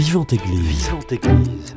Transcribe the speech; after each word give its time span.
Vivante 0.00 0.32
Église. 0.32 0.86
Vivante 0.86 1.12
Église. 1.12 1.76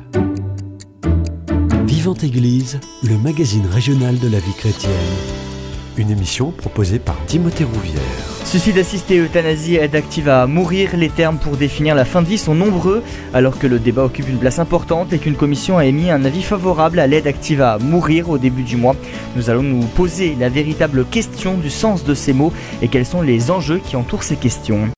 Vivante 1.86 2.24
Église, 2.24 2.80
le 3.02 3.18
magazine 3.18 3.66
régional 3.66 4.18
de 4.18 4.28
la 4.28 4.38
vie 4.38 4.54
chrétienne. 4.56 4.92
Une 5.98 6.10
émission 6.10 6.50
proposée 6.50 6.98
par 6.98 7.22
Timothée 7.26 7.64
Rouvière. 7.64 8.00
Suicide 8.46 8.78
assisté, 8.78 9.18
euthanasie, 9.18 9.74
aide 9.74 9.94
active 9.94 10.30
à 10.30 10.46
mourir, 10.46 10.96
les 10.96 11.10
termes 11.10 11.36
pour 11.36 11.58
définir 11.58 11.94
la 11.94 12.06
fin 12.06 12.22
de 12.22 12.26
vie 12.26 12.38
sont 12.38 12.54
nombreux, 12.54 13.02
alors 13.34 13.58
que 13.58 13.66
le 13.66 13.78
débat 13.78 14.04
occupe 14.04 14.30
une 14.30 14.38
place 14.38 14.58
importante 14.58 15.12
et 15.12 15.18
qu'une 15.18 15.36
commission 15.36 15.76
a 15.76 15.84
émis 15.84 16.10
un 16.10 16.24
avis 16.24 16.42
favorable 16.42 17.00
à 17.00 17.06
l'aide 17.06 17.26
active 17.26 17.60
à 17.60 17.76
mourir 17.76 18.30
au 18.30 18.38
début 18.38 18.62
du 18.62 18.78
mois. 18.78 18.96
Nous 19.36 19.50
allons 19.50 19.62
nous 19.62 19.84
poser 19.84 20.34
la 20.40 20.48
véritable 20.48 21.04
question 21.04 21.58
du 21.58 21.68
sens 21.68 22.04
de 22.04 22.14
ces 22.14 22.32
mots 22.32 22.54
et 22.80 22.88
quels 22.88 23.04
sont 23.04 23.20
les 23.20 23.50
enjeux 23.50 23.82
qui 23.84 23.96
entourent 23.96 24.22
ces 24.22 24.36
questions. 24.36 24.93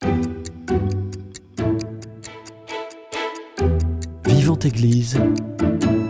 Église, 4.67 5.21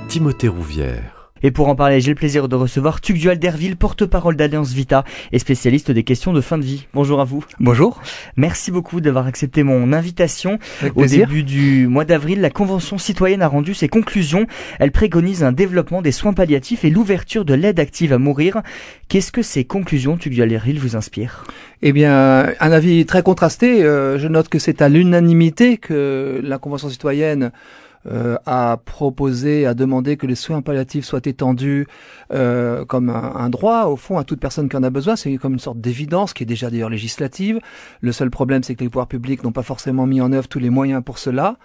Timothée 0.09 0.48
Rouvière. 0.48 1.30
Et 1.42 1.51
pour 1.51 1.69
en 1.69 1.74
parler, 1.74 2.01
j'ai 2.01 2.12
le 2.12 2.15
plaisir 2.15 2.48
de 2.48 2.56
recevoir 2.56 3.02
Tugdual 3.02 3.38
Derville, 3.38 3.77
porte-parole 3.77 4.34
d'Alliance 4.34 4.73
Vita 4.73 5.05
et 5.30 5.38
spécialiste 5.38 5.91
des 5.91 6.05
questions 6.05 6.32
de 6.32 6.41
fin 6.41 6.56
de 6.56 6.65
vie. 6.65 6.87
Bonjour 6.95 7.20
à 7.20 7.24
vous. 7.24 7.45
Bonjour. 7.60 8.01
Merci 8.38 8.70
beaucoup 8.70 9.02
d'avoir 9.02 9.27
accepté 9.27 9.62
mon 9.62 9.92
invitation. 9.92 10.59
Avec 10.80 10.96
Au 10.96 11.01
plaisir. 11.01 11.29
début 11.29 11.42
du 11.42 11.87
mois 11.87 12.06
d'avril, 12.06 12.41
la 12.41 12.48
Convention 12.48 12.96
citoyenne 12.96 13.42
a 13.42 13.48
rendu 13.48 13.74
ses 13.74 13.88
conclusions. 13.88 14.46
Elle 14.79 14.91
préconise 14.91 15.45
un 15.45 15.52
développement 15.52 16.01
des 16.01 16.12
soins 16.12 16.32
palliatifs 16.32 16.87
et 16.87 16.91
l'ouverture 16.91 17.45
de 17.45 17.52
l'aide 17.52 17.79
active 17.79 18.15
à 18.15 18.18
mourir. 18.18 18.62
Qu'est-ce 19.09 19.32
que 19.32 19.43
ces 19.43 19.65
conclusions, 19.65 20.16
Tugdual 20.16 20.48
Derville, 20.48 20.80
vous 20.80 20.96
inspirent? 20.96 21.45
Eh 21.82 21.93
bien, 21.93 22.54
un 22.59 22.73
avis 22.73 23.04
très 23.04 23.23
contrasté. 23.23 23.84
Euh, 23.84 24.18
je 24.18 24.29
note 24.29 24.48
que 24.48 24.59
c'est 24.59 24.80
à 24.80 24.88
l'unanimité 24.88 25.77
que 25.77 26.41
la 26.43 26.57
Convention 26.57 26.88
citoyenne 26.88 27.52
euh, 28.09 28.37
a 28.46 28.79
proposé, 28.85 29.66
a 29.66 29.74
demandé 29.74 30.16
que 30.16 30.26
les 30.26 30.35
soins 30.35 30.62
palliatifs 30.62 31.04
soient 31.04 31.21
étendus 31.24 31.87
euh, 32.32 32.85
comme 32.85 33.10
un, 33.10 33.35
un 33.35 33.51
droit, 33.51 33.87
au 33.87 33.96
fond, 33.96 34.18
à 34.18 34.24
toute 34.24 34.40
personne 34.40 34.68
qui 34.68 34.76
en 34.76 34.82
a 34.82 34.90
besoin. 34.90 35.16
C'est 35.16 35.37
comme 35.37 35.54
une 35.54 35.59
sorte 35.59 35.80
d'évidence 35.80 36.32
qui 36.32 36.43
est 36.43 36.46
déjà 36.46 36.71
d'ailleurs 36.71 36.90
législative. 36.90 37.59
Le 38.01 38.13
seul 38.13 38.30
problème, 38.30 38.63
c'est 38.63 38.74
que 38.74 38.85
les 38.85 38.88
pouvoirs 38.88 39.09
publics 39.09 39.43
n'ont 39.43 39.52
pas 39.52 39.63
forcément 39.63 40.07
mis 40.07 40.21
en 40.21 40.32
œuvre 40.32 40.48
tous 40.48 40.59
les 40.59 40.71
moyens 40.71 41.02
pour 41.04 41.18
cela. 41.18 41.57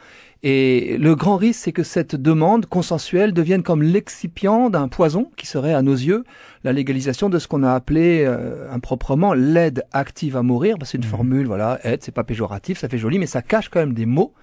Et 0.44 0.98
le 0.98 1.16
grand 1.16 1.36
risque, 1.36 1.60
c'est 1.62 1.72
que 1.72 1.84
cette 1.84 2.16
demande 2.16 2.66
consensuelle 2.66 3.32
devienne 3.32 3.62
comme 3.62 3.84
l'excipient 3.84 4.72
d'un 4.72 4.88
poison 4.88 5.30
qui 5.38 5.46
serait, 5.46 5.76
à 5.76 5.84
nos 5.84 5.94
yeux, 5.94 6.24
la 6.64 6.74
légalisation 6.74 7.30
de 7.30 7.38
ce 7.38 7.48
qu'on 7.48 7.62
a 7.62 7.74
appelé 7.74 8.24
euh, 8.26 8.72
improprement 8.72 9.36
l'aide 9.36 9.84
active 9.94 10.36
à 10.36 10.42
mourir. 10.42 10.80
Bah, 10.80 10.88
c'est 10.90 10.98
une 10.98 11.04
formule, 11.04 11.46
voilà, 11.46 11.80
aide, 11.84 12.02
c'est 12.02 12.14
pas 12.14 12.24
péjoratif, 12.24 12.80
ça 12.80 12.90
fait 12.90 12.98
joli, 12.98 13.20
mais 13.20 13.28
ça 13.28 13.44
cache 13.44 13.70
quand 13.70 13.80
même 13.80 13.94
des 13.94 14.08
mots. 14.08 14.34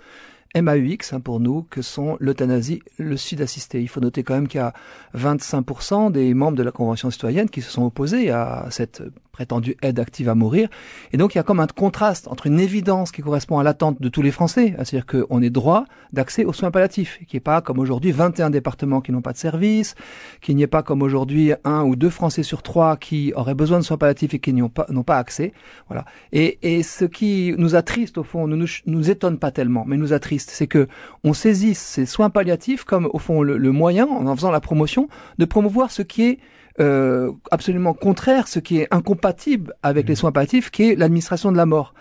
MAUX 0.54 1.12
hein, 1.12 1.20
pour 1.20 1.40
nous, 1.40 1.66
que 1.70 1.82
sont 1.82 2.16
l'euthanasie, 2.20 2.82
le 2.98 3.16
sud 3.16 3.40
assisté. 3.40 3.80
Il 3.80 3.88
faut 3.88 4.00
noter 4.00 4.22
quand 4.22 4.34
même 4.34 4.48
qu'il 4.48 4.60
y 4.60 4.62
a 4.62 4.72
25% 5.16 6.10
des 6.10 6.32
membres 6.34 6.56
de 6.56 6.62
la 6.62 6.70
Convention 6.70 7.10
citoyenne 7.10 7.50
qui 7.50 7.62
se 7.62 7.70
sont 7.70 7.84
opposés 7.84 8.30
à 8.30 8.66
cette 8.70 9.02
prétendue 9.38 9.76
aide 9.82 10.00
active 10.00 10.28
à 10.28 10.34
mourir. 10.34 10.68
Et 11.12 11.16
donc 11.16 11.36
il 11.36 11.38
y 11.38 11.40
a 11.40 11.44
comme 11.44 11.60
un 11.60 11.68
contraste 11.68 12.26
entre 12.26 12.48
une 12.48 12.58
évidence 12.58 13.12
qui 13.12 13.22
correspond 13.22 13.60
à 13.60 13.62
l'attente 13.62 14.02
de 14.02 14.08
tous 14.08 14.20
les 14.20 14.32
Français, 14.32 14.74
c'est-à-dire 14.78 15.06
qu'on 15.06 15.40
est 15.40 15.50
droit 15.50 15.84
d'accès 16.12 16.44
aux 16.44 16.52
soins 16.52 16.72
palliatifs, 16.72 17.20
qui 17.28 17.36
n'est 17.36 17.40
pas 17.40 17.60
comme 17.60 17.78
aujourd'hui 17.78 18.10
21 18.10 18.50
départements 18.50 19.00
qui 19.00 19.12
n'ont 19.12 19.20
pas 19.20 19.32
de 19.32 19.38
service, 19.38 19.94
qu'il 20.40 20.56
n'y 20.56 20.64
ait 20.64 20.66
pas 20.66 20.82
comme 20.82 21.02
aujourd'hui 21.02 21.52
un 21.62 21.84
ou 21.84 21.94
deux 21.94 22.10
Français 22.10 22.42
sur 22.42 22.62
trois 22.62 22.96
qui 22.96 23.32
auraient 23.36 23.54
besoin 23.54 23.78
de 23.78 23.84
soins 23.84 23.96
palliatifs 23.96 24.34
et 24.34 24.40
qui 24.40 24.52
n'y 24.52 24.60
ont 24.60 24.70
pas, 24.70 24.86
n'ont 24.88 25.04
pas 25.04 25.18
accès. 25.18 25.52
Voilà. 25.86 26.04
Et, 26.32 26.58
et 26.62 26.82
ce 26.82 27.04
qui 27.04 27.54
nous 27.58 27.76
attriste 27.76 28.18
au 28.18 28.24
fond, 28.24 28.48
ne 28.48 28.56
nous, 28.56 28.66
nous 28.86 29.08
étonne 29.08 29.38
pas 29.38 29.52
tellement, 29.52 29.84
mais 29.86 29.96
nous 29.96 30.12
attriste, 30.12 30.50
c'est 30.50 30.66
que 30.66 30.88
on 31.22 31.32
saisisse 31.32 31.78
ces 31.78 32.06
soins 32.06 32.30
palliatifs 32.30 32.82
comme 32.82 33.08
au 33.12 33.18
fond 33.20 33.42
le, 33.42 33.56
le 33.56 33.70
moyen, 33.70 34.08
en 34.08 34.26
en 34.26 34.34
faisant 34.34 34.50
la 34.50 34.60
promotion, 34.60 35.08
de 35.38 35.44
promouvoir 35.44 35.92
ce 35.92 36.02
qui 36.02 36.24
est 36.24 36.38
euh, 36.80 37.32
absolument 37.50 37.92
contraire, 37.94 38.48
ce 38.48 38.58
qui 38.58 38.78
est 38.78 38.88
incompatible 38.90 39.74
avec 39.82 40.08
les 40.08 40.14
soins 40.14 40.32
palliatifs, 40.32 40.70
qui 40.70 40.90
est 40.90 40.94
l'administration 40.96 41.50
de 41.50 41.56
la 41.56 41.66
mort. 41.66 41.94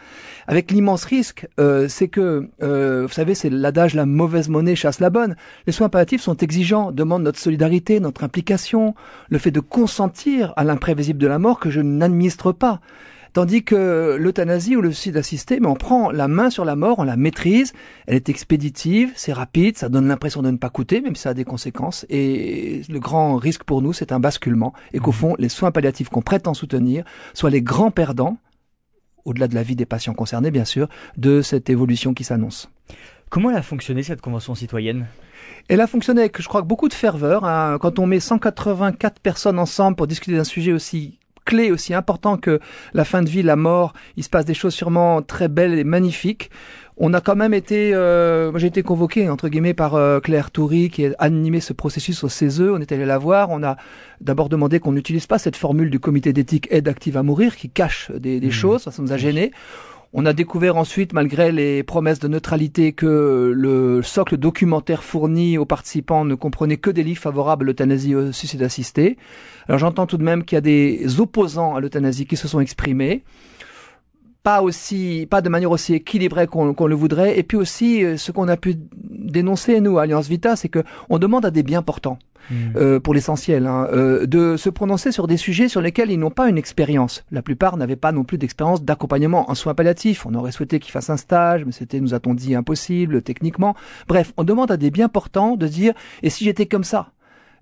Avec 0.48 0.72
l'immense 0.72 1.04
risque, 1.04 1.48
euh, 1.60 1.88
c'est 1.88 2.08
que, 2.08 2.50
euh, 2.62 3.06
vous 3.08 3.14
savez, 3.14 3.36
c'est 3.36 3.50
l'adage 3.50 3.96
la 3.96 4.06
mauvaise 4.06 4.50
monnaie 4.50 4.76
chasse 4.76 5.00
la 5.00 5.10
bonne. 5.10 5.36
Les 5.66 5.74
soins 5.74 5.90
palliatifs 5.90 6.22
sont 6.22 6.38
exigeants, 6.38 6.92
demandent 6.92 7.24
notre 7.24 7.40
solidarité, 7.40 8.00
notre 8.00 8.24
implication, 8.24 8.96
le 9.30 9.40
fait 9.40 9.52
de 9.52 9.60
consentir 9.60 10.54
à 10.56 10.64
l'imprévisible 10.64 11.20
de 11.20 11.28
la 11.28 11.40
mort 11.40 11.60
que 11.60 11.70
je 11.70 11.82
n'administre 11.82 12.52
pas. 12.52 12.80
Tandis 13.38 13.64
que 13.64 14.18
l'euthanasie 14.20 14.76
ou 14.76 14.82
le 14.82 14.92
suicide 14.92 15.16
assisté, 15.16 15.60
mais 15.60 15.68
on 15.68 15.76
prend 15.76 16.10
la 16.10 16.28
main 16.28 16.50
sur 16.50 16.66
la 16.66 16.76
mort, 16.76 16.98
on 16.98 17.04
la 17.04 17.18
maîtrise, 17.18 17.72
elle 18.08 18.16
est 18.16 18.30
expéditive, 18.30 19.12
c'est 19.16 19.32
rapide, 19.32 19.78
ça 19.78 19.90
donne 19.90 20.08
l'impression 20.08 20.42
de 20.42 20.50
ne 20.50 20.58
pas 20.58 20.72
coûter, 20.72 21.02
même 21.02 21.16
si 21.16 21.22
ça 21.22 21.30
a 21.30 21.34
des 21.36 21.44
conséquences. 21.44 22.04
Et 22.10 22.82
le 22.90 23.00
grand 23.00 23.36
risque 23.36 23.64
pour 23.64 23.84
nous, 23.84 23.94
c'est 23.94 24.12
un 24.12 24.20
basculement, 24.20 24.74
et 24.92 24.98
qu'au 24.98 25.12
fond, 25.12 25.36
les 25.38 25.50
soins 25.50 25.70
palliatifs 25.70 26.10
qu'on 26.10 26.24
prétend 26.24 26.56
soutenir 26.56 27.06
soient 27.36 27.52
les 27.52 27.62
grands 27.62 27.92
perdants, 27.92 28.40
au-delà 29.24 29.48
de 29.48 29.54
la 29.54 29.62
vie 29.62 29.76
des 29.76 29.86
patients 29.86 30.16
concernés, 30.16 30.50
bien 30.50 30.66
sûr, 30.66 30.90
de 31.16 31.44
cette 31.44 31.70
évolution 31.70 32.16
qui 32.16 32.24
s'annonce. 32.24 32.72
Comment 33.30 33.52
elle 33.52 33.58
a 33.58 33.62
fonctionné 33.62 34.02
cette 34.02 34.20
Convention 34.20 34.56
citoyenne? 34.56 35.06
Elle 35.68 35.82
a 35.82 35.86
fonctionné 35.86 36.22
avec, 36.22 36.42
je 36.42 36.48
crois, 36.48 36.64
beaucoup 36.64 36.88
de 36.88 36.96
ferveur. 36.96 37.46
hein. 37.46 37.78
Quand 37.80 38.00
on 38.00 38.08
met 38.08 38.20
184 38.20 39.20
personnes 39.20 39.60
ensemble 39.60 39.96
pour 39.96 40.08
discuter 40.08 40.36
d'un 40.36 40.44
sujet 40.44 40.74
aussi 40.74 41.20
clé, 41.48 41.72
aussi 41.72 41.94
important 41.94 42.38
que 42.38 42.60
la 42.94 43.06
fin 43.06 43.24
de 43.24 43.30
vie, 43.30 43.42
la 43.42 43.56
mort, 43.56 43.94
il 44.18 44.24
se 44.24 44.30
passe 44.30 44.46
des 44.46 44.54
choses 44.54 44.74
sûrement 44.74 45.22
très 45.22 45.48
belles 45.48 45.80
et 45.80 45.84
magnifiques. 45.84 46.52
On 47.00 47.14
a 47.14 47.22
quand 47.22 47.36
même 47.36 47.54
été, 47.54 47.94
euh, 47.94 48.58
j'ai 48.58 48.68
été 48.68 48.82
convoqué 48.82 49.30
entre 49.30 49.50
guillemets 49.50 49.76
par 49.76 49.94
euh, 49.96 50.20
Claire 50.20 50.50
Toury 50.50 50.90
qui 50.90 51.06
a 51.06 51.12
animé 51.20 51.60
ce 51.60 51.72
processus 51.74 52.24
au 52.24 52.30
CESE. 52.30 52.62
On 52.62 52.82
est 52.82 52.92
allé 52.92 53.06
la 53.06 53.20
voir. 53.20 53.52
On 53.52 53.64
a 53.64 53.78
d'abord 54.20 54.50
demandé 54.50 54.80
qu'on 54.80 54.94
n'utilise 54.94 55.28
pas 55.28 55.38
cette 55.38 55.56
formule 55.56 55.92
du 55.92 56.00
comité 56.00 56.34
d'éthique 56.34 56.68
aide 56.72 56.88
active 56.88 57.16
à 57.16 57.24
mourir 57.24 57.56
qui 57.56 57.70
cache 57.70 58.12
des, 58.12 58.40
des 58.40 58.52
choses. 58.52 58.82
Ça, 58.82 58.92
ça 58.92 59.02
nous 59.04 59.14
a 59.14 59.18
gênés. 59.18 59.52
On 60.14 60.26
a 60.26 60.34
découvert 60.34 60.78
ensuite, 60.78 61.14
malgré 61.14 61.52
les 61.52 61.84
promesses 61.84 62.20
de 62.20 62.28
neutralité, 62.28 62.94
que 62.94 63.52
le 63.54 64.02
socle 64.02 64.38
documentaire 64.38 65.04
fourni 65.04 65.58
aux 65.58 65.66
participants 65.66 66.24
ne 66.24 66.36
comprenait 66.36 66.78
que 66.78 66.90
des 66.90 67.04
livres 67.04 67.22
favorables 67.22 67.66
à 67.66 67.68
l'euthanasie 67.68 68.16
au 68.16 68.32
suicide 68.32 68.64
assisté. 68.64 69.18
Alors 69.68 69.80
j'entends 69.80 70.08
tout 70.08 70.18
de 70.18 70.24
même 70.24 70.46
qu'il 70.46 70.56
y 70.56 70.58
a 70.58 70.62
des 70.62 71.20
opposants 71.20 71.76
à 71.76 71.82
l'euthanasie 71.82 72.26
qui 72.26 72.38
se 72.38 72.48
sont 72.48 72.60
exprimés 72.60 73.24
pas 74.48 74.62
aussi, 74.62 75.28
pas 75.30 75.42
de 75.42 75.50
manière 75.50 75.72
aussi 75.72 75.94
équilibrée 75.94 76.48
qu'on 76.48 76.74
qu'on 76.74 76.88
le 76.88 76.96
voudrait. 76.96 77.38
Et 77.38 77.44
puis 77.44 77.58
aussi, 77.58 78.02
euh, 78.02 78.16
ce 78.16 78.32
qu'on 78.32 78.48
a 78.48 78.56
pu 78.56 78.76
dénoncer 78.78 79.82
nous, 79.82 79.98
à 79.98 80.04
Alliance 80.04 80.30
Vita, 80.30 80.56
c'est 80.56 80.70
que 80.70 80.86
on 81.10 81.20
demande 81.20 81.46
à 81.46 81.52
des 81.52 81.64
biens 81.64 81.82
portants. 81.82 82.18
Euh, 82.76 83.00
pour 83.00 83.14
l'essentiel, 83.14 83.68
hein, 83.68 83.88
euh, 83.92 84.26
de 84.26 84.58
se 84.58 84.70
prononcer 84.70 85.12
sur 85.12 85.28
des 85.28 85.38
sujets 85.38 85.68
sur 85.68 85.82
lesquels 85.82 86.12
ils 86.12 86.20
n'ont 86.20 86.32
pas 86.32 86.50
une 86.50 86.58
expérience. 86.58 87.24
La 87.32 87.42
plupart 87.42 87.78
n'avaient 87.78 87.96
pas 87.96 88.12
non 88.12 88.24
plus 88.24 88.38
d'expérience 88.38 88.84
d'accompagnement 88.84 89.50
en 89.50 89.56
soins 89.56 89.74
palliatifs. 89.74 90.26
On 90.26 90.34
aurait 90.34 90.52
souhaité 90.52 90.80
qu'ils 90.80 90.92
fassent 90.92 91.10
un 91.10 91.18
stage, 91.18 91.66
mais 91.66 91.72
c'était, 91.72 92.00
nous 92.00 92.14
a-t-on 92.14 92.34
dit, 92.34 92.56
impossible 92.56 93.22
techniquement. 93.22 93.76
Bref, 94.08 94.34
on 94.38 94.44
demande 94.44 94.72
à 94.72 94.78
des 94.78 94.92
bien 94.92 95.10
portants 95.10 95.56
de 95.56 95.68
dire, 95.68 95.94
et 96.24 96.30
si 96.30 96.44
j'étais 96.46 96.66
comme 96.66 96.84
ça? 96.84 97.12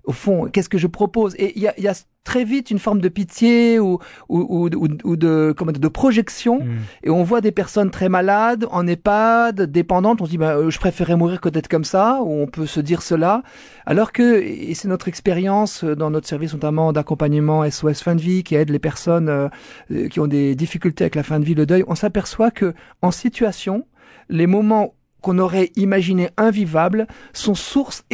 Au 0.06 0.12
fond, 0.12 0.48
qu'est-ce 0.52 0.68
que 0.68 0.78
je 0.78 0.86
propose? 0.86 1.34
Et 1.36 1.52
il 1.56 1.62
y 1.62 1.68
a, 1.68 1.78
y 1.78 1.88
a 1.88 1.94
très 2.22 2.44
vite 2.44 2.70
une 2.72 2.78
forme 2.80 3.00
de 3.00 3.08
pitié 3.08 3.78
ou, 3.78 3.98
ou, 4.28 4.68
ou, 4.74 4.88
ou- 5.04 5.16
de, 5.16 5.54
comment 5.56 5.70
dire, 5.70 5.80
de 5.80 5.88
projection. 5.88 6.60
Mm. 6.60 6.76
et 7.04 7.10
on 7.10 7.22
voit 7.22 7.40
des 7.40 7.52
personnes 7.52 7.90
très 7.90 8.08
malades, 8.08 8.66
en 8.70 8.86
EHPAD, 8.86 9.62
dépendantes, 9.62 10.20
on 10.20 10.24
se 10.24 10.30
dit 10.30 10.38
bah, 10.38 10.56
euh, 10.56 10.70
je 10.70 10.78
préférais 10.78 11.16
mourir 11.16 11.40
que 11.40 11.48
d'être 11.48 11.68
comme 11.68 11.84
ça, 11.84 12.20
ou 12.22 12.42
on 12.42 12.46
peut 12.46 12.66
se 12.66 12.80
dire 12.80 13.02
cela, 13.02 13.42
alors 13.84 14.12
que, 14.12 14.42
et 14.42 14.74
c'est 14.74 14.88
notre 14.88 15.06
expérience 15.08 15.84
euh, 15.84 15.94
dans 15.94 16.10
notre 16.10 16.26
service 16.26 16.52
notamment 16.52 16.92
d'accompagnement 16.92 17.68
SOS 17.68 18.02
fin 18.02 18.16
de 18.16 18.20
vie, 18.20 18.42
qui 18.42 18.56
aide 18.56 18.70
les 18.70 18.80
personnes 18.80 19.28
euh, 19.28 20.08
qui 20.08 20.18
ont 20.18 20.26
des 20.26 20.54
difficultés 20.56 21.04
avec 21.04 21.14
la 21.14 21.22
fin 21.22 21.38
de 21.38 21.44
vie, 21.44 21.54
le 21.54 21.66
deuil, 21.66 21.84
on 21.86 21.94
s'aperçoit 21.94 22.50
que 22.50 22.74
en 23.02 23.12
situation, 23.12 23.86
les 24.28 24.48
moments 24.48 24.95
qu'on 25.26 25.38
aurait 25.40 25.72
imaginé 25.74 26.30
invivables 26.36 27.08
sont 27.32 27.56
source 27.56 28.04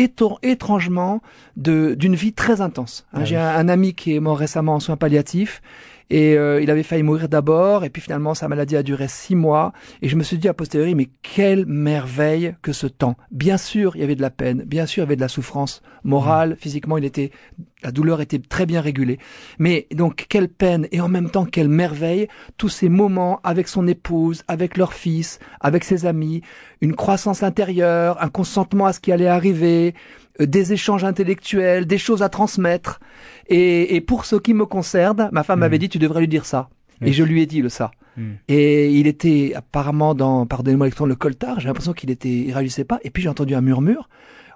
étrangement 0.43 1.21
de 1.59 1.95
d'une 1.95 2.15
vie 2.15 2.33
très 2.33 2.63
intense. 2.63 3.05
Hein, 3.13 3.19
Ah 3.21 3.25
J'ai 3.27 3.37
un 3.37 3.69
ami 3.69 3.93
qui 3.93 4.15
est 4.15 4.21
mort 4.21 4.39
récemment 4.39 4.77
en 4.77 4.81
soins 4.81 4.97
palliatifs 4.97 5.61
et 6.13 6.37
euh, 6.37 6.61
il 6.61 6.71
avait 6.71 6.83
failli 6.83 7.03
mourir 7.03 7.27
d'abord 7.27 7.85
et 7.85 7.91
puis 7.91 8.03
finalement 8.03 8.35
sa 8.35 8.47
maladie 8.47 8.77
a 8.77 8.83
duré 8.83 9.09
six 9.09 9.35
mois. 9.35 9.73
Et 10.03 10.11
je 10.11 10.17
me 10.17 10.23
suis 10.23 10.37
dit 10.37 10.47
a 10.47 10.53
posteriori 10.53 10.95
mais 10.95 11.09
quelle 11.23 11.65
merveille 11.65 12.55
que 12.61 12.75
ce 12.75 12.87
temps. 12.87 13.17
Bien 13.31 13.57
sûr 13.57 13.97
il 13.97 14.03
y 14.03 14.05
avait 14.05 14.15
de 14.15 14.21
la 14.21 14.29
peine, 14.29 14.63
bien 14.65 14.85
sûr 14.85 15.01
il 15.01 15.07
y 15.07 15.09
avait 15.09 15.17
de 15.17 15.23
la 15.23 15.29
souffrance 15.29 15.81
morale, 16.05 16.57
physiquement 16.61 16.99
il 16.99 17.07
était 17.07 17.31
la 17.83 17.93
douleur 17.93 18.21
était 18.21 18.39
très 18.39 18.67
bien 18.67 18.83
régulée. 18.83 19.19
Mais 19.59 19.87
donc 19.91 20.27
quelle 20.29 20.49
peine 20.49 20.87
et 20.93 21.01
en 21.01 21.09
même 21.09 21.31
temps 21.31 21.47
quelle 21.47 21.69
merveille. 21.69 22.29
Tous 22.59 22.69
ces 22.69 22.91
moments 22.91 23.41
avec 23.43 23.67
son 23.67 23.89
épouse, 23.89 24.45
avec 24.49 24.77
leur 24.77 24.93
fils, 24.93 25.39
avec 25.61 25.83
ses 25.83 26.05
amis, 26.05 26.43
une 26.83 26.95
croissance 26.95 27.43
intérieure, 27.43 28.23
un 28.23 28.29
consentement 28.29 28.85
à 28.85 28.93
ce 28.93 29.01
qui 29.01 29.13
allait 29.13 29.29
arriver, 29.29 29.95
des 30.39 30.73
échanges 30.73 31.05
intellectuels, 31.05 31.87
des 31.87 31.99
choses 31.99 32.23
à 32.23 32.29
transmettre. 32.29 33.01
Et, 33.49 33.95
et 33.97 34.01
pour 34.01 34.25
ce 34.25 34.37
qui 34.37 34.55
me 34.55 34.65
concerne, 34.67 35.29
ma 35.33 35.43
femme 35.43 35.59
Mhm. 35.59 35.61
m'avait 35.61 35.79
dit 35.79 35.89
tu 35.89 35.99
devrais 35.99 36.21
lui 36.21 36.29
dire 36.29 36.45
ça. 36.47 36.69
Et 37.05 37.13
je 37.13 37.25
lui 37.25 37.43
ai 37.43 37.47
dit 37.47 37.63
le 37.63 37.69
ça. 37.69 37.91
Hmm. 38.17 38.35
Et 38.47 38.93
il 38.93 39.09
était 39.09 39.55
apparemment 39.57 40.15
dans, 40.15 40.47
pardonnez-moi 40.47 40.87
l'expression, 40.87 41.07
le 41.07 41.17
coltard. 41.17 41.59
J'ai 41.59 41.67
l'impression 41.67 41.93
qu'il 41.95 42.11
était, 42.11 42.29
il 42.31 42.53
réagissait 42.53 42.85
pas. 42.85 43.01
Et 43.03 43.11
puis 43.11 43.25
j'ai 43.25 43.29
entendu 43.29 43.57
un 43.57 43.61
murmure. 43.61 44.09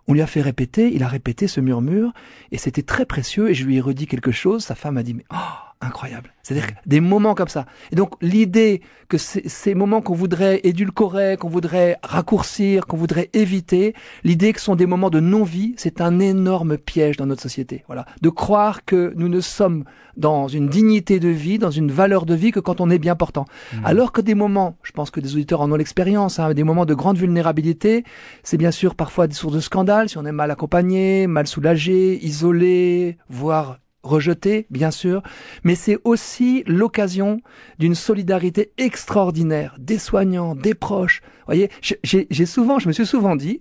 On 0.06 0.12
lui 0.14 0.23
a 0.23 0.28
fait 0.28 0.43
répéter. 0.43 0.93
Il 0.94 1.02
a 1.02 1.08
répété 1.08 1.49
ce 1.49 1.61
murmure. 1.61 2.12
Et 2.52 2.58
c'était 2.58 2.82
très 2.82 3.05
précieux. 3.05 3.50
Et 3.50 3.55
je 3.55 3.64
lui 3.64 3.79
ai 3.79 3.81
redit 3.81 4.06
quelque 4.06 4.31
chose. 4.31 4.62
Sa 4.62 4.76
femme 4.76 4.96
a 4.96 5.02
dit, 5.02 5.14
mais 5.14 5.25
oh, 5.32 5.37
incroyable. 5.81 6.32
C'est-à-dire 6.43 6.69
des 6.87 7.00
moments 7.00 7.34
comme 7.34 7.49
ça. 7.49 7.67
Et 7.93 7.96
donc 7.96 8.14
l'idée 8.20 8.82
que 9.08 9.19
ces, 9.19 9.49
ces 9.49 9.75
moments 9.75 10.00
qu'on 10.00 10.14
voudrait 10.14 10.61
édulcorer, 10.64 11.37
qu'on 11.37 11.49
voudrait 11.49 11.99
raccourcir, 12.02 12.87
qu'on 12.87 12.96
voudrait 12.96 13.31
éviter, 13.32 13.94
l'idée 14.25 14.52
que 14.52 14.61
ce 14.61 14.67
sont 14.67 14.76
des 14.76 14.87
moments 14.87 15.11
de 15.11 15.20
non-vie, 15.20 15.75
c'est 15.76 16.00
un 16.00 16.19
énorme 16.19 16.78
piège 16.78 17.17
dans 17.17 17.26
notre 17.26 17.43
société. 17.43 17.84
Voilà, 17.87 18.06
de 18.23 18.28
croire 18.28 18.84
que 18.84 19.12
nous 19.17 19.28
ne 19.28 19.40
sommes 19.40 19.84
dans 20.17 20.49
une 20.49 20.69
dignité 20.69 21.20
de 21.20 21.28
vie, 21.28 21.58
dans 21.58 21.70
une 21.70 21.90
valeur 21.90 22.26
de 22.26 22.34
vie 22.34 22.50
que 22.50 22.61
quand 22.61 22.81
on 22.81 22.90
est 22.90 22.99
bien 22.99 23.17
portant. 23.17 23.44
Mmh. 23.72 23.76
Alors 23.84 24.12
que 24.12 24.20
des 24.20 24.34
moments, 24.34 24.79
je 24.82 24.93
pense 24.93 25.11
que 25.11 25.20
des 25.20 25.34
auditeurs 25.34 25.61
en 25.61 25.70
ont 25.70 25.76
l'expérience, 25.76 26.38
hein, 26.38 26.55
des 26.55 26.64
moments 26.64 26.87
de 26.87 26.94
grande 26.94 27.19
vulnérabilité, 27.19 28.05
c'est 28.43 28.56
bien 28.56 28.70
sûr 28.70 28.94
parfois 28.94 29.26
des 29.26 29.34
sources 29.34 29.55
de 29.55 29.61
scandale 29.61 30.08
si 30.08 30.17
on 30.19 30.25
est 30.25 30.32
mal 30.32 30.50
accompagné, 30.50 31.26
mal 31.26 31.46
soulagé, 31.46 32.25
isolé, 32.25 33.19
voire 33.29 33.79
rejeté, 34.06 34.67
bien 34.70 34.91
sûr, 34.91 35.23
mais 35.64 35.75
c'est 35.75 35.99
aussi 36.05 36.62
l'occasion 36.67 37.41
d'une 37.79 37.94
solidarité 37.94 38.73
extraordinaire 38.79 39.76
des 39.79 39.99
soignants, 39.99 40.55
des 40.55 40.75
proches. 40.75 41.20
Vous 41.23 41.47
voyez, 41.47 41.70
j'ai 41.82 42.47
souvent, 42.47 42.79
je 42.79 42.88
me 42.88 42.93
suis 42.93 43.06
souvent 43.06 43.37
dit 43.37 43.61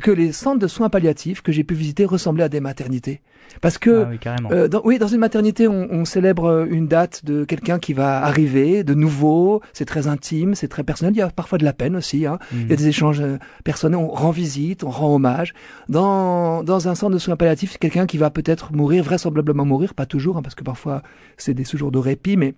que 0.00 0.10
les 0.10 0.32
centres 0.32 0.58
de 0.58 0.66
soins 0.66 0.90
palliatifs 0.90 1.40
que 1.40 1.52
j'ai 1.52 1.64
pu 1.64 1.74
visiter 1.74 2.04
ressemblaient 2.04 2.44
à 2.44 2.48
des 2.48 2.60
maternités. 2.60 3.22
Parce 3.60 3.78
que, 3.78 4.04
Ah 4.04 4.08
oui, 4.10 4.18
euh, 4.52 4.68
dans, 4.68 4.82
oui, 4.84 4.98
dans 4.98 5.06
une 5.06 5.20
maternité, 5.20 5.68
on, 5.68 5.88
on 5.90 6.04
célèbre 6.04 6.44
euh, 6.44 6.66
une 6.68 6.86
date 6.86 7.24
de 7.24 7.44
quelqu'un 7.44 7.78
qui 7.78 7.92
va 7.92 8.22
arriver, 8.22 8.84
de 8.84 8.94
nouveau. 8.94 9.62
C'est 9.72 9.84
très 9.84 10.06
intime, 10.06 10.54
c'est 10.54 10.68
très 10.68 10.84
personnel. 10.84 11.14
Il 11.14 11.18
y 11.18 11.22
a 11.22 11.30
parfois 11.30 11.58
de 11.58 11.64
la 11.64 11.72
peine 11.72 11.96
aussi. 11.96 12.26
Hein. 12.26 12.38
Mhm. 12.52 12.60
Il 12.62 12.70
y 12.70 12.72
a 12.72 12.76
des 12.76 12.88
échanges 12.88 13.20
euh, 13.20 13.38
personnels. 13.64 13.98
On 13.98 14.08
rend 14.08 14.30
visite, 14.30 14.84
on 14.84 14.90
rend 14.90 15.14
hommage. 15.14 15.54
Dans, 15.88 16.62
dans 16.62 16.88
un 16.88 16.94
centre 16.94 17.12
de 17.12 17.18
soins 17.18 17.36
palliatifs, 17.36 17.72
c'est 17.72 17.78
quelqu'un 17.78 18.06
qui 18.06 18.18
va 18.18 18.30
peut-être 18.30 18.72
mourir, 18.72 19.04
vraisemblablement 19.04 19.64
mourir, 19.64 19.94
pas 19.94 20.06
toujours, 20.06 20.36
hein, 20.36 20.42
parce 20.42 20.54
que 20.54 20.64
parfois 20.64 21.02
c'est 21.36 21.54
des 21.54 21.64
séjours 21.64 21.90
de 21.90 21.98
répit, 21.98 22.36
mais 22.36 22.54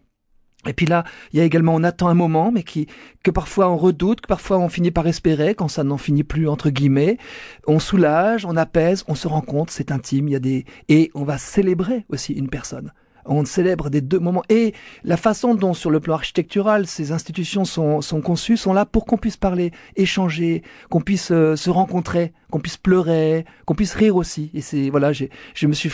et 0.67 0.73
puis 0.73 0.87
là, 0.87 1.05
il 1.33 1.39
y 1.39 1.43
a 1.43 1.45
également, 1.45 1.75
on 1.75 1.85
attend 1.85 2.09
un 2.09 2.15
moment, 2.15 2.51
mais 2.53 2.63
qui, 2.63 2.87
que 3.23 3.31
parfois 3.31 3.71
on 3.71 3.77
redoute, 3.77 4.21
que 4.21 4.29
parfois 4.29 4.59
on 4.59 4.69
finit 4.69 4.91
par 4.91 5.07
espérer, 5.07 5.55
quand 5.55 5.69
ça 5.69 5.85
n'en 5.85 5.99
finit 5.99 6.25
plus, 6.25 6.49
entre 6.49 6.71
guillemets. 6.71 7.19
On 7.67 7.79
soulage, 7.79 8.45
on 8.45 8.57
apaise, 8.57 9.05
on 9.09 9.15
se 9.15 9.29
rend 9.29 9.41
compte, 9.41 9.71
c'est 9.71 9.91
intime, 9.91 10.29
il 10.29 10.33
y 10.33 10.37
a 10.37 10.41
des, 10.41 10.65
et 10.89 11.11
on 11.15 11.25
va 11.25 11.39
célébrer 11.39 12.05
aussi 12.09 12.33
une 12.33 12.49
personne. 12.49 12.93
On 13.29 13.45
célèbre 13.45 13.91
des 13.91 14.01
deux 14.01 14.19
moments. 14.19 14.43
Et 14.49 14.73
la 15.05 15.17
façon 15.17 15.55
dont, 15.55 15.75
sur 15.75 15.91
le 15.91 16.01
plan 16.01 16.15
architectural, 16.15 16.87
ces 16.87 17.13
institutions 17.13 17.65
sont, 17.65 18.01
sont 18.01 18.21
conçues, 18.21 18.57
sont 18.57 18.73
là 18.73 18.87
pour 18.87 19.05
qu'on 19.07 19.17
puisse 19.19 19.37
parler, 19.37 19.73
échanger, 19.97 20.63
qu'on 20.91 21.01
puisse 21.01 21.31
euh, 21.31 21.57
se 21.57 21.71
rencontrer, 21.71 22.33
qu'on 22.51 22.61
puisse 22.61 22.77
pleurer, 22.77 23.45
qu'on 23.65 23.75
puisse 23.75 23.95
rire 23.95 24.17
aussi. 24.17 24.51
Et 24.55 24.61
c'est, 24.61 24.91
voilà, 24.91 25.13
j'ai, 25.13 25.31
je 25.55 25.67
me 25.67 25.73
suis, 25.73 25.91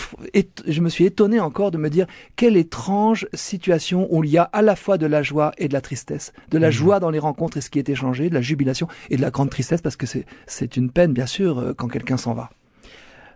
je 0.66 0.80
me 0.80 0.88
suis 0.88 1.04
étonné 1.04 1.40
encore 1.40 1.70
de 1.70 1.78
me 1.78 1.88
dire 1.90 2.06
quelle 2.36 2.56
étrange 2.56 3.26
situation 3.34 4.06
où 4.10 4.22
il 4.24 4.30
y 4.30 4.38
a 4.38 4.44
à 4.52 4.62
la 4.62 4.76
fois 4.76 4.98
de 4.98 5.06
la 5.06 5.22
joie 5.22 5.52
et 5.58 5.68
de 5.68 5.72
la 5.72 5.80
tristesse. 5.80 6.32
De 6.50 6.58
la 6.58 6.68
Mhm. 6.68 6.72
joie 6.72 7.00
dans 7.00 7.10
les 7.10 7.18
rencontres 7.18 7.56
et 7.56 7.60
ce 7.60 7.70
qui 7.70 7.78
est 7.78 7.88
échangé, 7.88 8.28
de 8.28 8.34
la 8.34 8.40
jubilation 8.42 8.88
et 9.10 9.16
de 9.16 9.22
la 9.22 9.30
grande 9.30 9.50
tristesse 9.50 9.80
parce 9.80 9.96
que 9.96 10.06
c'est, 10.06 10.26
c'est 10.46 10.76
une 10.76 10.90
peine, 10.90 11.12
bien 11.12 11.26
sûr, 11.26 11.58
euh, 11.58 11.72
quand 11.74 11.88
quelqu'un 11.88 12.16
s'en 12.16 12.34
va. 12.34 12.50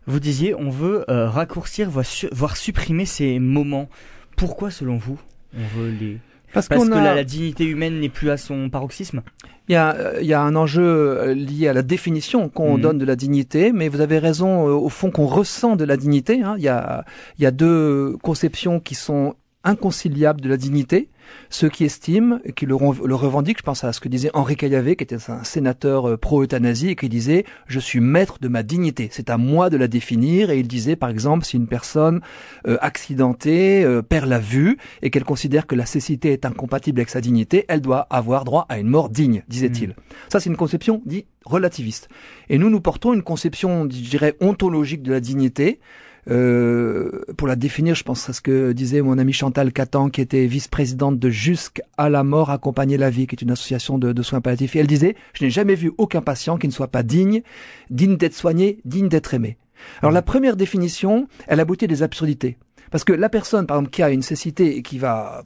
Vous 0.07 0.21
disiez, 0.21 0.55
on 0.55 0.71
veut 0.71 1.05
euh, 1.11 1.29
raccourcir, 1.29 1.91
voire, 1.91 2.05
su- 2.07 2.29
voire 2.33 2.57
supprimer 2.57 3.05
ces 3.07 3.39
moments. 3.39 3.89
Pourquoi, 4.37 4.71
selon 4.71 4.97
vous, 4.99 5.19
on 5.57 5.79
veut 5.79 5.91
les 5.91 6.19
Parce, 6.53 6.69
Parce 6.69 6.89
que 6.89 6.95
a- 6.95 7.03
la, 7.03 7.15
la 7.15 7.25
dignité 7.25 7.65
humaine 7.65 7.99
n'est 8.01 8.09
plus 8.09 8.31
à 8.31 8.37
son 8.37 8.71
paroxysme? 8.71 9.23
Il 9.69 9.73
y 9.73 9.77
a, 9.77 9.95
euh, 9.97 10.19
il 10.21 10.27
y 10.27 10.33
a 10.33 10.41
un 10.41 10.55
enjeu 10.55 10.83
euh, 10.85 11.35
lié 11.35 11.67
à 11.69 11.73
la 11.73 11.83
définition 11.83 12.49
qu'on 12.49 12.77
Mhm. 12.77 12.81
donne 12.81 12.99
de 12.99 13.05
la 13.05 13.17
dignité, 13.17 13.73
mais 13.73 13.89
vous 13.89 14.01
avez 14.01 14.19
raison, 14.19 14.65
au 14.65 14.89
fond, 14.89 15.11
qu'on 15.11 15.27
ressent 15.27 15.75
de 15.75 15.85
la 15.85 15.97
dignité. 15.97 16.41
hein. 16.43 16.55
Il, 16.57 16.63
y 16.65 16.69
a, 16.69 17.05
il 17.39 17.43
y 17.43 17.47
a 17.47 17.51
deux 17.51 18.17
conceptions 18.23 18.79
qui 18.79 18.95
sont 18.95 19.35
inconciliables 19.67 20.41
de 20.41 20.49
la 20.49 20.57
dignité. 20.57 21.11
Ceux 21.51 21.69
qui 21.69 21.85
estiment, 21.85 22.39
et 22.45 22.53
qui 22.53 22.67
le, 22.67 22.75
revendiquent, 22.77 23.59
je 23.59 23.65
pense 23.65 23.83
à 23.83 23.93
ce 23.93 24.01
que 24.01 24.09
disait 24.09 24.31
Henri 24.33 24.57
Caillavet, 24.57 24.95
qui 24.95 25.03
était 25.03 25.19
un 25.29 25.43
sénateur 25.43 26.09
euh, 26.09 26.17
pro-euthanasie, 26.17 26.91
et 26.91 26.97
qui 26.97 27.09
disait 27.09 27.45
«Je 27.67 27.81
suis 27.81 27.99
maître 27.99 28.39
de 28.41 28.47
ma 28.47 28.63
dignité, 28.63 29.09
c'est 29.11 29.29
à 29.29 29.37
moi 29.37 29.69
de 29.69 29.77
la 29.77 29.89
définir». 29.89 30.51
Et 30.53 30.61
il 30.61 30.69
disait, 30.69 30.95
par 30.95 31.11
exemple, 31.11 31.45
si 31.45 31.57
une 31.57 31.67
personne 31.67 32.21
euh, 32.69 32.79
accidentée 32.81 33.85
euh, 33.85 34.03
perd 34.03 34.29
la 34.29 34.39
vue 34.39 34.79
et 35.03 35.11
qu'elle 35.11 35.25
considère 35.25 35.67
que 35.67 35.75
la 35.75 35.85
cécité 35.85 36.33
est 36.33 36.47
incompatible 36.47 37.01
avec 37.01 37.11
sa 37.11 37.21
dignité, 37.21 37.65
elle 37.69 37.81
doit 37.81 38.07
avoir 38.09 38.45
droit 38.45 38.67
à 38.69 38.79
une 38.79 38.89
mort 38.89 39.09
digne, 39.09 39.43
disait-il. 39.49 39.97
Ça, 40.29 40.39
c'est 40.39 40.49
une 40.49 40.57
conception 40.57 41.03
dit 41.07 41.27
relativiste. 41.45 42.09
Et 42.49 42.59
nous, 42.59 42.71
nous 42.71 42.81
portons 42.81 43.15
une 43.15 43.23
conception, 43.23 43.89
je 43.91 44.11
dirais, 44.11 44.37
ontologique 44.41 45.03
de 45.03 45.13
la 45.13 45.21
dignité. 45.21 45.81
Euh, 46.29 47.23
pour 47.37 47.47
la 47.47 47.57
définir, 47.57 47.95
je 47.95 48.03
pense 48.03 48.29
à 48.29 48.33
ce 48.33 48.41
que 48.41 48.73
disait 48.73 49.01
mon 49.01 49.19
amie 49.19 49.33
Chantal 49.33 49.73
Catan, 49.73 50.09
qui 50.09 50.21
était 50.21 50.47
vice-présidente 50.47 51.19
de 51.19 51.31
Jusqu'à 51.31 51.83
la 51.99 52.25
mort, 52.25 52.51
accompagner 52.51 52.97
la 52.97 53.11
vie, 53.11 53.27
qui 53.27 53.35
est 53.35 53.43
une 53.43 53.51
association 53.51 53.99
de, 53.99 54.13
de 54.13 54.23
soins 54.23 54.41
palliatifs. 54.41 54.75
Et 54.77 54.81
elle 54.81 54.87
disait, 54.87 55.15
je 55.35 55.45
n'ai 55.45 55.51
jamais 55.51 55.75
vu 55.75 55.93
aucun 55.99 56.23
patient 56.23 56.57
qui 56.57 56.67
ne 56.67 56.73
soit 56.73 56.89
pas 56.89 57.03
digne, 57.03 57.43
digne 57.91 58.17
d'être 58.17 58.35
soigné, 58.35 58.81
digne 58.85 59.09
d'être 59.09 59.35
aimé. 59.35 59.57
Alors 60.01 60.13
la 60.13 60.23
première 60.23 60.57
définition, 60.57 61.29
elle 61.47 61.61
aboutit 61.61 61.85
à 61.85 61.89
des 61.89 62.03
absurdités. 62.03 62.57
Parce 62.91 63.05
que 63.05 63.13
la 63.13 63.29
personne, 63.29 63.67
par 63.67 63.77
exemple, 63.77 63.91
qui 63.91 64.03
a 64.03 64.11
une 64.11 64.23
cécité 64.23 64.77
et 64.77 64.83
qui 64.83 64.99
va 64.99 65.45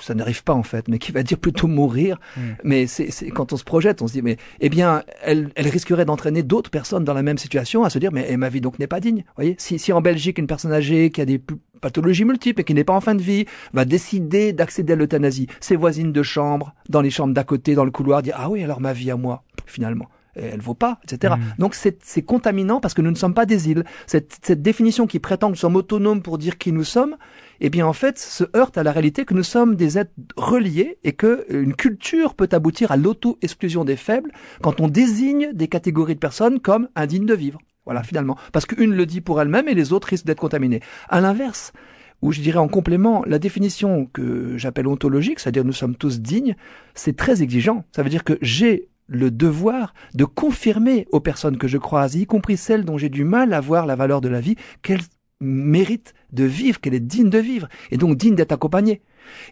ça 0.00 0.14
n'arrive 0.14 0.44
pas 0.44 0.54
en 0.54 0.62
fait, 0.62 0.88
mais 0.88 0.98
qui 0.98 1.12
va 1.12 1.22
dire 1.22 1.38
plutôt 1.38 1.66
mourir. 1.66 2.18
Mm. 2.36 2.40
Mais 2.64 2.86
c'est 2.86 3.30
quand 3.30 3.52
on 3.52 3.56
se 3.56 3.64
projette, 3.64 4.02
on 4.02 4.08
se 4.08 4.12
dit 4.12 4.22
mais 4.22 4.36
eh 4.60 4.68
bien, 4.68 5.02
elle, 5.22 5.50
elle 5.54 5.68
risquerait 5.68 6.04
d'entraîner 6.04 6.42
d'autres 6.42 6.70
personnes 6.70 7.04
dans 7.04 7.14
la 7.14 7.22
même 7.22 7.38
situation 7.38 7.84
à 7.84 7.90
se 7.90 7.98
dire 7.98 8.12
mais 8.12 8.26
eh, 8.28 8.36
ma 8.36 8.48
vie 8.48 8.60
donc 8.60 8.78
n'est 8.78 8.86
pas 8.86 9.00
digne. 9.00 9.18
Vous 9.18 9.34
voyez, 9.36 9.56
si, 9.58 9.78
si 9.78 9.92
en 9.92 10.00
Belgique 10.00 10.38
une 10.38 10.46
personne 10.46 10.72
âgée 10.72 11.10
qui 11.10 11.20
a 11.20 11.24
des 11.24 11.40
pathologies 11.80 12.24
multiples 12.24 12.60
et 12.60 12.64
qui 12.64 12.74
n'est 12.74 12.84
pas 12.84 12.92
en 12.92 13.00
fin 13.00 13.14
de 13.14 13.22
vie 13.22 13.46
va 13.72 13.84
décider 13.84 14.52
d'accéder 14.52 14.92
à 14.92 14.96
l'euthanasie, 14.96 15.46
ses 15.60 15.76
voisines 15.76 16.12
de 16.12 16.22
chambre, 16.22 16.74
dans 16.88 17.00
les 17.00 17.10
chambres 17.10 17.34
d'à 17.34 17.44
côté, 17.44 17.74
dans 17.74 17.84
le 17.84 17.90
couloir, 17.90 18.22
dire 18.22 18.34
ah 18.36 18.50
oui 18.50 18.62
alors 18.62 18.80
ma 18.80 18.92
vie 18.92 19.10
à 19.10 19.16
moi 19.16 19.44
finalement. 19.66 20.08
Elle 20.34 20.60
vaut 20.60 20.74
pas, 20.74 20.98
etc. 21.04 21.34
Mm. 21.36 21.60
Donc 21.60 21.74
c'est 21.74 21.98
c'est 22.02 22.22
contaminant 22.22 22.80
parce 22.80 22.94
que 22.94 23.02
nous 23.02 23.10
ne 23.10 23.16
sommes 23.16 23.34
pas 23.34 23.46
des 23.46 23.70
îles. 23.70 23.84
Cette, 24.06 24.38
cette 24.42 24.62
définition 24.62 25.06
qui 25.06 25.18
prétend 25.18 25.48
que 25.48 25.52
nous 25.52 25.56
sommes 25.56 25.76
autonomes 25.76 26.22
pour 26.22 26.38
dire 26.38 26.58
qui 26.58 26.72
nous 26.72 26.84
sommes, 26.84 27.16
eh 27.60 27.70
bien 27.70 27.86
en 27.86 27.92
fait 27.92 28.18
se 28.18 28.44
heurte 28.56 28.78
à 28.78 28.82
la 28.82 28.92
réalité 28.92 29.24
que 29.24 29.34
nous 29.34 29.42
sommes 29.42 29.76
des 29.76 29.98
êtres 29.98 30.12
reliés 30.36 30.98
et 31.04 31.12
que 31.12 31.46
euh, 31.50 31.62
une 31.62 31.74
culture 31.74 32.34
peut 32.34 32.48
aboutir 32.52 32.92
à 32.92 32.96
l'auto-exclusion 32.96 33.84
des 33.84 33.96
faibles 33.96 34.32
quand 34.62 34.80
on 34.80 34.88
désigne 34.88 35.52
des 35.52 35.68
catégories 35.68 36.14
de 36.14 36.20
personnes 36.20 36.60
comme 36.60 36.88
indignes 36.94 37.26
de 37.26 37.34
vivre. 37.34 37.60
Voilà 37.84 38.02
finalement, 38.02 38.36
parce 38.52 38.66
qu'une 38.66 38.94
le 38.94 39.06
dit 39.06 39.20
pour 39.20 39.40
elle-même 39.40 39.68
et 39.68 39.74
les 39.74 39.92
autres 39.92 40.08
risquent 40.08 40.26
d'être 40.26 40.40
contaminées. 40.40 40.80
À 41.08 41.20
l'inverse, 41.20 41.72
ou 42.22 42.32
je 42.32 42.40
dirais 42.40 42.58
en 42.58 42.68
complément, 42.68 43.24
la 43.26 43.38
définition 43.38 44.06
que 44.12 44.56
j'appelle 44.58 44.86
ontologique, 44.86 45.40
c'est-à-dire 45.40 45.64
nous 45.64 45.72
sommes 45.72 45.96
tous 45.96 46.20
dignes, 46.20 46.54
c'est 46.94 47.16
très 47.16 47.42
exigeant. 47.42 47.84
Ça 47.92 48.02
veut 48.02 48.10
dire 48.10 48.24
que 48.24 48.38
j'ai 48.42 48.89
le 49.10 49.30
devoir 49.30 49.92
de 50.14 50.24
confirmer 50.24 51.06
aux 51.12 51.20
personnes 51.20 51.58
que 51.58 51.68
je 51.68 51.76
croise, 51.76 52.14
y 52.14 52.26
compris 52.26 52.56
celles 52.56 52.84
dont 52.84 52.96
j'ai 52.96 53.08
du 53.08 53.24
mal 53.24 53.52
à 53.52 53.60
voir 53.60 53.84
la 53.84 53.96
valeur 53.96 54.20
de 54.20 54.28
la 54.28 54.40
vie, 54.40 54.56
qu'elles 54.82 55.02
méritent 55.40 56.14
de 56.32 56.44
vivre, 56.44 56.80
qu'elle 56.80 56.94
est 56.94 57.00
digne 57.00 57.28
de 57.28 57.38
vivre, 57.38 57.68
et 57.90 57.96
donc 57.96 58.16
digne 58.16 58.34
d'être 58.34 58.52
accompagnée. 58.52 59.02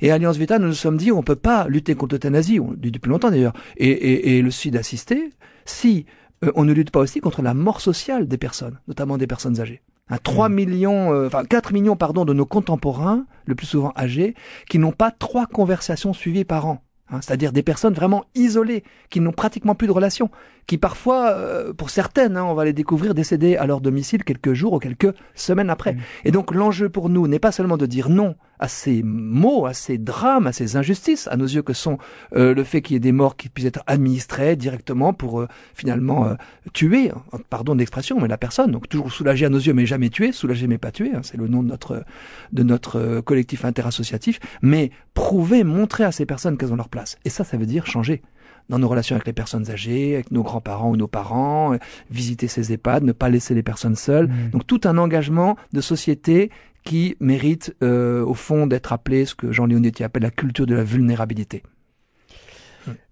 Et 0.00 0.11
à 0.11 0.15
Alliance 0.15 0.37
Vita, 0.37 0.59
nous 0.59 0.69
nous 0.69 0.75
sommes 0.75 0.97
dit, 0.97 1.12
on 1.12 1.19
ne 1.19 1.23
peut 1.23 1.37
pas 1.37 1.67
lutter 1.69 1.95
contre 1.95 2.15
l'euthanasie, 2.15 2.61
on 2.61 2.71
le 2.71 2.77
dit 2.77 2.91
depuis 2.91 3.11
longtemps 3.11 3.31
d'ailleurs, 3.31 3.55
et, 3.77 3.88
et, 3.88 4.38
et 4.38 4.43
le 4.43 4.50
suicide 4.50 4.77
assisté, 4.77 5.31
si 5.65 6.07
euh, 6.45 6.53
on 6.55 6.65
ne 6.65 6.73
lutte 6.73 6.91
pas 6.91 7.00
aussi 7.00 7.21
contre 7.21 7.43
la 7.43 7.55
mort 7.55 7.81
sociale 7.81 8.29
des 8.29 8.38
personnes, 8.38 8.79
notamment 8.87 9.19
des 9.19 9.27
personnes 9.27 9.61
âgées. 9.61 9.83
Hein, 10.11 10.19
3 10.23 10.49
millions, 10.49 11.12
euh, 11.12 11.27
enfin 11.27 11.45
4 11.45 11.73
millions 11.73 11.97
pardon, 11.97 12.25
de 12.25 12.33
nos 12.33 12.47
contemporains, 12.47 13.27
le 13.45 13.55
plus 13.55 13.67
souvent 13.67 13.93
âgés, 13.97 14.35
qui 14.69 14.79
n'ont 14.79 14.93
pas 14.93 15.11
trois 15.11 15.47
conversations 15.47 16.12
suivies 16.12 16.45
par 16.45 16.67
an. 16.67 16.83
Hein, 17.11 17.21
c'est-à-dire 17.23 17.53
des 17.53 17.62
personnes 17.62 17.95
vraiment 17.95 18.25
isolées, 18.35 18.85
qui 19.11 19.21
n'ont 19.21 19.33
pratiquement 19.33 19.75
plus 19.75 19.87
de 19.87 19.93
relations, 19.93 20.31
qui 20.68 20.78
parfois, 20.78 21.30
euh, 21.30 21.72
pour 21.72 21.90
certaines, 21.90 22.37
hein, 22.37 22.44
on 22.44 22.54
va 22.54 22.64
les 22.64 22.72
découvrir 22.72 23.14
décédées 23.14 23.56
à 23.56 23.66
leur 23.66 23.80
domicile 23.80 24.22
quelques 24.22 24.52
jours 24.52 24.75
ou 24.75 24.78
quelques 24.78 25.12
semaines 25.34 25.70
après. 25.70 25.94
Mm. 25.94 25.98
Et 26.26 26.30
donc 26.30 26.54
l'enjeu 26.54 26.88
pour 26.88 27.08
nous 27.08 27.26
n'est 27.26 27.40
pas 27.40 27.50
seulement 27.50 27.76
de 27.76 27.87
dire 27.87 28.08
non 28.08 28.37
à 28.58 28.68
ces 28.68 29.02
maux, 29.02 29.66
à 29.66 29.72
ces 29.72 29.98
drames, 29.98 30.46
à 30.46 30.52
ces 30.52 30.76
injustices, 30.76 31.28
à 31.28 31.37
nos 31.37 31.46
yeux 31.46 31.62
que 31.62 31.72
sont 31.72 31.98
euh, 32.34 32.54
le 32.54 32.64
fait 32.64 32.82
qu'il 32.82 32.94
y 32.94 32.96
ait 32.96 33.00
des 33.00 33.12
morts 33.12 33.37
qui 33.37 33.48
puissent 33.48 33.66
être 33.66 33.82
administrés 33.87 34.56
directement 34.56 35.12
pour 35.12 35.40
euh, 35.40 35.48
finalement 35.75 36.26
euh, 36.26 36.34
tuer, 36.72 37.10
hein, 37.10 37.38
pardon 37.50 37.75
de 37.75 37.78
l'expression, 37.78 38.20
mais 38.20 38.28
la 38.28 38.38
personne. 38.38 38.70
Donc 38.70 38.88
toujours 38.88 39.12
soulager 39.12 39.46
à 39.46 39.48
nos 39.48 39.58
yeux, 39.58 39.72
mais 39.72 39.87
jamais 39.87 40.10
tuer, 40.10 40.32
soulager 40.32 40.66
mais 40.66 40.78
pas 40.78 40.90
tuer, 40.90 41.12
hein, 41.14 41.20
c'est 41.22 41.37
le 41.37 41.48
nom 41.48 41.62
de 41.62 41.68
notre 41.68 42.04
de 42.52 42.62
notre 42.62 42.98
euh, 42.98 43.22
collectif 43.22 43.64
interassociatif. 43.64 44.40
Mais 44.62 44.90
prouver, 45.14 45.64
montrer 45.64 46.04
à 46.04 46.12
ces 46.12 46.26
personnes 46.26 46.56
qu'elles 46.56 46.72
ont 46.72 46.76
leur 46.76 46.88
place 46.88 46.98
place. 46.98 47.18
Et 47.25 47.30
ça, 47.30 47.44
ça 47.44 47.56
veut 47.56 47.66
dire 47.66 47.87
changer 47.87 48.22
dans 48.68 48.78
nos 48.78 48.88
relations 48.88 49.16
avec 49.16 49.26
les 49.26 49.32
personnes 49.32 49.70
âgées, 49.70 50.14
avec 50.14 50.30
nos 50.30 50.42
grands-parents 50.42 50.90
ou 50.90 50.96
nos 50.96 51.08
parents, 51.08 51.75
euh, 51.75 51.78
visiter 52.10 52.48
ces 52.48 52.72
EHPAD, 52.72 53.04
ne 53.04 53.12
pas 53.12 53.28
laisser 53.28 53.54
les 53.54 53.62
personnes 53.62 53.96
seules. 53.96 54.28
Mmh. 54.28 54.50
Donc 54.50 54.66
tout 54.66 54.80
un 54.84 54.98
engagement 54.98 55.56
de 55.72 55.80
société 55.80 56.50
qui 56.84 57.16
mérite 57.20 57.75
euh, 57.82 58.25
au 58.25 58.34
fond 58.34 58.66
d'être 58.66 58.92
appelé 58.92 59.25
ce 59.25 59.34
que 59.34 59.52
Jean 59.52 59.66
Leonetti 59.66 60.04
appelle 60.04 60.22
la 60.22 60.30
culture 60.30 60.66
de 60.66 60.75
la 60.75 60.84
vulnérabilité. 60.84 61.62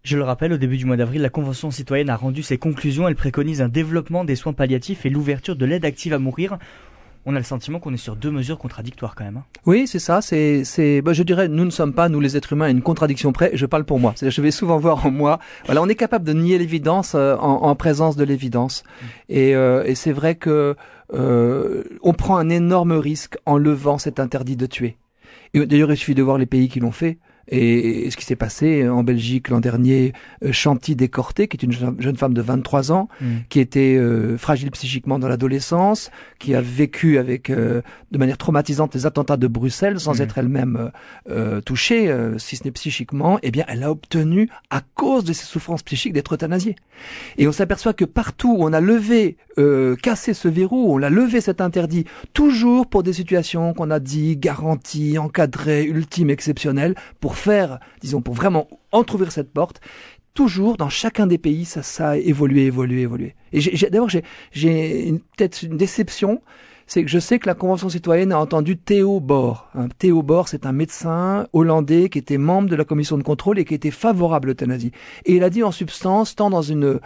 Je 0.03 0.17
le 0.17 0.23
rappelle, 0.23 0.53
au 0.53 0.57
début 0.57 0.77
du 0.77 0.87
mois 0.87 0.97
d'avril, 0.97 1.21
la 1.21 1.29
Convention 1.29 1.71
citoyenne 1.71 2.09
a 2.09 2.17
rendu 2.17 2.43
ses 2.43 2.59
conclusions. 2.59 3.09
Elle 3.09 3.17
préconise 3.17 3.61
un 3.61 3.69
développement 3.69 4.25
des 4.25 4.37
soins 4.37 4.53
palliatifs 4.53 5.05
et 5.05 5.11
l'ouverture 5.11 5.57
de 5.57 5.67
l'aide 5.67 5.85
active 5.85 6.15
à 6.15 6.19
mourir. 6.19 6.59
On 7.29 7.35
a 7.35 7.39
le 7.39 7.45
sentiment 7.45 7.81
qu'on 7.81 7.93
est 7.93 7.97
sur 7.97 8.15
deux 8.15 8.31
mesures 8.31 8.57
contradictoires 8.57 9.17
quand 9.17 9.25
même. 9.25 9.39
hein. 9.39 9.45
Oui, 9.67 9.89
c'est 9.89 9.99
ça. 9.99 10.21
C'est, 10.23 10.63
c'est, 10.63 11.03
bah, 11.03 11.13
je 11.13 11.25
dirais, 11.25 11.49
nous 11.49 11.65
ne 11.65 11.71
sommes 11.71 11.93
pas, 11.93 12.09
nous 12.09 12.21
les 12.21 12.37
êtres 12.37 12.53
humains, 12.53 12.67
à 12.67 12.71
une 12.71 12.83
contradiction 12.83 13.33
près. 13.33 13.51
Je 13.55 13.67
parle 13.67 13.85
pour 13.85 13.99
moi. 13.99 14.13
C'est-à-dire, 14.15 14.35
je 14.37 14.43
vais 14.43 14.53
souvent 14.53 14.79
voir 14.79 15.05
en 15.05 15.11
moi. 15.11 15.41
Voilà, 15.65 15.83
on 15.83 15.89
est 15.89 15.97
capable 15.97 16.25
de 16.25 16.33
nier 16.33 16.57
l'évidence 16.57 17.17
euh, 17.17 17.35
en, 17.37 17.63
en 17.65 17.75
présence 17.75 18.15
de 18.17 18.23
l'évidence. 18.23 18.85
Et, 19.29 19.57
euh, 19.57 19.83
et 19.85 19.97
c'est 19.97 20.13
vrai 20.13 20.37
que 20.37 20.77
euh, 21.15 21.83
on 22.03 22.13
prend 22.13 22.37
un 22.37 22.49
énorme 22.49 22.93
risque 22.93 23.37
en 23.45 23.59
levant 23.59 23.99
cet 23.99 24.21
interdit 24.21 24.57
de 24.57 24.67
tuer. 24.67 24.97
Et 25.53 25.67
d'ailleurs, 25.67 25.91
il 25.91 25.97
suffit 25.97 26.15
de 26.15 26.23
voir 26.23 26.39
les 26.39 26.47
pays 26.47 26.69
qui 26.69 26.79
l'ont 26.79 26.93
fait. 26.93 27.19
Et, 27.49 28.07
et 28.07 28.11
ce 28.11 28.17
qui 28.17 28.25
s'est 28.25 28.37
passé 28.37 28.89
en 28.89 29.03
Belgique 29.05 29.49
l'an 29.49 29.61
dernier, 29.61 30.13
euh, 30.45 30.53
Chanty 30.53 30.97
Décorté, 30.97 31.47
qui 31.49 31.57
est 31.57 31.63
une 31.63 31.73
jeune 31.73 32.17
femme 32.17 32.35
de 32.35 32.43
23 32.43 32.93
ans, 32.93 33.09
qui 33.49 33.61
était 33.61 33.97
euh, 33.97 34.37
fragile 34.37 34.71
psychiquement 34.73 35.19
dans 35.19 35.29
l'adolescence, 35.29 36.11
qui 36.39 36.55
a 36.55 36.61
vécu 36.61 37.19
avec 37.19 37.51
euh, 37.51 37.83
de 38.11 38.19
manière 38.19 38.39
traumatisante 38.39 38.95
les 38.95 39.07
attentats 39.07 39.37
de 39.37 39.47
Bruxelles 39.47 40.01
sans 40.01 40.15
Mhm. 40.17 40.23
être 40.23 40.39
elle-même 40.39 40.77
euh, 40.77 40.91
euh, 41.31 41.61
touchée, 41.61 42.09
euh, 42.09 42.39
si 42.39 42.57
ce 42.57 42.65
n'est 42.65 42.71
psychiquement, 42.73 43.39
eh 43.43 43.51
bien, 43.51 43.65
elle 43.69 43.83
a 43.83 43.91
obtenu, 43.91 44.49
à 44.71 44.81
cause 44.95 45.25
de 45.25 45.33
ses 45.33 45.45
souffrances 45.45 45.83
psychiques, 45.83 46.13
d'être 46.13 46.35
euthanasiée. 46.35 46.77
Et 47.39 47.47
on 47.47 47.53
s'aperçoit 47.53 47.93
que 47.93 48.05
partout 48.05 48.57
où 48.59 48.65
on 48.65 48.73
a 48.73 48.81
levé, 48.81 49.37
euh, 49.59 49.95
cassé 49.97 50.35
ce 50.35 50.49
verrou, 50.49 50.95
on 50.95 51.03
a 51.03 51.11
levé 51.11 51.41
cet 51.41 51.61
interdit, 51.61 52.05
toujours 52.33 52.87
pour 52.87 53.03
des 53.03 53.13
situations 53.13 53.75
qu'on 53.75 53.91
a 53.91 54.01
dit 54.01 54.37
garanties, 54.37 55.19
encadrées, 55.19 55.85
ultimes, 55.85 56.31
exceptionnelles, 56.31 56.95
pour 57.21 57.36
faire, 57.37 57.79
disons, 58.01 58.23
pour 58.23 58.35
vraiment 58.35 58.69
entrouvrir 58.93 59.33
cette 59.33 59.53
porte, 59.53 59.81
toujours 60.35 60.77
dans 60.77 60.89
chacun 60.89 61.27
des 61.27 61.39
pays, 61.39 61.65
ça, 61.65 61.83
ça 61.83 62.11
a 62.11 62.17
évolué, 62.17 62.67
évolué, 62.67 63.03
évolué. 63.03 63.35
Et 63.53 63.61
j'ai- 63.61 63.91
d'abord, 63.91 64.11
j'ai, 64.11 65.15
peut-être 65.37 65.63
une 65.63 65.77
déception, 65.77 66.43
c'est 66.87 67.03
que 67.03 67.11
je 67.11 67.19
sais 67.19 67.39
que 67.39 67.47
la 67.49 67.55
Convention 67.55 67.89
citoyenne 67.89 68.33
a 68.33 68.39
entendu 68.39 68.77
Théo 68.77 69.19
Bor. 69.19 69.69
Hein, 69.75 69.89
Théo 69.99 70.23
Bor, 70.23 70.49
c'est 70.49 70.67
un 70.67 70.73
médecin 70.73 71.49
hollandais 71.53 72.09
qui 72.09 72.19
était 72.19 72.39
membre 72.39 72.69
de 72.69 72.77
la 72.77 72.85
commission 72.85 73.19
de 73.19 73.23
contrôle 73.25 73.59
et 73.59 73.65
qui 73.65 73.75
était 73.75 73.91
favorable 73.91 74.49
à 74.49 74.51
l'euthanasie. 74.51 74.93
Et 75.25 75.35
il 75.35 75.43
a 75.43 75.51
dit 75.51 75.63
en 75.65 75.73
substance, 75.73 76.37
tant 76.37 76.51
dans 76.51 76.63
une 76.63 77.01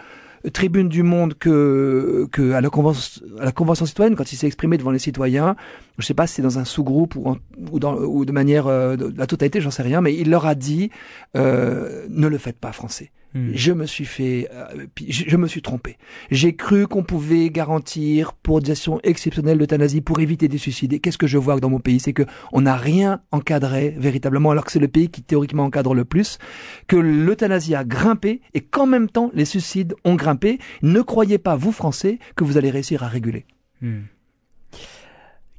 tribune 0.53 0.89
du 0.89 1.03
Monde 1.03 1.35
que, 1.35 2.27
à, 2.53 2.61
la 2.61 2.69
convention, 2.69 3.85
citoyenne, 3.85 4.15
quand 4.15 4.31
il 4.31 4.35
s'est 4.35 4.47
exprimé 4.47 4.77
devant 4.77 4.91
les 4.91 4.99
citoyens, 4.99 5.55
je 5.97 6.05
sais 6.05 6.13
pas 6.13 6.27
si 6.27 6.35
c'est 6.35 6.41
dans 6.41 6.59
un 6.59 6.65
sous-groupe 6.65 7.15
ou 7.15 7.79
de 8.25 8.31
manière 8.31 8.67
euh, 8.67 8.95
de 8.95 9.13
la 9.17 9.27
totalité, 9.27 9.61
j'en 9.61 9.71
sais 9.71 9.83
rien, 9.83 10.01
mais 10.01 10.15
il 10.15 10.29
leur 10.29 10.45
a 10.45 10.55
dit 10.55 10.91
euh, 11.35 12.05
ne 12.09 12.27
le 12.27 12.37
faites 12.37 12.57
pas 12.57 12.71
français. 12.71 13.11
Hmm. 13.33 13.51
Je 13.53 13.71
me 13.71 13.85
suis 13.85 14.05
fait, 14.05 14.49
euh, 14.51 14.85
je, 15.07 15.23
je 15.27 15.37
me 15.37 15.47
suis 15.47 15.61
trompé. 15.61 15.97
J'ai 16.31 16.55
cru 16.55 16.87
qu'on 16.87 17.03
pouvait 17.03 17.49
garantir 17.49 18.33
pour 18.33 18.61
des 18.61 18.71
actions 18.71 18.99
exceptionnelles 19.03 19.57
l'euthanasie 19.57 20.01
pour 20.01 20.19
éviter 20.19 20.47
des 20.47 20.57
suicides. 20.57 20.93
Et 20.93 20.99
qu'est-ce 20.99 21.17
que 21.17 21.27
je 21.27 21.37
vois 21.37 21.59
dans 21.59 21.69
mon 21.69 21.79
pays, 21.79 21.99
c'est 21.99 22.13
que 22.13 22.23
on 22.51 22.61
n'a 22.61 22.75
rien 22.75 23.21
encadré 23.31 23.95
véritablement, 23.97 24.51
alors 24.51 24.65
que 24.65 24.71
c'est 24.71 24.79
le 24.79 24.87
pays 24.87 25.09
qui 25.09 25.21
théoriquement 25.21 25.63
encadre 25.63 25.93
le 25.93 26.05
plus, 26.05 26.39
que 26.87 26.97
l'euthanasie 26.97 27.75
a 27.75 27.83
grimpé 27.83 28.41
et 28.53 28.61
qu'en 28.61 28.85
même 28.85 29.09
temps 29.09 29.31
les 29.33 29.45
suicides 29.45 29.95
ont 30.03 30.15
grimpé. 30.15 30.59
Ne 30.81 31.01
croyez 31.01 31.37
pas, 31.37 31.55
vous 31.55 31.71
Français, 31.71 32.19
que 32.35 32.43
vous 32.43 32.57
allez 32.57 32.69
réussir 32.69 33.03
à 33.03 33.07
réguler. 33.07 33.45
Hmm. 33.81 34.01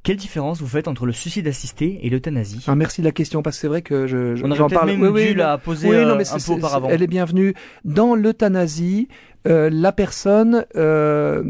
Quelle 0.03 0.17
différence 0.17 0.59
vous 0.59 0.67
faites 0.67 0.89
entre 0.89 1.05
le 1.05 1.13
suicide 1.13 1.47
assisté 1.47 1.99
et 2.05 2.09
l'euthanasie? 2.09 2.61
Ah, 2.67 2.75
merci 2.75 2.99
de 2.99 3.05
la 3.05 3.13
question 3.13 3.41
parce 3.41 3.55
que 3.55 3.61
c'est 3.61 3.67
vrai 3.69 3.81
que 3.81 4.05
je, 4.05 4.35
je- 4.35 4.43
On 4.43 4.47
aurait 4.49 4.57
j'en 4.57 4.67
peut-être 4.67 4.85
même 4.85 5.01
Oui, 5.01 5.07
oui, 5.07 5.27
dû 5.27 5.33
la 5.35 5.57
poser 5.57 5.87
Oui, 5.89 5.95
euh, 5.95 6.05
non, 6.05 6.15
mais 6.17 6.29
un 6.29 6.39
c'est- 6.39 6.51
peu 6.51 6.57
auparavant. 6.57 6.89
elle 6.89 7.01
est 7.01 7.07
bienvenue. 7.07 7.53
Dans 7.85 8.13
l'euthanasie, 8.13 9.07
euh, 9.47 9.69
la 9.71 9.91
personne, 9.91 10.65
euh, 10.75 11.43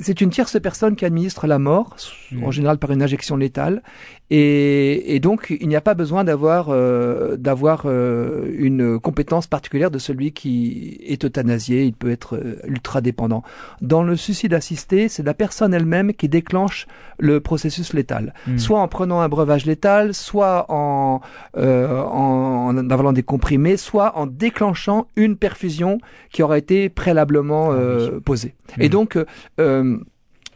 c'est 0.00 0.20
une 0.20 0.30
tierce 0.30 0.58
personne 0.60 0.96
qui 0.96 1.04
administre 1.04 1.46
la 1.46 1.58
mort, 1.58 1.96
Mm. 2.32 2.42
en 2.44 2.50
général 2.50 2.78
par 2.78 2.90
une 2.90 3.02
injection 3.02 3.36
létale, 3.36 3.82
et, 4.30 5.14
et 5.14 5.20
donc 5.20 5.54
il 5.60 5.68
n'y 5.68 5.76
a 5.76 5.80
pas 5.80 5.94
besoin 5.94 6.24
d'avoir 6.24 6.70
euh, 6.70 7.36
d'avoir 7.36 7.82
euh, 7.84 8.50
une 8.58 8.98
compétence 8.98 9.46
particulière 9.46 9.90
de 9.92 9.98
celui 9.98 10.32
qui 10.32 10.98
est 11.06 11.24
euthanasié. 11.24 11.84
Il 11.84 11.92
peut 11.92 12.10
être 12.10 12.34
euh, 12.36 12.56
ultra 12.66 13.00
dépendant. 13.00 13.44
Dans 13.80 14.02
le 14.02 14.16
suicide 14.16 14.54
assisté, 14.54 15.08
c'est 15.08 15.22
la 15.22 15.34
personne 15.34 15.72
elle-même 15.74 16.12
qui 16.14 16.28
déclenche 16.28 16.86
le 17.18 17.40
processus 17.40 17.92
létal 17.92 18.34
Hmm. 18.46 18.58
soit 18.58 18.80
en 18.80 18.88
prenant 18.88 19.20
un 19.20 19.28
breuvage 19.28 19.66
létal, 19.66 20.12
soit 20.14 20.66
en, 20.68 21.20
euh, 21.56 22.00
en, 22.02 22.76
en 22.76 22.90
avalant 22.90 23.12
des 23.12 23.22
comprimés, 23.22 23.76
soit 23.76 24.16
en 24.16 24.26
déclenchant 24.26 25.06
une 25.16 25.36
perfusion 25.36 25.98
qui 26.32 26.42
aura 26.42 26.58
été 26.58 26.88
préalablement 27.26 27.72
euh, 27.72 28.20
posée. 28.20 28.54
Mhm. 28.76 28.82
Et 28.84 28.88
donc, 28.88 29.16
euh, 29.16 29.24
euh, 29.60 29.98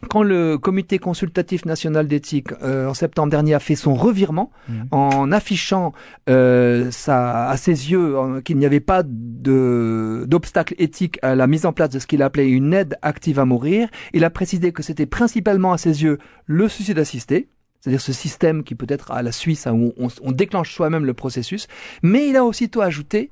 quand 0.09 0.23
le 0.23 0.57
comité 0.57 0.97
consultatif 0.97 1.63
national 1.65 2.07
d'éthique 2.07 2.47
euh, 2.63 2.87
en 2.87 2.95
septembre 2.95 3.29
dernier 3.29 3.53
a 3.53 3.59
fait 3.59 3.75
son 3.75 3.93
revirement 3.93 4.49
Mhm. 4.67 4.87
en 4.91 5.31
affichant 5.31 5.93
euh, 6.27 6.89
ça, 6.91 7.47
à 7.49 7.55
ses 7.57 7.91
yeux 7.91 8.17
euh, 8.17 8.41
qu'il 8.41 8.57
n'y 8.57 8.65
avait 8.65 8.79
pas 8.79 9.03
d'obstacle 9.05 10.73
éthique 10.79 11.19
à 11.21 11.35
la 11.35 11.45
mise 11.45 11.65
en 11.67 11.73
place 11.73 11.89
de 11.89 11.99
ce 11.99 12.07
qu'il 12.07 12.23
appelait 12.23 12.49
une 12.49 12.73
aide 12.73 12.97
active 13.03 13.37
à 13.39 13.45
mourir, 13.45 13.89
il 14.13 14.23
a 14.23 14.29
précisé 14.31 14.71
que 14.71 14.81
c'était 14.81 15.05
principalement 15.05 15.71
à 15.71 15.77
ses 15.77 16.01
yeux 16.03 16.17
le 16.47 16.67
suicide 16.67 16.97
assisté, 16.97 17.47
c'est-à-dire 17.81 18.01
ce 18.01 18.13
système 18.13 18.63
qui 18.63 18.75
peut 18.75 18.85
être 18.87 19.11
à 19.11 19.21
la 19.21 19.31
Suisse 19.31 19.67
hein, 19.67 19.73
où 19.73 19.93
on, 19.97 20.07
on 20.23 20.31
déclenche 20.31 20.73
soi-même 20.73 21.05
le 21.05 21.13
processus, 21.13 21.67
mais 22.03 22.27
il 22.27 22.37
a 22.37 22.45
aussitôt 22.45 22.81
ajouté 22.81 23.31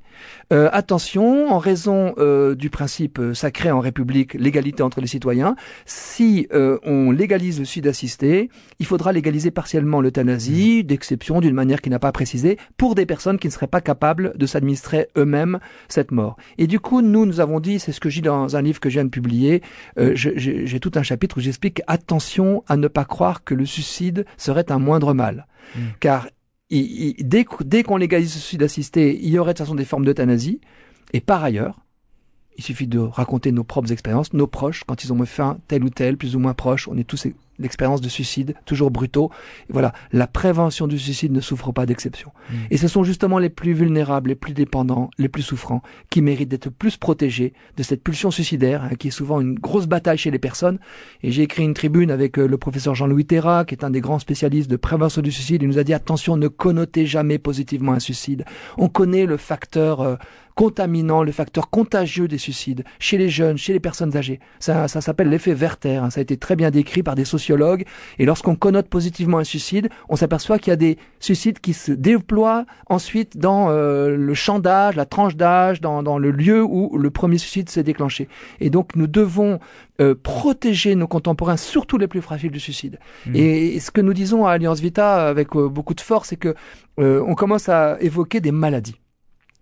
euh, 0.52 0.68
attention, 0.72 1.50
en 1.50 1.58
raison 1.58 2.14
euh, 2.18 2.54
du 2.54 2.70
principe 2.70 3.18
euh, 3.18 3.34
sacré 3.34 3.70
en 3.70 3.80
République, 3.80 4.34
l'égalité 4.34 4.82
entre 4.82 5.00
les 5.00 5.06
citoyens, 5.06 5.56
si 5.86 6.48
euh, 6.52 6.78
on 6.84 7.10
légalise 7.10 7.58
le 7.58 7.64
suicide 7.64 7.86
assisté, 7.86 8.50
il 8.78 8.86
faudra 8.86 9.12
légaliser 9.12 9.50
partiellement 9.50 10.00
l'euthanasie, 10.00 10.84
d'exception, 10.84 11.40
d'une 11.40 11.54
manière 11.54 11.80
qui 11.80 11.90
n'a 11.90 11.98
pas 11.98 12.12
précisé, 12.12 12.58
pour 12.76 12.94
des 12.94 13.06
personnes 13.06 13.38
qui 13.38 13.46
ne 13.46 13.52
seraient 13.52 13.66
pas 13.66 13.80
capables 13.80 14.36
de 14.36 14.46
s'administrer 14.46 15.08
eux-mêmes 15.16 15.60
cette 15.88 16.10
mort. 16.10 16.36
Et 16.58 16.66
du 16.66 16.80
coup, 16.80 17.00
nous, 17.00 17.26
nous 17.26 17.40
avons 17.40 17.60
dit, 17.60 17.78
c'est 17.78 17.92
ce 17.92 18.00
que 18.00 18.08
j'ai 18.08 18.20
dans 18.20 18.56
un 18.56 18.62
livre 18.62 18.80
que 18.80 18.88
je 18.88 18.94
viens 18.94 19.04
de 19.04 19.10
publier, 19.10 19.62
euh, 19.98 20.12
j'ai 20.14 20.80
tout 20.80 20.92
un 20.96 21.02
chapitre 21.02 21.38
où 21.38 21.40
j'explique 21.40 21.82
attention 21.86 22.64
à 22.68 22.76
ne 22.76 22.88
pas 22.88 23.04
croire 23.04 23.44
que 23.44 23.54
le 23.54 23.64
suicide 23.64 24.24
serait 24.40 24.70
un 24.72 24.78
moindre 24.78 25.14
mal. 25.14 25.46
Mm. 25.76 25.80
Car 26.00 26.28
il- 26.70 27.14
il- 27.18 27.28
dès, 27.28 27.44
qu- 27.44 27.64
dès 27.64 27.82
qu'on 27.82 27.96
légalise 27.96 28.34
le 28.34 28.40
suicide 28.40 28.62
assisté, 28.62 29.18
il 29.22 29.28
y 29.30 29.38
aurait 29.38 29.52
de 29.52 29.58
toute 29.58 29.66
façon 29.66 29.74
des 29.74 29.84
formes 29.84 30.04
d'euthanasie. 30.04 30.60
Et 31.12 31.20
par 31.20 31.42
ailleurs, 31.42 31.80
il 32.56 32.64
suffit 32.64 32.86
de 32.86 32.98
raconter 32.98 33.52
nos 33.52 33.64
propres 33.64 33.90
expériences, 33.92 34.32
nos 34.32 34.46
proches, 34.46 34.84
quand 34.86 35.02
ils 35.04 35.12
ont 35.12 35.24
fait 35.26 35.42
un 35.42 35.58
tel 35.68 35.82
ou 35.84 35.90
tel, 35.90 36.16
plus 36.16 36.36
ou 36.36 36.38
moins 36.38 36.54
proche, 36.54 36.88
on 36.88 36.96
est 36.98 37.04
tous 37.04 37.26
l'expérience 37.60 38.00
de 38.00 38.08
suicide, 38.08 38.54
toujours 38.64 38.90
brutaux. 38.90 39.30
Et 39.68 39.72
voilà, 39.72 39.92
la 40.12 40.26
prévention 40.26 40.86
du 40.86 40.98
suicide 40.98 41.32
ne 41.32 41.40
souffre 41.40 41.72
pas 41.72 41.86
d'exception. 41.86 42.32
Mm. 42.50 42.54
Et 42.70 42.76
ce 42.76 42.88
sont 42.88 43.04
justement 43.04 43.38
les 43.38 43.50
plus 43.50 43.72
vulnérables, 43.72 44.30
les 44.30 44.34
plus 44.34 44.52
dépendants, 44.52 45.10
les 45.18 45.28
plus 45.28 45.42
souffrants, 45.42 45.82
qui 46.10 46.22
méritent 46.22 46.48
d'être 46.48 46.70
plus 46.70 46.96
protégés 46.96 47.52
de 47.76 47.82
cette 47.82 48.02
pulsion 48.02 48.30
suicidaire, 48.30 48.84
hein, 48.84 48.94
qui 48.98 49.08
est 49.08 49.12
souvent 49.12 49.40
une 49.40 49.54
grosse 49.54 49.86
bataille 49.86 50.18
chez 50.18 50.30
les 50.30 50.38
personnes. 50.38 50.78
Et 51.22 51.30
j'ai 51.30 51.42
écrit 51.42 51.64
une 51.64 51.74
tribune 51.74 52.10
avec 52.10 52.38
euh, 52.38 52.46
le 52.46 52.58
professeur 52.58 52.94
Jean-Louis 52.94 53.26
Terra, 53.26 53.64
qui 53.64 53.74
est 53.74 53.84
un 53.84 53.90
des 53.90 54.00
grands 54.00 54.18
spécialistes 54.18 54.70
de 54.70 54.76
prévention 54.76 55.22
du 55.22 55.30
suicide. 55.30 55.62
Il 55.62 55.68
nous 55.68 55.78
a 55.78 55.84
dit 55.84 55.94
attention, 55.94 56.36
ne 56.36 56.48
connotez 56.48 57.06
jamais 57.06 57.38
positivement 57.38 57.92
un 57.92 58.00
suicide. 58.00 58.44
On 58.78 58.88
connaît 58.88 59.26
le 59.26 59.36
facteur 59.36 60.00
euh, 60.00 60.16
contaminant, 60.60 61.22
le 61.22 61.32
facteur 61.32 61.70
contagieux 61.70 62.28
des 62.28 62.36
suicides 62.36 62.84
chez 62.98 63.16
les 63.16 63.30
jeunes, 63.30 63.56
chez 63.56 63.72
les 63.72 63.80
personnes 63.80 64.14
âgées. 64.14 64.40
Ça, 64.58 64.88
ça 64.88 65.00
s'appelle 65.00 65.30
l'effet 65.30 65.54
Werther. 65.54 65.96
hein. 65.96 66.10
Ça 66.10 66.20
a 66.20 66.22
été 66.22 66.36
très 66.36 66.54
bien 66.54 66.70
décrit 66.70 67.02
par 67.02 67.14
des 67.14 67.24
sociologues. 67.24 67.86
Et 68.18 68.26
lorsqu'on 68.26 68.56
connote 68.56 68.86
positivement 68.86 69.38
un 69.38 69.44
suicide, 69.44 69.88
on 70.10 70.16
s'aperçoit 70.16 70.58
qu'il 70.58 70.70
y 70.70 70.74
a 70.74 70.76
des 70.76 70.98
suicides 71.18 71.60
qui 71.60 71.72
se 71.72 71.92
déploient 71.92 72.66
ensuite 72.90 73.38
dans 73.38 73.70
euh, 73.70 74.14
le 74.14 74.34
champ 74.34 74.58
d'âge, 74.58 74.96
la 74.96 75.06
tranche 75.06 75.34
d'âge, 75.34 75.80
dans, 75.80 76.02
dans 76.02 76.18
le 76.18 76.30
lieu 76.30 76.62
où 76.62 76.94
le 76.94 77.10
premier 77.10 77.38
suicide 77.38 77.70
s'est 77.70 77.82
déclenché. 77.82 78.28
Et 78.60 78.68
donc 78.68 78.96
nous 78.96 79.06
devons 79.06 79.60
euh, 80.02 80.14
protéger 80.14 80.94
nos 80.94 81.08
contemporains, 81.08 81.56
surtout 81.56 81.96
les 81.96 82.06
plus 82.06 82.20
fragiles 82.20 82.52
du 82.52 82.60
suicide. 82.60 82.98
Mm. 83.24 83.34
Et, 83.34 83.76
et 83.76 83.80
ce 83.80 83.90
que 83.90 84.02
nous 84.02 84.12
disons 84.12 84.44
à 84.44 84.52
Alliance 84.52 84.80
Vita 84.80 85.26
avec 85.26 85.56
euh, 85.56 85.70
beaucoup 85.70 85.94
de 85.94 86.02
force, 86.02 86.28
c'est 86.28 86.36
que 86.36 86.54
euh, 86.98 87.24
on 87.26 87.34
commence 87.34 87.70
à 87.70 87.96
évoquer 88.02 88.40
des 88.40 88.52
maladies. 88.52 89.00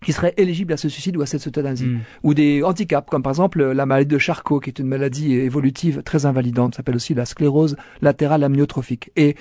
Qui 0.03 0.13
seraient 0.13 0.35
éligibles 0.37 0.73
à 0.73 0.77
ce 0.77 0.89
suicide 0.89 1.17
ou 1.17 1.23
à 1.23 1.27
cette 1.27 1.47
euthanasie. 1.47 1.87
Mm. 1.87 2.01
Ou 2.23 2.35
des 2.35 2.63
handicaps, 2.63 3.09
comme 3.11 3.23
par 3.23 3.33
exemple 3.33 3.63
la 3.63 3.87
maladie 3.87 4.15
de 4.15 4.19
Charcot, 4.19 4.61
qui 4.61 4.71
est 4.71 4.79
une 4.79 4.87
maladie 4.87 5.35
évolutive 5.35 6.03
très 6.03 6.27
invalidante, 6.27 6.77
s'appelle 6.77 6.97
aussi 6.97 7.15
la 7.15 7.25
sclérose 7.25 7.77
latérale 8.01 8.45
amyotrophique. 8.45 9.11
Et, 9.17 9.35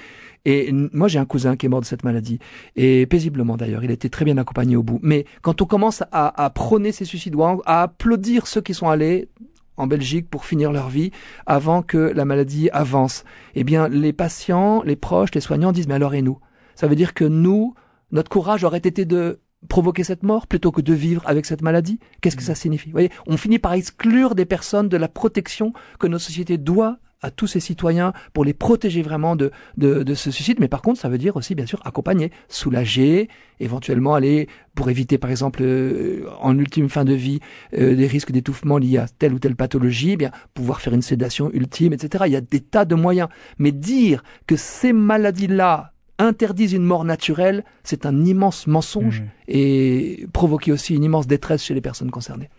et 0.45 0.71
moi, 0.71 1.07
j'ai 1.07 1.19
un 1.19 1.25
cousin 1.25 1.55
qui 1.55 1.65
est 1.65 1.69
mort 1.69 1.81
de 1.81 1.85
cette 1.85 2.03
maladie, 2.03 2.39
et 2.75 3.05
paisiblement 3.05 3.57
d'ailleurs, 3.57 3.83
il 3.83 3.91
était 3.91 4.09
très 4.09 4.25
bien 4.25 4.37
accompagné 4.37 4.75
au 4.75 4.83
bout. 4.83 4.99
Mais 5.03 5.25
quand 5.41 5.61
on 5.61 5.65
commence 5.65 6.01
à, 6.11 6.43
à 6.43 6.49
prôner 6.49 6.91
ces 6.91 7.05
suicides, 7.05 7.35
ou 7.35 7.43
à 7.43 7.61
applaudir 7.65 8.47
ceux 8.47 8.61
qui 8.61 8.73
sont 8.73 8.89
allés 8.89 9.29
en 9.75 9.85
Belgique 9.85 10.27
pour 10.27 10.45
finir 10.45 10.71
leur 10.71 10.89
vie 10.89 11.11
avant 11.45 11.83
que 11.83 11.97
la 11.97 12.25
maladie 12.25 12.69
avance, 12.71 13.25
eh 13.53 13.63
bien, 13.63 13.87
les 13.89 14.11
patients, 14.11 14.81
les 14.83 14.95
proches, 14.95 15.35
les 15.35 15.41
soignants 15.41 15.71
disent, 15.71 15.87
mais 15.87 15.93
alors 15.93 16.15
et 16.15 16.23
nous? 16.23 16.39
Ça 16.73 16.87
veut 16.87 16.95
dire 16.95 17.13
que 17.13 17.25
nous, 17.25 17.75
notre 18.11 18.29
courage 18.29 18.63
aurait 18.63 18.79
été 18.79 19.05
de 19.05 19.39
provoquer 19.69 20.03
cette 20.03 20.23
mort 20.23 20.47
plutôt 20.47 20.71
que 20.71 20.81
de 20.81 20.93
vivre 20.93 21.23
avec 21.25 21.45
cette 21.45 21.61
maladie 21.61 21.99
Qu'est-ce 22.21 22.35
que 22.35 22.43
ça 22.43 22.55
signifie? 22.55 22.89
Vous 22.89 22.93
voyez, 22.93 23.11
on 23.25 23.37
finit 23.37 23.59
par 23.59 23.73
exclure 23.73 24.35
des 24.35 24.45
personnes 24.45 24.89
de 24.89 24.97
la 24.97 25.07
protection 25.07 25.73
que 25.99 26.07
notre 26.07 26.23
société 26.23 26.57
doit 26.57 26.99
à 27.21 27.31
tous 27.31 27.47
ses 27.47 27.59
citoyens 27.59 28.13
pour 28.33 28.45
les 28.45 28.53
protéger 28.53 29.01
vraiment 29.01 29.35
de, 29.35 29.51
de, 29.77 30.03
de, 30.03 30.13
ce 30.13 30.29
suicide. 30.31 30.57
Mais 30.59 30.67
par 30.67 30.81
contre, 30.81 30.99
ça 30.99 31.09
veut 31.09 31.17
dire 31.17 31.35
aussi, 31.35 31.55
bien 31.55 31.65
sûr, 31.65 31.81
accompagner, 31.83 32.31
soulager, 32.47 33.27
éventuellement 33.59 34.13
aller 34.13 34.47
pour 34.75 34.89
éviter, 34.89 35.17
par 35.17 35.31
exemple, 35.31 35.61
euh, 35.63 36.27
en 36.39 36.57
ultime 36.57 36.89
fin 36.89 37.05
de 37.05 37.13
vie, 37.13 37.39
euh, 37.73 37.95
des 37.95 38.07
risques 38.07 38.31
d'étouffement 38.31 38.77
liés 38.77 38.99
à 38.99 39.07
telle 39.07 39.33
ou 39.33 39.39
telle 39.39 39.55
pathologie, 39.55 40.11
eh 40.11 40.17
bien 40.17 40.31
pouvoir 40.53 40.79
faire 40.79 40.93
une 40.93 41.01
sédation 41.01 41.49
ultime, 41.53 41.93
etc. 41.93 42.25
Il 42.27 42.33
y 42.33 42.37
a 42.37 42.41
des 42.41 42.59
tas 42.59 42.85
de 42.85 42.95
moyens. 42.95 43.29
Mais 43.57 43.71
dire 43.71 44.23
que 44.45 44.55
ces 44.55 44.93
maladies-là 44.93 45.93
interdisent 46.19 46.73
une 46.73 46.83
mort 46.83 47.05
naturelle, 47.05 47.63
c'est 47.83 48.05
un 48.05 48.25
immense 48.25 48.67
mensonge 48.67 49.21
mmh. 49.21 49.25
et 49.49 50.27
provoquer 50.33 50.71
aussi 50.71 50.95
une 50.95 51.03
immense 51.03 51.27
détresse 51.27 51.63
chez 51.63 51.73
les 51.73 51.81
personnes 51.81 52.11
concernées. 52.11 52.49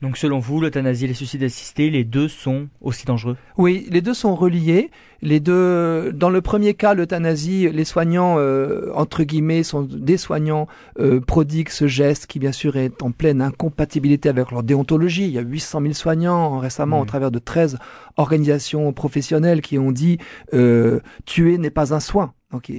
Donc 0.00 0.16
selon 0.16 0.38
vous, 0.38 0.60
l'euthanasie 0.60 1.06
et 1.06 1.08
les 1.08 1.14
suicides 1.14 1.42
assistés, 1.42 1.90
les 1.90 2.04
deux 2.04 2.28
sont 2.28 2.68
aussi 2.80 3.04
dangereux? 3.04 3.36
Oui, 3.56 3.88
les 3.90 4.00
deux 4.00 4.14
sont 4.14 4.36
reliés. 4.36 4.92
Les 5.22 5.40
deux, 5.40 6.12
dans 6.12 6.30
le 6.30 6.40
premier 6.40 6.74
cas, 6.74 6.94
l'euthanasie, 6.94 7.68
les 7.68 7.84
soignants 7.84 8.36
euh, 8.38 8.92
entre 8.94 9.24
guillemets 9.24 9.64
sont 9.64 9.82
des 9.82 10.16
soignants 10.16 10.68
euh, 11.00 11.20
prodiguent 11.20 11.70
ce 11.70 11.88
geste 11.88 12.26
qui 12.26 12.38
bien 12.38 12.52
sûr 12.52 12.76
est 12.76 13.02
en 13.02 13.10
pleine 13.10 13.42
incompatibilité 13.42 14.28
avec 14.28 14.52
leur 14.52 14.62
déontologie. 14.62 15.24
Il 15.24 15.32
y 15.32 15.38
a 15.38 15.42
800 15.42 15.80
000 15.80 15.94
soignants 15.94 16.60
récemment 16.60 17.00
au 17.00 17.02
mmh. 17.02 17.06
travers 17.06 17.30
de 17.32 17.40
13 17.40 17.78
organisations 18.16 18.92
professionnelles 18.92 19.62
qui 19.62 19.80
ont 19.80 19.90
dit 19.90 20.18
euh, 20.54 21.00
tuer 21.24 21.58
n'est 21.58 21.70
pas 21.70 21.92
un 21.92 22.00
soin. 22.00 22.34
Donc 22.50 22.72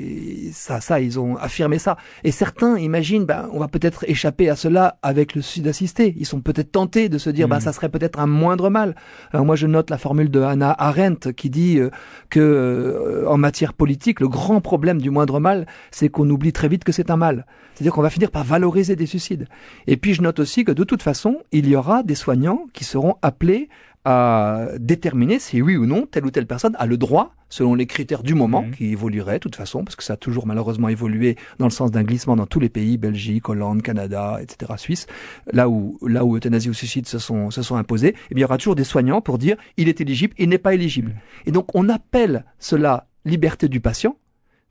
ça, 0.51 0.81
ça, 0.81 0.99
ils 0.99 1.19
ont 1.19 1.37
affirmé 1.37 1.77
ça. 1.77 1.95
Et 2.23 2.31
certains 2.31 2.79
imaginent, 2.79 3.25
ben, 3.25 3.47
on 3.53 3.59
va 3.59 3.67
peut-être 3.67 4.03
échapper 4.07 4.49
à 4.49 4.55
cela 4.55 4.97
avec 5.03 5.35
le 5.35 5.43
suicide 5.43 5.67
assisté. 5.67 6.15
Ils 6.17 6.25
sont 6.25 6.41
peut-être 6.41 6.71
tentés 6.71 7.07
de 7.07 7.19
se 7.19 7.29
dire, 7.29 7.47
ben, 7.47 7.57
mmh. 7.57 7.61
ça 7.61 7.73
serait 7.73 7.89
peut-être 7.89 8.19
un 8.19 8.25
moindre 8.25 8.71
mal. 8.71 8.95
Alors 9.31 9.45
moi, 9.45 9.55
je 9.55 9.67
note 9.67 9.91
la 9.91 9.99
formule 9.99 10.31
de 10.31 10.41
Hannah 10.41 10.75
Arendt 10.75 11.33
qui 11.33 11.51
dit 11.51 11.77
euh, 11.77 11.91
que 12.31 12.39
euh, 12.39 13.29
en 13.29 13.37
matière 13.37 13.73
politique, 13.73 14.21
le 14.21 14.27
grand 14.27 14.59
problème 14.59 14.99
du 14.99 15.11
moindre 15.11 15.39
mal, 15.39 15.67
c'est 15.91 16.09
qu'on 16.09 16.27
oublie 16.31 16.51
très 16.51 16.67
vite 16.67 16.83
que 16.83 16.91
c'est 16.91 17.11
un 17.11 17.17
mal. 17.17 17.45
C'est-à-dire 17.75 17.93
qu'on 17.93 18.01
va 18.01 18.09
finir 18.09 18.31
par 18.31 18.43
valoriser 18.43 18.95
des 18.95 19.05
suicides. 19.05 19.47
Et 19.85 19.97
puis 19.97 20.15
je 20.15 20.23
note 20.23 20.39
aussi 20.39 20.65
que 20.65 20.71
de 20.71 20.83
toute 20.83 21.03
façon, 21.03 21.37
il 21.51 21.69
y 21.69 21.75
aura 21.75 22.01
des 22.01 22.15
soignants 22.15 22.65
qui 22.73 22.85
seront 22.85 23.17
appelés 23.21 23.69
à 24.05 24.67
déterminer 24.79 25.39
si 25.39 25.61
oui 25.61 25.75
ou 25.75 25.85
non 25.85 26.05
telle 26.05 26.25
ou 26.25 26.31
telle 26.31 26.47
personne 26.47 26.75
a 26.79 26.85
le 26.85 26.97
droit, 26.97 27.33
selon 27.49 27.75
les 27.75 27.85
critères 27.85 28.23
du 28.23 28.33
moment, 28.33 28.63
mmh. 28.63 28.71
qui 28.71 28.85
évolueraient 28.91 29.35
de 29.35 29.39
toute 29.39 29.55
façon, 29.55 29.83
parce 29.83 29.95
que 29.95 30.03
ça 30.03 30.13
a 30.13 30.17
toujours 30.17 30.47
malheureusement 30.47 30.89
évolué 30.89 31.35
dans 31.57 31.65
le 31.65 31.71
sens 31.71 31.91
d'un 31.91 32.03
glissement 32.03 32.35
dans 32.35 32.45
tous 32.45 32.59
les 32.59 32.69
pays, 32.69 32.97
Belgique, 32.97 33.49
Hollande, 33.49 33.81
Canada, 33.81 34.39
etc., 34.41 34.73
Suisse, 34.77 35.07
là 35.51 35.69
où 35.69 35.97
là 36.07 36.23
où 36.25 36.35
euthanasie 36.35 36.69
ou 36.69 36.73
suicide 36.73 37.07
se 37.07 37.19
sont 37.19 37.51
se 37.51 37.61
sont 37.61 37.75
imposés, 37.75 38.15
eh 38.29 38.35
bien 38.35 38.41
il 38.41 38.41
y 38.41 38.45
aura 38.45 38.57
toujours 38.57 38.75
des 38.75 38.83
soignants 38.83 39.21
pour 39.21 39.37
dire 39.37 39.57
il 39.77 39.89
est 39.89 40.01
éligible, 40.01 40.33
il 40.37 40.49
n'est 40.49 40.57
pas 40.57 40.73
éligible. 40.73 41.11
Mmh. 41.11 41.49
Et 41.49 41.51
donc 41.51 41.75
on 41.75 41.89
appelle 41.89 42.45
cela 42.59 43.07
liberté 43.25 43.67
du 43.67 43.81
patient, 43.81 44.15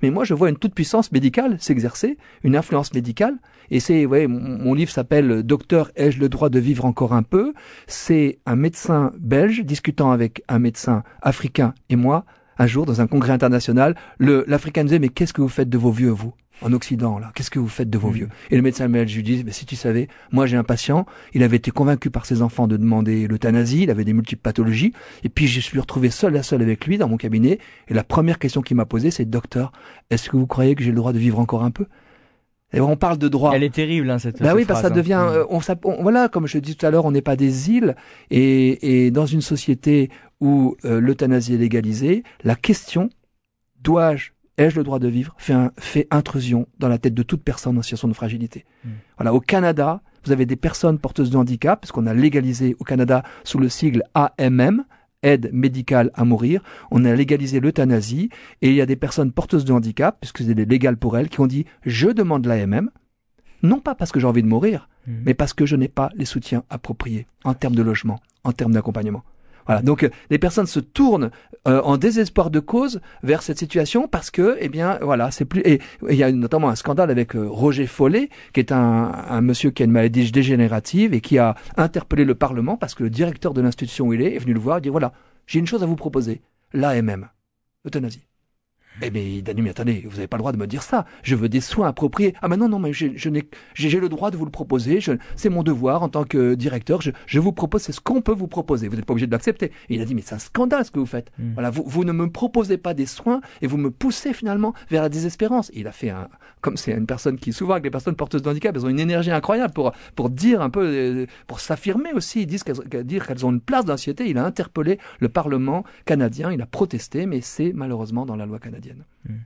mais 0.03 0.11
moi 0.11 0.25
je 0.25 0.35
vois 0.35 0.49
une 0.49 0.57
toute 0.57 0.75
puissance 0.75 1.13
médicale 1.13 1.57
s'exercer, 1.61 2.19
une 2.45 2.57
influence 2.57 2.93
médicale, 2.95 3.39
et 3.71 3.81
c'est, 3.81 4.07
ouais, 4.07 4.27
mon, 4.27 4.75
livre 4.75 4.91
s'appelle 4.91 5.43
Docteur, 5.43 5.91
ai-je 5.95 6.21
le 6.21 6.29
droit 6.29 6.49
de 6.49 6.59
vivre 6.59 6.85
encore 6.87 7.13
un 7.13 7.23
peu? 7.23 7.53
C'est 7.87 8.39
un 8.47 8.57
médecin 8.57 9.13
belge 9.19 9.61
discutant 9.63 10.11
avec 10.11 10.43
un 10.49 10.59
médecin 10.59 11.03
africain 11.21 11.75
et 11.91 11.97
moi, 11.97 12.25
un 12.59 12.67
jour, 12.67 12.87
dans 12.87 13.01
un 13.01 13.07
congrès 13.07 13.33
international, 13.33 13.95
l'Africain 14.19 14.85
disait, 14.85 14.99
mais 14.99 15.11
qu'est-ce 15.11 15.33
que 15.33 15.43
vous 15.43 15.49
faites 15.49 15.69
de 15.69 15.79
vos 15.79 15.93
vieux, 15.93 16.11
vous? 16.11 16.33
En 16.63 16.73
Occident, 16.73 17.19
là, 17.19 17.31
qu'est-ce 17.35 17.51
que 17.51 17.59
vous 17.59 17.69
faites 17.69 17.91
de 17.91 17.99
vos 17.99 18.11
mm. 18.11 18.15
vieux? 18.15 18.29
Et 18.51 18.57
le 18.57 18.63
médecin 18.63 18.89
belge 18.89 19.15
lui 19.15 19.23
dit, 19.23 19.43
mais 19.45 19.53
si 19.53 19.67
tu 19.67 19.77
savais, 19.77 20.09
moi 20.33 20.47
j'ai 20.47 20.57
un 20.57 20.65
patient, 20.65 21.07
il 21.35 21.43
avait 21.43 21.57
été 21.57 21.71
convaincu 21.71 22.11
par 22.11 22.27
ses 22.27 22.43
enfants 22.43 22.67
de 22.67 22.77
demander 22.77 23.27
l'euthanasie, 23.27 23.83
il 23.83 23.91
avait 23.91 24.05
des 24.05 24.13
multiples 24.13 24.43
pathologies, 24.43 24.93
et 25.25 25.29
puis 25.29 25.47
je 25.47 25.61
suis 25.61 25.79
retrouvé 25.79 26.11
seul 26.11 26.37
à 26.37 26.43
seul 26.43 26.63
avec 26.63 26.87
lui 26.87 26.99
dans 26.99 27.09
mon 27.09 27.17
cabinet, 27.17 27.59
et 27.89 27.95
la 27.95 28.05
première 28.05 28.39
question 28.39 28.63
qu'il 28.63 28.77
m'a 28.77 28.87
posée, 28.87 29.11
c'est, 29.11 29.25
docteur, 29.25 29.73
est-ce 30.11 30.31
que 30.31 30.37
vous 30.37 30.47
croyez 30.47 30.75
que 30.75 30.83
j'ai 30.83 30.91
le 30.91 30.97
droit 30.97 31.13
de 31.13 31.19
vivre 31.19 31.39
encore 31.39 31.65
un 31.65 31.71
peu? 31.71 31.87
Et 32.73 32.81
on 32.81 32.97
parle 32.97 33.17
de 33.17 33.29
droit. 33.29 33.53
Elle 33.55 33.63
est 33.63 33.73
terrible, 33.73 34.11
hein, 34.11 34.19
cette. 34.19 34.43
Bah 34.43 34.53
oui, 34.55 34.67
parce 34.67 34.83
que 34.83 34.89
ça 34.89 34.93
hein. 34.93 34.97
devient. 34.97 35.25
Mm. 35.27 35.35
Euh, 35.37 35.45
on, 35.85 36.03
voilà, 36.03 36.29
comme 36.29 36.47
je 36.47 36.59
dis 36.59 36.77
tout 36.77 36.85
à 36.85 36.91
l'heure, 36.91 37.07
on 37.07 37.13
n'est 37.13 37.23
pas 37.23 37.37
des 37.37 37.71
îles, 37.71 37.97
et, 38.31 39.07
et, 39.07 39.11
dans 39.11 39.25
une 39.25 39.41
société 39.41 40.11
où 40.41 40.77
euh, 40.85 41.01
l'euthanasie 41.01 41.55
est 41.55 41.59
légalisée, 41.59 42.25
la 42.45 42.55
question 42.55 43.09
dois-je, 43.81 44.31
ai-je 44.59 44.77
le 44.77 44.85
droit 44.85 44.99
de 44.99 45.09
vivre, 45.09 45.35
fait, 45.39 45.53
un, 45.53 45.73
fait 45.79 46.07
intrusion 46.11 46.67
dans 46.79 46.89
la 46.89 46.99
tête 46.99 47.15
de 47.15 47.23
toute 47.23 47.43
personne 47.43 47.79
en 47.79 47.83
situation 47.83 48.09
de 48.09 48.13
fragilité. 48.13 48.65
Mm. 48.85 48.89
Voilà, 49.17 49.33
au 49.33 49.41
Canada, 49.41 50.03
vous 50.25 50.33
avez 50.33 50.47
des 50.47 50.57
personnes 50.57 50.99
porteuses 50.99 51.31
de 51.31 51.37
handicap, 51.37 51.81
parce 51.81 51.93
qu'on 51.93 52.07
a 52.07 52.15
légalisé 52.15 52.77
au 52.79 52.85
Canada 52.85 53.23
sous 53.45 53.59
le 53.59 53.69
sigle 53.69 54.03
AMM, 54.15 54.85
aide 55.23 55.51
médicale 55.53 56.11
à 56.15 56.25
mourir, 56.25 56.63
on 56.91 57.05
a 57.05 57.15
légalisé 57.15 57.61
l'euthanasie 57.61 58.29
et 58.63 58.69
il 58.69 58.75
y 58.75 58.81
a 58.81 58.87
des 58.87 58.97
personnes 58.97 59.33
porteuses 59.33 59.65
de 59.65 59.73
handicap, 59.73 60.19
puisque 60.21 60.43
c'est 60.43 60.55
légal 60.55 60.97
pour 60.97 61.17
elles, 61.17 61.29
qui 61.29 61.41
ont 61.41 61.47
dit 61.47 61.65
je 61.85 62.09
demande 62.09 62.47
l'AMM, 62.47 62.91
non 63.63 63.81
pas 63.81 63.95
parce 63.95 64.13
que 64.13 64.21
j'ai 64.21 64.27
envie 64.27 64.43
de 64.43 64.49
mourir, 64.49 64.89
mmh. 65.07 65.13
mais 65.25 65.35
parce 65.35 65.55
que 65.55 65.67
je 65.67 65.77
n'ai 65.77 65.89
pas 65.89 66.11
les 66.15 66.25
soutiens 66.25 66.63
appropriés 66.71 67.27
en 67.45 67.55
termes 67.55 67.75
de 67.75 67.83
logement, 67.83 68.21
en 68.45 68.53
termes 68.53 68.73
d'accompagnement. 68.73 69.25
Voilà. 69.69 69.83
Donc 69.83 70.03
euh, 70.03 70.09
les 70.31 70.39
personnes 70.39 70.67
se 70.67 70.81
tournent 70.81 71.31
euh, 71.69 71.83
en 71.83 71.99
désespoir 71.99 72.51
de 72.51 72.59
cause 72.59 73.01
vers 73.23 73.43
cette 73.43 73.59
situation 73.59 74.09
parce 74.09 74.31
que, 74.31 74.57
eh 74.61 74.69
bien, 74.69 74.99
voilà, 75.03 75.31
c'est 75.31 75.45
plus. 75.45 75.61
Et 75.65 75.81
il 76.09 76.17
y 76.17 76.25
a 76.25 76.33
notamment 76.33 76.71
un 76.71 76.75
scandale 76.75 77.11
avec 77.11 77.37
euh, 77.37 77.47
Roger 77.47 77.87
Follet, 77.87 78.31
qui 78.55 78.61
est 78.61 78.73
un, 78.73 79.13
un, 79.29 79.41
monsieur 79.43 79.71
qui 79.71 79.83
a 79.83 79.85
une 79.85 79.93
maladie 79.93 80.33
dégénérative 80.33 81.13
et 81.13 81.21
qui 81.21 81.39
a 81.39 81.55
interpellé 81.77 82.25
le 82.25 82.35
Parlement 82.35 82.77
parce 82.79 82.95
que 82.95 83.03
le 83.03 83.11
directeur 83.11 83.53
de 83.53 83.61
l'institution 83.61 84.07
où 84.07 84.15
il 84.15 84.23
est 84.23 84.35
est 84.35 84.39
venu 84.39 84.55
le 84.55 84.61
voir 84.61 84.79
et 84.79 84.81
dit 84.81 84.89
voilà, 84.89 85.13
j'ai 85.47 85.59
une 85.59 85.67
chose 85.67 85.83
à 85.83 85.87
vous 85.87 85.97
proposer, 85.97 86.41
l'AMM, 86.73 87.29
euthanasie. 87.87 88.28
Eh 89.03 89.11
bien, 89.11 89.23
il 89.23 89.49
a 89.49 89.55
dit, 89.55 89.63
mais 89.63 89.71
attendez, 89.71 90.05
vous 90.09 90.17
n'avez 90.17 90.27
pas 90.27 90.37
le 90.37 90.41
droit 90.43 90.53
de 90.53 90.57
me 90.57 90.67
dire 90.67 90.83
ça. 90.83 91.05
Je 91.23 91.35
veux 91.35 91.49
des 91.49 91.61
soins 91.61 91.89
appropriés. 91.89 92.35
Ah, 92.43 92.49
mais 92.49 92.57
non, 92.57 92.69
non, 92.69 92.79
mais 92.79 92.93
j'ai 92.93 93.11
le 93.11 94.09
droit 94.09 94.31
de 94.31 94.37
vous 94.37 94.45
le 94.45 94.51
proposer. 94.51 95.01
C'est 95.37 95.49
mon 95.49 95.63
devoir 95.63 96.03
en 96.03 96.09
tant 96.09 96.25
que 96.25 96.55
directeur. 96.55 97.01
Je, 97.01 97.11
je 97.27 97.41
vous 97.41 97.53
propose, 97.53 97.83
c'est 97.83 97.93
ce 97.93 98.01
qu'on 98.01 98.21
peut 98.21 98.33
vous 98.33 98.49
proposer. 98.49 98.89
Vous 98.89 98.97
n'êtes 98.97 99.05
pas 99.05 99.13
obligé 99.13 99.27
de 99.27 99.33
l'accepter. 99.33 99.73
Il 99.89 100.01
a 100.01 100.05
dit, 100.05 100.15
mais 100.15 100.23
c'est 100.23 100.35
un 100.35 100.41
scandale 100.41 100.85
ce 100.85 100.91
que 100.91 100.99
vous 100.99 101.07
faites. 101.07 101.31
Hmm. 101.39 101.53
Voilà, 101.55 101.71
vous, 101.71 101.85
vous 101.87 102.05
ne 102.05 102.13
me 102.13 102.31
proposez 102.31 102.79
pas 102.79 102.95
des 102.95 103.07
soins 103.07 103.41
et 103.63 103.67
vous 103.67 103.77
me 103.77 103.91
poussez 103.91 104.33
finalement 104.33 104.75
vers 104.91 105.03
la 105.03 105.09
désespérance. 105.09 105.71
il 105.75 105.87
a 105.87 105.93
fait 105.93 106.11
un, 106.11 106.29
comme 106.61 106.77
c'est 106.77 106.93
une 106.93 107.07
personne 107.07 107.39
qui, 107.39 107.53
souvent 107.53 107.73
avec 107.73 107.85
les 107.85 107.91
personnes 107.91 108.17
porteuses 108.17 108.43
de 108.43 108.49
handicap, 108.49 108.75
elles 108.77 108.85
ont 108.85 108.89
une 108.89 109.01
énergie 109.01 109.31
incroyable 109.31 109.73
pour, 109.73 109.93
pour 110.15 110.31
dire 110.31 110.61
un 110.63 110.71
peu, 110.71 110.85
euh, 110.85 111.27
pour 111.47 111.61
s'affirmer 111.61 112.13
aussi. 112.13 112.43
Ils 112.43 112.47
disent 112.47 112.65
qu'elles, 112.65 113.05
dire 113.05 113.27
qu'elles 113.27 113.47
ont 113.47 113.51
une 113.51 113.61
place 113.61 113.85
dans 113.85 113.93
la 113.93 113.97
société. 113.97 114.29
Il 114.29 114.39
a 114.39 114.45
interpellé 114.45 114.99
le 115.21 115.29
Parlement 115.29 115.85
canadien. 116.05 116.53
Il 116.53 116.63
a 116.63 116.67
protesté, 116.67 117.27
mais 117.27 117.41
c'est 117.41 117.73
malheureusement 117.73 118.27
dans 118.27 118.37
la 118.37 118.47
loi 118.47 118.59
canadienne. 118.59 118.88
Hmm. 119.29 119.39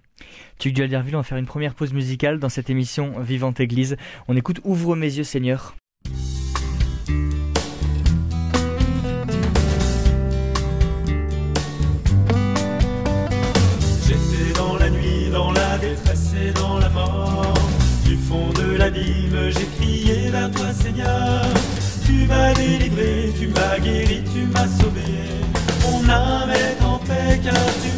Tu 0.59 0.73
Tu 0.73 0.83
on 0.85 0.89
va 0.89 1.23
faire 1.23 1.39
une 1.39 1.47
première 1.47 1.75
pause 1.75 1.93
musicale 1.93 2.39
dans 2.39 2.49
cette 2.49 2.71
émission 2.71 3.21
Vivante 3.21 3.61
Église. 3.61 3.97
On 4.29 4.37
écoute 4.37 4.61
Ouvre 4.65 4.97
mes 4.97 5.13
yeux 5.13 5.25
Seigneur. 5.25 5.75
J'étais 14.07 14.53
dans 14.57 14.77
la 14.77 14.91
nuit, 14.91 15.31
dans 15.31 15.53
la 15.53 15.79
détresse 15.79 16.35
et 16.35 16.53
dans 16.53 16.79
la 16.79 16.89
mort. 16.91 17.55
Du 18.05 18.17
fond 18.17 18.51
de 18.51 18.77
l'abîme, 18.77 19.51
j'ai 19.51 19.67
crié 19.77 20.31
vers 20.31 20.51
toi 20.51 20.73
Seigneur. 20.73 21.45
Tu 22.07 22.27
m'as 22.27 22.53
délivré, 22.55 23.33
tu 23.39 23.49
m'as 23.49 23.79
guéri, 23.79 24.23
tu 24.33 24.47
m'as 24.47 24.69
sauvé. 24.69 25.03
Mon 25.83 26.09
âme 26.09 26.51
est 26.51 26.83
en 26.85 26.99
paix 26.99 27.41
car 27.43 27.55
tu 27.83 27.92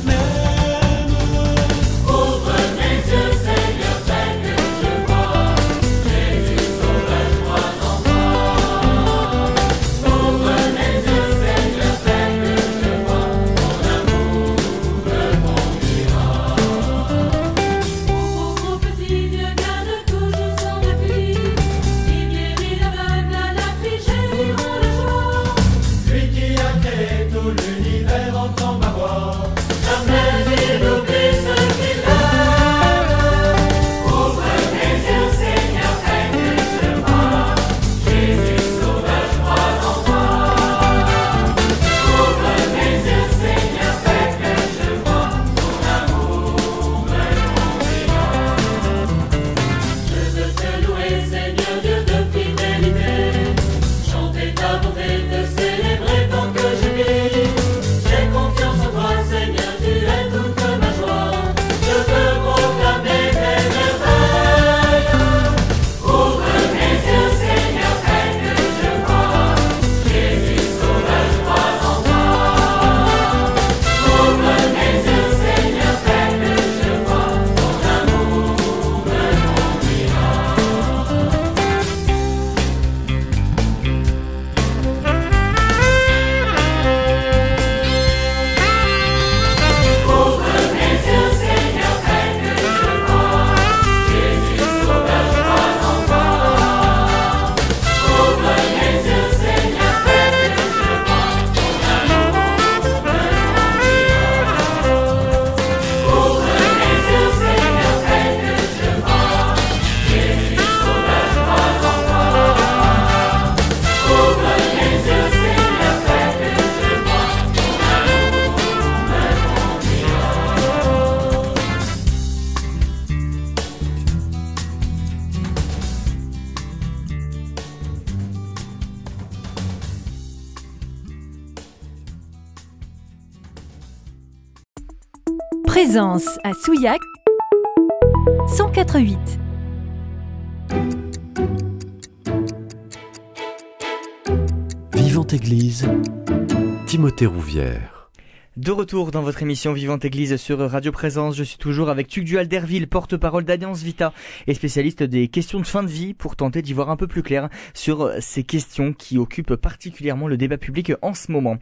De 148.57 148.73
retour 148.73 149.13
dans 149.13 149.23
votre 149.23 149.41
émission 149.41 149.73
Vivante 149.73 150.05
Église 150.05 150.35
sur 150.35 150.59
Radio 150.59 150.91
Présence, 150.91 151.37
je 151.37 151.45
suis 151.45 151.59
toujours 151.59 151.89
avec 151.89 152.09
Tugdual 152.09 152.49
Derville, 152.49 152.89
porte-parole 152.89 153.45
d'Alliance 153.45 153.85
Vita 153.85 154.13
et 154.49 154.55
spécialiste 154.55 155.05
des 155.05 155.29
questions 155.29 155.61
de 155.61 155.67
fin 155.67 155.85
de 155.85 155.89
vie 155.89 156.13
pour 156.13 156.35
tenter 156.35 156.61
d'y 156.61 156.73
voir 156.73 156.91
un 156.91 156.97
peu 156.97 157.07
plus 157.07 157.23
clair 157.23 157.51
sur 157.73 158.11
ces 158.19 158.43
questions 158.43 158.93
qui 158.93 159.17
occupent 159.17 159.55
particulièrement 159.55 160.27
le 160.27 160.37
débat 160.37 160.59
public 160.59 160.93
en 161.03 161.15
ce 161.15 161.31
moment. 161.31 161.59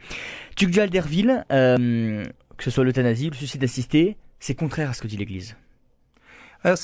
Tugdual 0.55 0.89
Derville, 0.89 1.45
euh, 1.51 2.23
que 2.57 2.63
ce 2.63 2.71
soit 2.71 2.83
l'euthanasie 2.83 3.27
ou 3.27 3.31
le 3.31 3.35
suicide 3.35 3.63
assisté, 3.63 4.17
c'est 4.39 4.55
contraire 4.55 4.89
à 4.89 4.93
ce 4.93 5.03
que 5.03 5.07
dit 5.07 5.17
l'Église. 5.17 5.55
Alors 6.63 6.77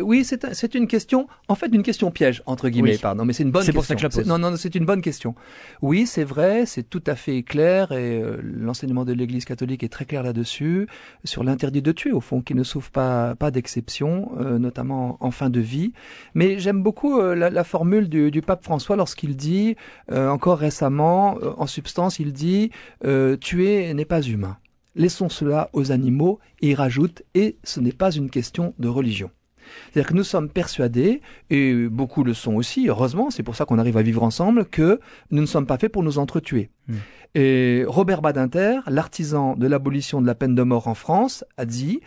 oui, 0.00 0.24
c'est, 0.24 0.44
un- 0.44 0.54
c'est 0.54 0.74
une 0.74 0.86
question, 0.86 1.28
en 1.48 1.54
fait, 1.54 1.66
une 1.72 1.82
question 1.82 2.10
piège 2.10 2.42
entre 2.46 2.68
guillemets. 2.68 2.92
Oui. 2.92 2.98
Pardon, 2.98 3.24
mais 3.24 3.32
c'est 3.32 3.44
une 3.44 3.50
bonne. 3.52 3.62
C'est 3.62 3.66
question. 3.72 3.80
pour 3.80 3.84
ça 3.86 3.94
que 3.94 4.00
je 4.00 4.06
la 4.06 4.10
pose. 4.10 4.26
Non, 4.26 4.38
non, 4.38 4.56
c'est 4.56 4.74
une 4.74 4.84
bonne 4.84 5.02
question. 5.02 5.34
Oui, 5.82 6.06
c'est 6.06 6.24
vrai, 6.24 6.66
c'est 6.66 6.82
tout 6.82 7.02
à 7.06 7.14
fait 7.14 7.42
clair 7.42 7.92
et 7.92 8.20
euh, 8.20 8.38
l'enseignement 8.42 9.04
de 9.04 9.12
l'Église 9.12 9.44
catholique 9.44 9.82
est 9.82 9.88
très 9.88 10.04
clair 10.04 10.22
là-dessus 10.22 10.88
sur 11.24 11.44
l'interdit 11.44 11.82
de 11.82 11.92
tuer, 11.92 12.12
au 12.12 12.20
fond, 12.20 12.40
qui 12.40 12.54
ne 12.54 12.62
souffre 12.64 12.90
pas 12.90 13.34
pas 13.36 13.50
d'exception, 13.50 14.32
euh, 14.40 14.58
notamment 14.58 15.16
en 15.20 15.30
fin 15.30 15.48
de 15.50 15.60
vie. 15.60 15.92
Mais 16.34 16.58
j'aime 16.58 16.82
beaucoup 16.82 17.20
euh, 17.20 17.34
la, 17.34 17.50
la 17.50 17.64
formule 17.64 18.08
du, 18.08 18.30
du 18.30 18.42
pape 18.42 18.64
François 18.64 18.96
lorsqu'il 18.96 19.36
dit, 19.36 19.76
euh, 20.10 20.28
encore 20.28 20.58
récemment, 20.58 21.36
euh, 21.42 21.52
en 21.56 21.66
substance, 21.66 22.18
il 22.18 22.32
dit 22.32 22.70
euh, 23.04 23.36
tuer 23.36 23.92
n'est 23.94 24.04
pas 24.04 24.20
humain. 24.22 24.56
Laissons 24.94 25.28
cela 25.28 25.70
aux 25.72 25.92
animaux 25.92 26.40
et 26.60 26.70
il 26.70 26.74
rajoute 26.74 27.22
et 27.34 27.56
ce 27.64 27.80
n'est 27.80 27.92
pas 27.92 28.10
une 28.10 28.30
question 28.30 28.74
de 28.78 28.88
religion. 28.88 29.30
C'est-à-dire 29.92 30.08
que 30.08 30.14
nous 30.14 30.24
sommes 30.24 30.48
persuadés, 30.48 31.20
et 31.48 31.74
beaucoup 31.88 32.24
le 32.24 32.34
sont 32.34 32.54
aussi, 32.54 32.88
heureusement, 32.88 33.30
c'est 33.30 33.42
pour 33.42 33.56
ça 33.56 33.64
qu'on 33.64 33.78
arrive 33.78 33.96
à 33.96 34.02
vivre 34.02 34.22
ensemble, 34.22 34.64
que 34.64 35.00
nous 35.30 35.40
ne 35.40 35.46
sommes 35.46 35.66
pas 35.66 35.78
faits 35.78 35.92
pour 35.92 36.02
nous 36.02 36.18
entretuer. 36.18 36.70
Mm. 36.88 36.94
Et 37.36 37.84
Robert 37.86 38.22
Badinter, 38.22 38.80
l'artisan 38.88 39.54
de 39.54 39.66
l'abolition 39.66 40.20
de 40.20 40.26
la 40.26 40.34
peine 40.34 40.54
de 40.54 40.62
mort 40.62 40.88
en 40.88 40.94
France, 40.94 41.44
a 41.56 41.64
dit 41.64 42.00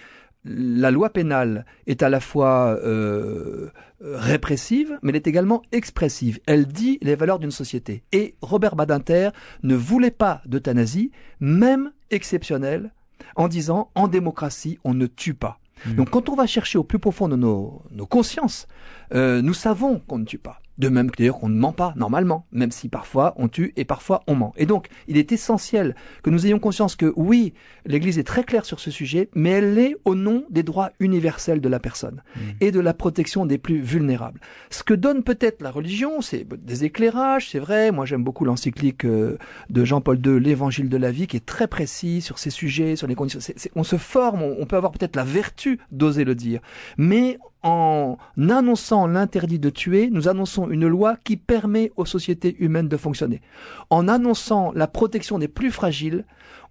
la 0.45 0.91
loi 0.91 1.09
pénale 1.09 1.65
est 1.87 2.03
à 2.03 2.09
la 2.09 2.19
fois 2.19 2.77
euh, 2.83 3.69
répressive, 4.01 4.97
mais 5.01 5.09
elle 5.09 5.15
est 5.15 5.27
également 5.27 5.61
expressive. 5.71 6.39
Elle 6.45 6.65
dit 6.65 6.99
les 7.01 7.15
valeurs 7.15 7.39
d'une 7.39 7.51
société. 7.51 8.03
Et 8.11 8.35
Robert 8.41 8.75
Badinter 8.75 9.29
ne 9.63 9.75
voulait 9.75 10.11
pas 10.11 10.41
d'euthanasie, 10.45 11.11
même 11.39 11.91
exceptionnelle, 12.11 12.91
en 13.35 13.47
disant 13.47 13.89
en 13.95 14.07
démocratie, 14.07 14.79
on 14.83 14.93
ne 14.93 15.07
tue 15.07 15.33
pas. 15.33 15.59
Mm. 15.85 15.95
Donc 15.95 16.09
quand 16.09 16.29
on 16.29 16.35
va 16.35 16.45
chercher 16.45 16.77
au 16.77 16.83
plus 16.83 16.99
profond 16.99 17.27
de 17.27 17.35
nos, 17.35 17.81
nos 17.91 18.05
consciences, 18.05 18.67
euh, 19.13 19.41
nous 19.41 19.53
savons 19.53 19.99
qu'on 19.99 20.19
ne 20.19 20.25
tue 20.25 20.39
pas. 20.39 20.61
De 20.77 20.89
même 20.89 21.11
que 21.11 21.17
d'ailleurs 21.17 21.39
qu'on 21.39 21.49
ne 21.49 21.59
ment 21.59 21.71
pas 21.71 21.93
normalement, 21.95 22.47
même 22.51 22.71
si 22.71 22.89
parfois 22.89 23.33
on 23.37 23.47
tue 23.47 23.73
et 23.75 23.85
parfois 23.85 24.23
on 24.27 24.35
ment. 24.35 24.53
Et 24.57 24.65
donc 24.65 24.87
il 25.07 25.17
est 25.17 25.31
essentiel 25.31 25.95
que 26.23 26.29
nous 26.29 26.45
ayons 26.45 26.59
conscience 26.59 26.95
que 26.95 27.13
oui, 27.15 27.53
l'Église 27.85 28.17
est 28.19 28.23
très 28.23 28.43
claire 28.43 28.65
sur 28.65 28.79
ce 28.79 28.91
sujet, 28.91 29.29
mais 29.35 29.51
elle 29.51 29.75
l'est 29.75 29.95
au 30.05 30.15
nom 30.15 30.45
des 30.49 30.63
droits 30.63 30.91
universels 30.99 31.61
de 31.61 31.69
la 31.69 31.79
personne 31.79 32.21
Mm. 32.35 32.39
et 32.61 32.71
de 32.71 32.79
la 32.79 32.93
protection 32.93 33.45
des 33.45 33.57
plus 33.57 33.79
vulnérables. 33.79 34.39
Ce 34.69 34.83
que 34.83 34.93
donne 34.93 35.23
peut-être 35.23 35.61
la 35.61 35.71
religion, 35.71 36.21
c'est 36.21 36.45
des 36.47 36.85
éclairages, 36.85 37.49
c'est 37.49 37.59
vrai. 37.59 37.91
Moi 37.91 38.05
j'aime 38.05 38.23
beaucoup 38.23 38.45
l'encyclique 38.45 39.05
euh, 39.05 39.37
de 39.69 39.85
Jean-Paul 39.85 40.19
II, 40.25 40.39
l'Évangile 40.39 40.89
de 40.89 40.97
la 40.97 41.11
vie, 41.11 41.27
qui 41.27 41.37
est 41.37 41.45
très 41.45 41.67
précis 41.67 42.21
sur 42.21 42.39
ces 42.39 42.49
sujets, 42.49 42.95
sur 42.95 43.07
les 43.07 43.15
conditions. 43.15 43.39
On 43.75 43.83
se 43.83 43.97
forme, 43.97 44.41
on, 44.41 44.55
on 44.59 44.65
peut 44.65 44.75
avoir 44.75 44.91
peut-être 44.91 45.15
la 45.15 45.23
vertu 45.23 45.79
d'oser 45.91 46.23
le 46.23 46.35
dire, 46.35 46.61
mais 46.97 47.37
en 47.63 48.17
annonçant 48.37 49.07
l'interdit 49.07 49.59
de 49.59 49.69
tuer, 49.69 50.09
nous 50.11 50.27
annonçons 50.27 50.69
une 50.69 50.87
loi 50.87 51.17
qui 51.23 51.37
permet 51.37 51.91
aux 51.95 52.05
sociétés 52.05 52.55
humaines 52.59 52.89
de 52.89 52.97
fonctionner. 52.97 53.41
En 53.89 54.07
annonçant 54.07 54.71
la 54.73 54.87
protection 54.87 55.39
des 55.39 55.47
plus 55.47 55.71
fragiles, 55.71 56.25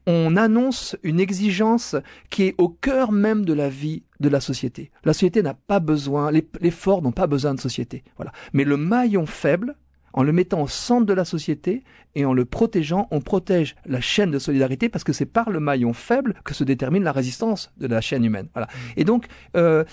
on 0.07 0.37
annonce 0.37 0.97
une 1.03 1.21
exigence 1.21 1.97
qui 2.29 2.45
est 2.45 2.55
au 2.59 2.69
cœur 2.69 3.13
même 3.13 3.45
de 3.45 3.53
la 3.53 3.69
vie 3.69 4.03
de 4.21 4.29
la 4.29 4.41
société. 4.41 4.91
La 5.05 5.13
société 5.13 5.43
n'a 5.43 5.55
pas 5.55 5.81
besoin, 5.81 6.31
les, 6.31 6.71
forts 6.71 7.03
n'ont 7.03 7.13
pas 7.13 7.27
besoin 7.27 7.55
de 7.55 7.61
société. 7.61 8.03
Voilà. 8.17 8.33
Mais 8.53 8.65
le 8.65 8.77
maillon 8.77 9.27
faible, 9.27 9.77
en 10.13 10.23
le 10.23 10.33
mettant 10.33 10.63
au 10.63 10.69
centre 10.69 11.07
de 11.07 11.13
la 11.13 11.25
société 11.25 11.83
et 12.15 12.25
en 12.25 12.33
le 12.33 12.45
protégeant, 12.45 13.09
on 13.11 13.21
protège 13.21 13.75
la 13.87 14.01
chaîne 14.01 14.31
de 14.31 14.39
solidarité 14.39 14.89
parce 14.89 15.05
que 15.05 15.13
c'est 15.13 15.27
par 15.27 15.51
le 15.51 15.61
maillon 15.61 15.93
faible 15.93 16.35
que 16.45 16.55
se 16.55 16.65
détermine 16.65 17.03
la 17.03 17.13
résistance 17.13 17.73
de 17.79 17.87
la 17.87 18.01
chaîne 18.01 18.25
humaine. 18.25 18.49
Voilà. 18.55 18.69
Et 18.97 19.05
donc, 19.05 19.27
euh, 19.57 19.85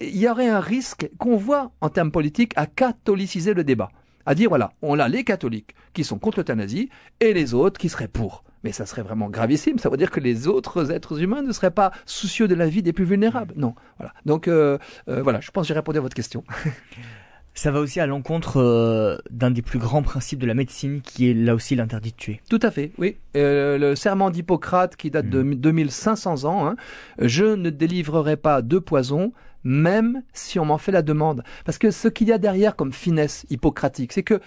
il 0.00 0.16
y 0.16 0.28
aurait 0.28 0.48
un 0.48 0.60
risque 0.60 1.08
qu'on 1.18 1.36
voit 1.36 1.70
en 1.80 1.88
termes 1.88 2.10
politiques 2.10 2.52
à 2.56 2.66
catholiciser 2.66 3.54
le 3.54 3.64
débat, 3.64 3.90
à 4.26 4.34
dire 4.34 4.48
voilà, 4.48 4.72
on 4.82 4.98
a 4.98 5.08
les 5.08 5.24
catholiques 5.24 5.74
qui 5.92 6.04
sont 6.04 6.18
contre 6.18 6.38
l'euthanasie 6.38 6.88
et 7.20 7.32
les 7.32 7.54
autres 7.54 7.78
qui 7.78 7.88
seraient 7.88 8.08
pour. 8.08 8.44
Mais 8.64 8.72
ça 8.72 8.86
serait 8.86 9.02
vraiment 9.02 9.28
gravissime. 9.28 9.78
Ça 9.78 9.88
veut 9.88 9.96
dire 9.96 10.12
que 10.12 10.20
les 10.20 10.46
autres 10.46 10.92
êtres 10.92 11.20
humains 11.20 11.42
ne 11.42 11.52
seraient 11.52 11.72
pas 11.72 11.90
soucieux 12.06 12.46
de 12.46 12.54
la 12.54 12.68
vie 12.68 12.82
des 12.82 12.92
plus 12.92 13.04
vulnérables. 13.04 13.54
Non. 13.56 13.74
Voilà. 13.98 14.14
Donc 14.24 14.46
euh, 14.46 14.78
euh, 15.08 15.22
voilà, 15.22 15.40
je 15.40 15.50
pense 15.50 15.64
que 15.64 15.68
j'ai 15.68 15.74
répondu 15.74 15.98
à 15.98 16.00
votre 16.00 16.14
question. 16.14 16.44
Ça 17.54 17.70
va 17.70 17.80
aussi 17.80 18.00
à 18.00 18.06
l'encontre 18.06 18.58
euh, 18.60 19.18
d'un 19.30 19.50
des 19.50 19.62
plus 19.62 19.78
grands 19.78 20.02
principes 20.02 20.38
de 20.38 20.46
la 20.46 20.54
médecine 20.54 21.02
qui 21.02 21.30
est 21.30 21.34
là 21.34 21.54
aussi 21.54 21.76
l'interdit 21.76 22.12
de 22.12 22.16
tuer. 22.16 22.40
Tout 22.48 22.60
à 22.62 22.70
fait, 22.70 22.92
oui. 22.98 23.16
Euh, 23.36 23.76
le 23.76 23.94
serment 23.94 24.30
d'Hippocrate 24.30 24.96
qui 24.96 25.10
date 25.10 25.28
de 25.28 25.42
2500 25.42 26.44
ans, 26.44 26.66
hein, 26.66 26.76
je 27.18 27.44
ne 27.44 27.68
délivrerai 27.70 28.36
pas 28.36 28.62
de 28.62 28.78
poison, 28.78 29.32
même 29.64 30.22
si 30.32 30.58
on 30.58 30.64
m'en 30.64 30.78
fait 30.78 30.92
la 30.92 31.02
demande. 31.02 31.44
Parce 31.64 31.78
que 31.78 31.90
ce 31.90 32.08
qu'il 32.08 32.28
y 32.28 32.32
a 32.32 32.38
derrière 32.38 32.74
comme 32.74 32.92
finesse 32.92 33.44
hippocratique, 33.50 34.12
c'est 34.12 34.22
que 34.22 34.40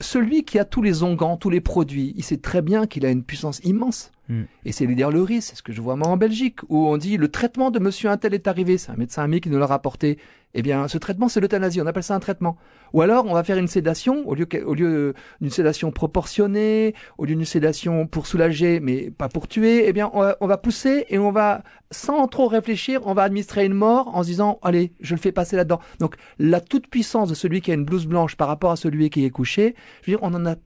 celui 0.00 0.44
qui 0.44 0.58
a 0.58 0.64
tous 0.64 0.82
les 0.82 1.02
onguents, 1.02 1.36
tous 1.36 1.50
les 1.50 1.60
produits, 1.60 2.12
il 2.16 2.24
sait 2.24 2.36
très 2.36 2.62
bien 2.62 2.86
qu'il 2.86 3.06
a 3.06 3.10
une 3.10 3.24
puissance 3.24 3.60
immense. 3.64 4.12
Mm. 4.28 4.42
Et 4.64 4.72
c'est 4.72 4.86
risque, 4.86 5.50
c'est 5.50 5.56
ce 5.56 5.62
que 5.62 5.72
je 5.72 5.80
vois 5.80 5.96
moi 5.96 6.08
en 6.08 6.16
Belgique, 6.16 6.60
où 6.68 6.86
on 6.86 6.96
dit 6.96 7.16
le 7.16 7.28
traitement 7.28 7.70
de 7.70 7.78
monsieur 7.78 8.08
un 8.10 8.16
tel 8.16 8.34
est 8.34 8.46
arrivé, 8.46 8.78
c'est 8.78 8.92
un 8.92 8.96
médecin 8.96 9.22
ami 9.22 9.40
qui 9.40 9.50
nous 9.50 9.58
l'a 9.58 9.66
rapporté. 9.66 10.18
Eh 10.54 10.60
bien, 10.60 10.86
ce 10.86 10.98
traitement, 10.98 11.28
c'est 11.28 11.40
l'euthanasie, 11.40 11.80
on 11.80 11.86
appelle 11.86 12.02
ça 12.02 12.14
un 12.14 12.20
traitement. 12.20 12.58
Ou 12.92 13.00
alors, 13.00 13.24
on 13.26 13.32
va 13.32 13.42
faire 13.42 13.56
une 13.56 13.68
sédation, 13.68 14.28
au 14.28 14.34
lieu, 14.34 14.46
au 14.66 14.74
lieu 14.74 15.14
d'une 15.40 15.50
sédation 15.50 15.90
proportionnée, 15.90 16.94
au 17.16 17.24
lieu 17.24 17.34
d'une 17.34 17.46
sédation 17.46 18.06
pour 18.06 18.26
soulager, 18.26 18.78
mais 18.78 19.10
pas 19.10 19.30
pour 19.30 19.48
tuer, 19.48 19.84
eh 19.88 19.94
bien, 19.94 20.10
on 20.12 20.20
va, 20.20 20.36
on 20.42 20.46
va 20.46 20.58
pousser 20.58 21.06
et 21.08 21.18
on 21.18 21.32
va, 21.32 21.62
sans 21.90 22.28
trop 22.28 22.48
réfléchir, 22.48 23.00
on 23.06 23.14
va 23.14 23.22
administrer 23.22 23.64
une 23.64 23.72
mort 23.72 24.14
en 24.14 24.22
se 24.22 24.28
disant, 24.28 24.58
allez, 24.62 24.92
je 25.00 25.14
le 25.14 25.20
fais 25.20 25.32
passer 25.32 25.56
là-dedans. 25.56 25.80
Donc, 26.00 26.16
la 26.38 26.60
toute-puissance 26.60 27.30
de 27.30 27.34
celui 27.34 27.62
qui 27.62 27.70
a 27.70 27.74
une 27.74 27.86
blouse 27.86 28.06
blanche 28.06 28.36
par 28.36 28.48
rapport 28.48 28.72
à 28.72 28.76
celui 28.76 29.08
qui 29.08 29.24
est 29.24 29.30
couché, 29.30 29.74
je 30.02 30.10
veux 30.10 30.18
dire, 30.18 30.22
on 30.22 30.34
en 30.34 30.44
a 30.44 30.56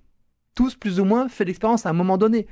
tous 0.56 0.74
plus 0.74 0.98
ou 0.98 1.04
moins 1.04 1.28
fait 1.28 1.44
l'expérience 1.44 1.86
à 1.86 1.90
un 1.90 1.92
moment 1.92 2.18
donné. 2.18 2.48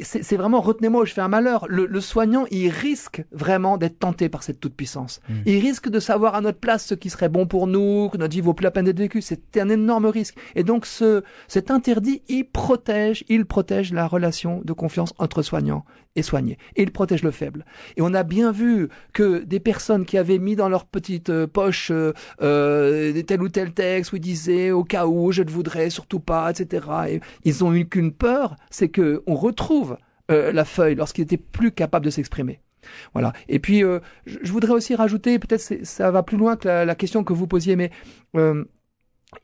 C'est 0.00 0.36
vraiment, 0.36 0.60
retenez-moi 0.60 1.04
je 1.04 1.12
fais 1.12 1.20
un 1.20 1.28
malheur. 1.28 1.66
Le, 1.68 1.84
le 1.86 2.00
soignant, 2.00 2.46
il 2.50 2.70
risque 2.70 3.24
vraiment 3.30 3.76
d'être 3.76 3.98
tenté 3.98 4.28
par 4.30 4.42
cette 4.42 4.58
toute-puissance. 4.58 5.20
Mm. 5.28 5.34
Il 5.46 5.60
risque 5.60 5.88
de 5.90 6.00
savoir 6.00 6.34
à 6.34 6.40
notre 6.40 6.58
place 6.58 6.86
ce 6.86 6.94
qui 6.94 7.10
serait 7.10 7.28
bon 7.28 7.46
pour 7.46 7.66
nous, 7.66 8.08
que 8.10 8.16
notre 8.16 8.32
vie 8.32 8.40
vaut 8.40 8.54
plus 8.54 8.64
la 8.64 8.70
peine 8.70 8.86
d'être 8.86 8.98
vécue. 8.98 9.20
C'est 9.20 9.58
un 9.58 9.68
énorme 9.68 10.06
risque. 10.06 10.36
Et 10.54 10.64
donc, 10.64 10.86
ce, 10.86 11.22
cet 11.46 11.70
interdit, 11.70 12.22
il 12.28 12.44
protège, 12.44 13.24
il 13.28 13.44
protège 13.44 13.92
la 13.92 14.06
relation 14.06 14.62
de 14.64 14.72
confiance 14.72 15.12
entre 15.18 15.42
soignants 15.42 15.84
et 16.16 16.22
soignés. 16.22 16.58
Et 16.76 16.82
il 16.82 16.92
protège 16.92 17.22
le 17.22 17.30
faible. 17.30 17.64
Et 17.96 18.02
on 18.02 18.12
a 18.14 18.22
bien 18.22 18.52
vu 18.52 18.88
que 19.12 19.42
des 19.44 19.60
personnes 19.60 20.04
qui 20.04 20.18
avaient 20.18 20.38
mis 20.38 20.56
dans 20.56 20.68
leur 20.68 20.84
petite 20.84 21.30
euh, 21.30 21.46
poche 21.46 21.90
euh, 21.90 22.12
euh, 22.42 23.22
tel 23.22 23.42
ou 23.42 23.48
tel 23.48 23.72
texte 23.72 24.12
où 24.12 24.16
ils 24.16 24.20
disaient 24.20 24.70
au 24.70 24.84
cas 24.84 25.06
où 25.06 25.32
je 25.32 25.42
ne 25.42 25.50
voudrais 25.50 25.90
surtout 25.90 26.20
pas, 26.20 26.50
etc. 26.50 26.86
Et 27.08 27.20
ils 27.44 27.64
ont 27.64 27.74
eu 27.74 27.88
qu'une 27.88 28.12
peur, 28.12 28.56
c'est 28.70 28.88
que 28.88 29.22
on 29.26 29.34
retrouve 29.34 29.91
euh, 30.30 30.52
la 30.52 30.64
feuille 30.64 30.94
lorsqu'il 30.94 31.24
était 31.24 31.36
plus 31.36 31.72
capable 31.72 32.04
de 32.04 32.10
s'exprimer. 32.10 32.60
Voilà. 33.12 33.32
Et 33.48 33.58
puis, 33.58 33.84
euh, 33.84 34.00
je, 34.26 34.38
je 34.42 34.52
voudrais 34.52 34.72
aussi 34.72 34.94
rajouter, 34.94 35.38
peut-être 35.38 35.84
ça 35.84 36.10
va 36.10 36.22
plus 36.22 36.36
loin 36.36 36.56
que 36.56 36.66
la, 36.68 36.84
la 36.84 36.94
question 36.94 37.22
que 37.24 37.32
vous 37.32 37.46
posiez, 37.46 37.76
mais 37.76 37.90
euh, 38.36 38.64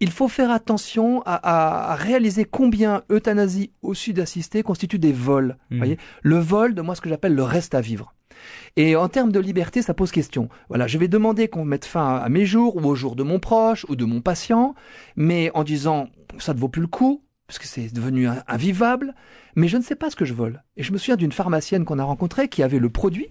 il 0.01 0.11
faut 0.11 0.29
faire 0.29 0.51
attention 0.51 1.23
à, 1.23 1.35
à- 1.35 1.93
à 1.93 1.95
réaliser 1.95 2.45
combien 2.45 3.03
euthanasie 3.11 3.71
au 3.83 3.95
sud 3.95 4.19
assisté 4.21 4.63
constitue 4.63 4.99
des 4.99 5.13
vols. 5.13 5.57
Mhm. 5.71 5.79
Voyez, 5.79 5.99
le 6.23 6.39
vol 6.39 6.75
de 6.75 6.83
moi 6.83 6.95
ce 6.95 7.01
que 7.01 7.09
j'appelle 7.09 7.35
le 7.35 7.43
reste 7.45 7.75
à 7.75 7.81
vivre. 7.81 8.15
Et 8.77 8.95
en 8.97 9.09
termes 9.09 9.33
de 9.33 9.41
liberté, 9.41 9.83
ça 9.83 9.95
pose 9.95 10.13
question. 10.13 10.49
Voilà, 10.69 10.87
je 10.87 10.99
vais 10.99 11.09
demander 11.09 11.49
qu'on 11.49 11.65
mette 11.65 11.85
fin 11.85 12.17
à 12.19 12.29
mes 12.29 12.45
jours 12.45 12.77
ou 12.77 12.85
aux 12.85 12.95
jours 12.95 13.17
de 13.17 13.23
mon 13.25 13.41
proche 13.41 13.85
ou 13.89 13.97
de 13.97 14.05
mon 14.05 14.21
patient, 14.21 14.75
mais 15.17 15.51
en 15.55 15.65
disant 15.65 16.09
ça 16.39 16.55
ne 16.55 16.59
vaut 16.59 16.69
plus 16.69 16.83
le 16.83 16.87
coup 16.89 17.23
parce 17.49 17.59
que 17.59 17.67
c'est 17.67 17.93
devenu 17.93 18.29
in- 18.29 18.45
invivable. 18.47 19.15
Mais 19.57 19.67
je 19.69 19.77
ne 19.79 19.83
sais 19.83 19.97
pas 19.97 20.11
ce 20.11 20.17
que 20.17 20.25
je 20.27 20.35
vole. 20.35 20.63
Et 20.77 20.83
je 20.85 20.93
me 20.93 20.99
souviens 20.99 21.17
d'une 21.17 21.33
pharmacienne 21.33 21.85
qu'on 21.85 21.99
a 21.99 22.05
rencontrée 22.05 22.49
qui 22.49 22.63
avait 22.63 22.79
le 22.79 22.91
produit 22.91 23.27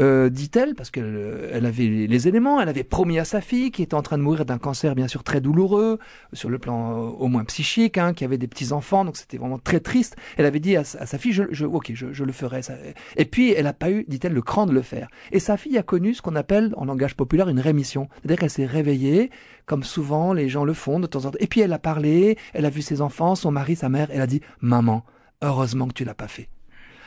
euh, 0.00 0.28
dit-elle, 0.28 0.74
parce 0.74 0.90
qu'elle 0.90 1.04
euh, 1.04 1.50
elle 1.52 1.66
avait 1.66 1.86
les 1.86 2.28
éléments, 2.28 2.60
elle 2.60 2.68
avait 2.68 2.84
promis 2.84 3.18
à 3.18 3.24
sa 3.24 3.40
fille, 3.40 3.70
qui 3.70 3.82
était 3.82 3.94
en 3.94 4.02
train 4.02 4.18
de 4.18 4.22
mourir 4.22 4.44
d'un 4.44 4.58
cancer 4.58 4.94
bien 4.94 5.08
sûr 5.08 5.22
très 5.22 5.40
douloureux, 5.40 5.98
sur 6.32 6.50
le 6.50 6.58
plan 6.58 6.92
euh, 6.92 7.10
au 7.10 7.28
moins 7.28 7.44
psychique, 7.44 7.98
hein, 7.98 8.12
qui 8.12 8.24
avait 8.24 8.38
des 8.38 8.48
petits-enfants, 8.48 9.04
donc 9.04 9.16
c'était 9.16 9.36
vraiment 9.36 9.58
très 9.58 9.80
triste. 9.80 10.16
Elle 10.36 10.46
avait 10.46 10.60
dit 10.60 10.76
à, 10.76 10.84
sa 10.84 11.18
fille, 11.18 11.32
je, 11.32 11.44
je, 11.50 11.64
ok, 11.64 11.92
je, 11.94 12.12
je 12.12 12.24
le 12.24 12.32
ferai. 12.32 12.62
Ça. 12.62 12.74
Et 13.16 13.24
puis, 13.24 13.52
elle 13.52 13.64
n'a 13.64 13.72
pas 13.72 13.90
eu, 13.90 14.04
dit-elle, 14.08 14.32
le 14.32 14.42
cran 14.42 14.66
de 14.66 14.72
le 14.72 14.82
faire. 14.82 15.08
Et 15.30 15.38
sa 15.38 15.56
fille 15.56 15.78
a 15.78 15.82
connu 15.82 16.14
ce 16.14 16.22
qu'on 16.22 16.36
appelle, 16.36 16.74
en 16.76 16.84
langage 16.84 17.14
populaire, 17.14 17.48
une 17.48 17.60
rémission. 17.60 18.08
C'est-à-dire 18.16 18.38
qu'elle 18.38 18.50
s'est 18.50 18.66
réveillée, 18.66 19.30
comme 19.66 19.84
souvent 19.84 20.32
les 20.32 20.48
gens 20.48 20.64
le 20.64 20.74
font 20.74 20.98
de 20.98 21.06
temps 21.06 21.24
en 21.24 21.30
temps. 21.30 21.38
Et 21.40 21.46
puis, 21.46 21.60
elle 21.60 21.72
a 21.72 21.78
parlé, 21.78 22.36
elle 22.52 22.66
a 22.66 22.70
vu 22.70 22.82
ses 22.82 23.00
enfants, 23.00 23.34
son 23.34 23.52
mari, 23.52 23.76
sa 23.76 23.88
mère, 23.88 24.08
elle 24.10 24.20
a 24.20 24.26
dit, 24.26 24.40
maman, 24.60 25.04
heureusement 25.42 25.86
que 25.86 25.94
tu 25.94 26.04
l'as 26.04 26.14
pas 26.14 26.28
fait. 26.28 26.48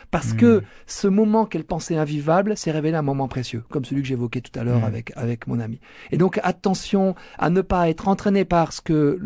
Parce 0.10 0.34
Hmm. 0.34 0.38
que 0.38 0.64
ce 0.86 1.08
moment 1.08 1.46
qu'elle 1.46 1.66
pensait 1.66 1.98
invivable 1.98 2.56
s'est 2.56 2.72
révélé 2.72 2.96
un 2.96 3.02
moment 3.02 3.28
précieux, 3.28 3.64
comme 3.70 3.84
celui 3.86 4.02
que 4.02 4.08
j'évoquais 4.08 4.42
tout 4.42 4.58
à 4.58 4.64
l'heure 4.64 4.82
Hmm. 4.82 4.86
avec, 4.86 5.12
avec 5.16 5.48
mon 5.48 5.60
ami. 5.60 5.80
Et 6.12 6.18
donc, 6.18 6.40
attention 6.44 7.14
à 7.38 7.50
ne 7.50 7.62
pas 7.62 7.90
être 7.90 8.08
entraîné 8.08 8.46
par 8.46 8.72
ce 8.74 8.82
que 8.82 9.20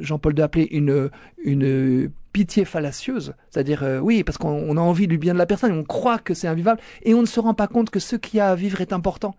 Jean-Paul 0.00 0.34
II 0.36 0.42
appelait 0.42 0.68
une, 0.70 1.10
une 1.44 2.10
pitié 2.32 2.64
fallacieuse. 2.64 3.34
C'est-à-dire, 3.50 3.82
euh, 3.84 3.98
oui, 4.00 4.24
parce 4.24 4.38
qu'on 4.38 4.48
on 4.68 4.76
a 4.76 4.80
envie 4.80 5.06
du 5.06 5.18
bien 5.18 5.34
de 5.34 5.38
la 5.38 5.46
personne, 5.46 5.72
on 5.72 5.84
croit 5.84 6.18
que 6.18 6.34
c'est 6.34 6.48
invivable, 6.48 6.80
et 7.02 7.14
on 7.14 7.20
ne 7.20 7.26
se 7.26 7.38
rend 7.38 7.54
pas 7.54 7.68
compte 7.68 7.90
que 7.90 8.00
ce 8.00 8.16
qu'il 8.16 8.38
y 8.38 8.40
a 8.40 8.50
à 8.50 8.54
vivre 8.56 8.80
est 8.80 8.92
important 8.92 9.36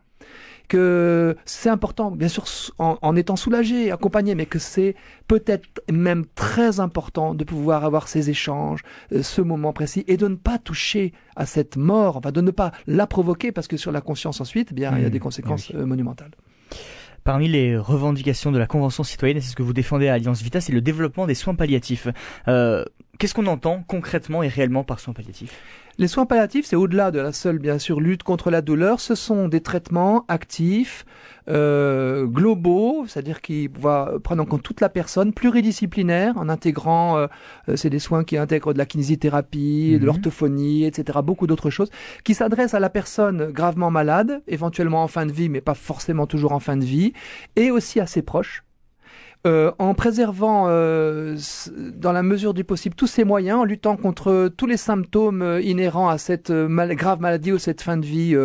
que 0.68 1.36
c'est 1.46 1.70
important, 1.70 2.12
bien 2.12 2.28
sûr, 2.28 2.46
en, 2.78 2.98
en, 3.02 3.16
étant 3.16 3.36
soulagé, 3.36 3.92
accompagné, 3.92 4.36
mais 4.36 4.46
que 4.46 4.60
c'est 4.60 4.96
peut-être 5.28 5.82
même 5.92 6.26
très 6.36 6.80
important 6.80 7.34
de 7.34 7.44
pouvoir 7.44 7.86
avoir 7.86 8.08
ces 8.08 8.30
échanges, 8.30 8.82
euh, 9.12 9.24
ce 9.24 9.42
moment 9.42 9.74
précis, 9.74 10.04
et 10.08 10.18
de 10.18 10.28
ne 10.28 10.36
pas 10.36 10.58
toucher 10.58 11.14
à 11.36 11.46
cette 11.46 11.78
mort, 11.78 12.18
enfin 12.18 12.32
de 12.32 12.42
ne 12.42 12.52
pas 12.52 12.72
la 12.88 13.08
provoquer, 13.08 13.52
parce 13.52 13.68
que 13.68 13.78
sur 13.78 13.92
la 13.92 14.02
conscience 14.02 14.42
ensuite, 14.42 14.70
eh 14.72 14.76
bien, 14.76 14.92
mmh, 14.92 14.98
il 14.98 15.04
y 15.04 15.06
a 15.06 15.10
des 15.10 15.20
conséquences 15.20 15.70
oui. 15.70 15.76
euh, 15.78 15.86
monumentales. 15.86 16.32
Parmi 17.26 17.48
les 17.48 17.76
revendications 17.76 18.52
de 18.52 18.60
la 18.60 18.68
Convention 18.68 19.04
citoyenne, 19.04 19.38
et 19.38 19.42
c'est 19.42 19.50
ce 19.50 19.56
que 19.56 19.64
vous 19.64 19.74
défendez 19.74 20.10
à 20.10 20.14
Alliance 20.14 20.44
Vita, 20.44 20.62
c'est 20.62 20.72
le 20.72 20.82
développement 20.82 21.26
des 21.26 21.34
soins 21.34 21.56
palliatifs. 21.56 22.08
Euh, 22.48 22.86
Qu'est-ce 23.18 23.34
qu'on 23.34 23.48
entend 23.48 23.82
concrètement 23.88 24.44
et 24.44 24.48
réellement 24.48 24.84
par 24.84 25.00
soins 25.00 25.14
palliatifs? 25.14 25.60
Les 25.98 26.08
soins 26.08 26.28
palliatifs, 26.28 26.68
c'est 26.68 26.76
au-delà 26.76 27.10
de 27.10 27.20
la 27.20 27.32
seule, 27.32 27.58
bien 27.58 27.80
sûr, 27.80 28.00
lutte 28.00 28.22
contre 28.22 28.52
la 28.52 28.62
douleur. 28.62 29.00
Ce 29.00 29.16
sont 29.16 29.48
des 29.48 29.62
traitements 29.62 30.24
actifs, 30.28 31.04
euh, 31.48 32.26
globaux, 32.26 33.06
c'est-à-dire 33.08 33.42
qui 33.42 33.68
vont 33.68 34.20
prendre 34.20 34.42
en 34.42 34.46
compte 34.46 34.64
toute 34.64 34.82
la 34.82 34.90
personne, 34.90 35.34
pluridisciplinaires, 35.34 36.38
en 36.38 36.50
intégrant, 36.50 37.18
euh, 37.18 37.28
c'est 37.76 37.90
des 37.90 38.00
soins 38.00 38.24
qui 38.24 38.38
intègrent 38.38 38.74
de 38.74 38.78
la 38.78 38.86
kinésithérapie, 38.86 39.98
de 40.00 40.06
l'orthophonie, 40.06 40.86
etc., 40.86 41.20
beaucoup 41.24 41.48
d'autres 41.48 41.70
choses, 41.70 41.90
qui 42.24 42.34
s'adressent 42.34 42.74
à 42.74 42.80
la 42.80 42.90
personne 42.90 43.52
gravement 43.52 43.92
malade, 43.92 44.42
éventuellement 44.48 45.04
en 45.04 45.08
fin 45.08 45.26
de 45.26 45.32
vie, 45.32 45.50
mais 45.50 45.62
pas 45.62 45.76
forcément 45.76 46.28
toujours 46.28 46.52
en 46.52 46.60
fin 46.60 46.78
de 46.78 46.86
vie, 46.86 47.14
et 47.56 47.72
aussi 47.72 48.00
à 48.00 48.08
ses 48.08 48.22
proches. 48.22 48.65
Euh, 49.46 49.72
en 49.78 49.94
préservant, 49.94 50.66
euh, 50.70 51.38
dans 51.96 52.12
la 52.12 52.24
mesure 52.24 52.56
du 52.56 52.64
possible, 52.64 52.96
tous 52.96 53.06
ces 53.06 53.24
moyens, 53.24 53.60
en 53.60 53.64
luttant 53.64 53.96
contre 53.96 54.52
tous 54.56 54.66
les 54.66 54.78
symptômes 54.78 55.44
euh, 55.44 55.62
inhérents 55.62 56.10
à 56.10 56.18
cette 56.18 56.52
grave 56.52 57.22
maladie 57.22 57.52
ou 57.52 57.60
cette 57.60 57.82
fin 57.82 57.98
de 57.98 58.06
vie 58.06 58.36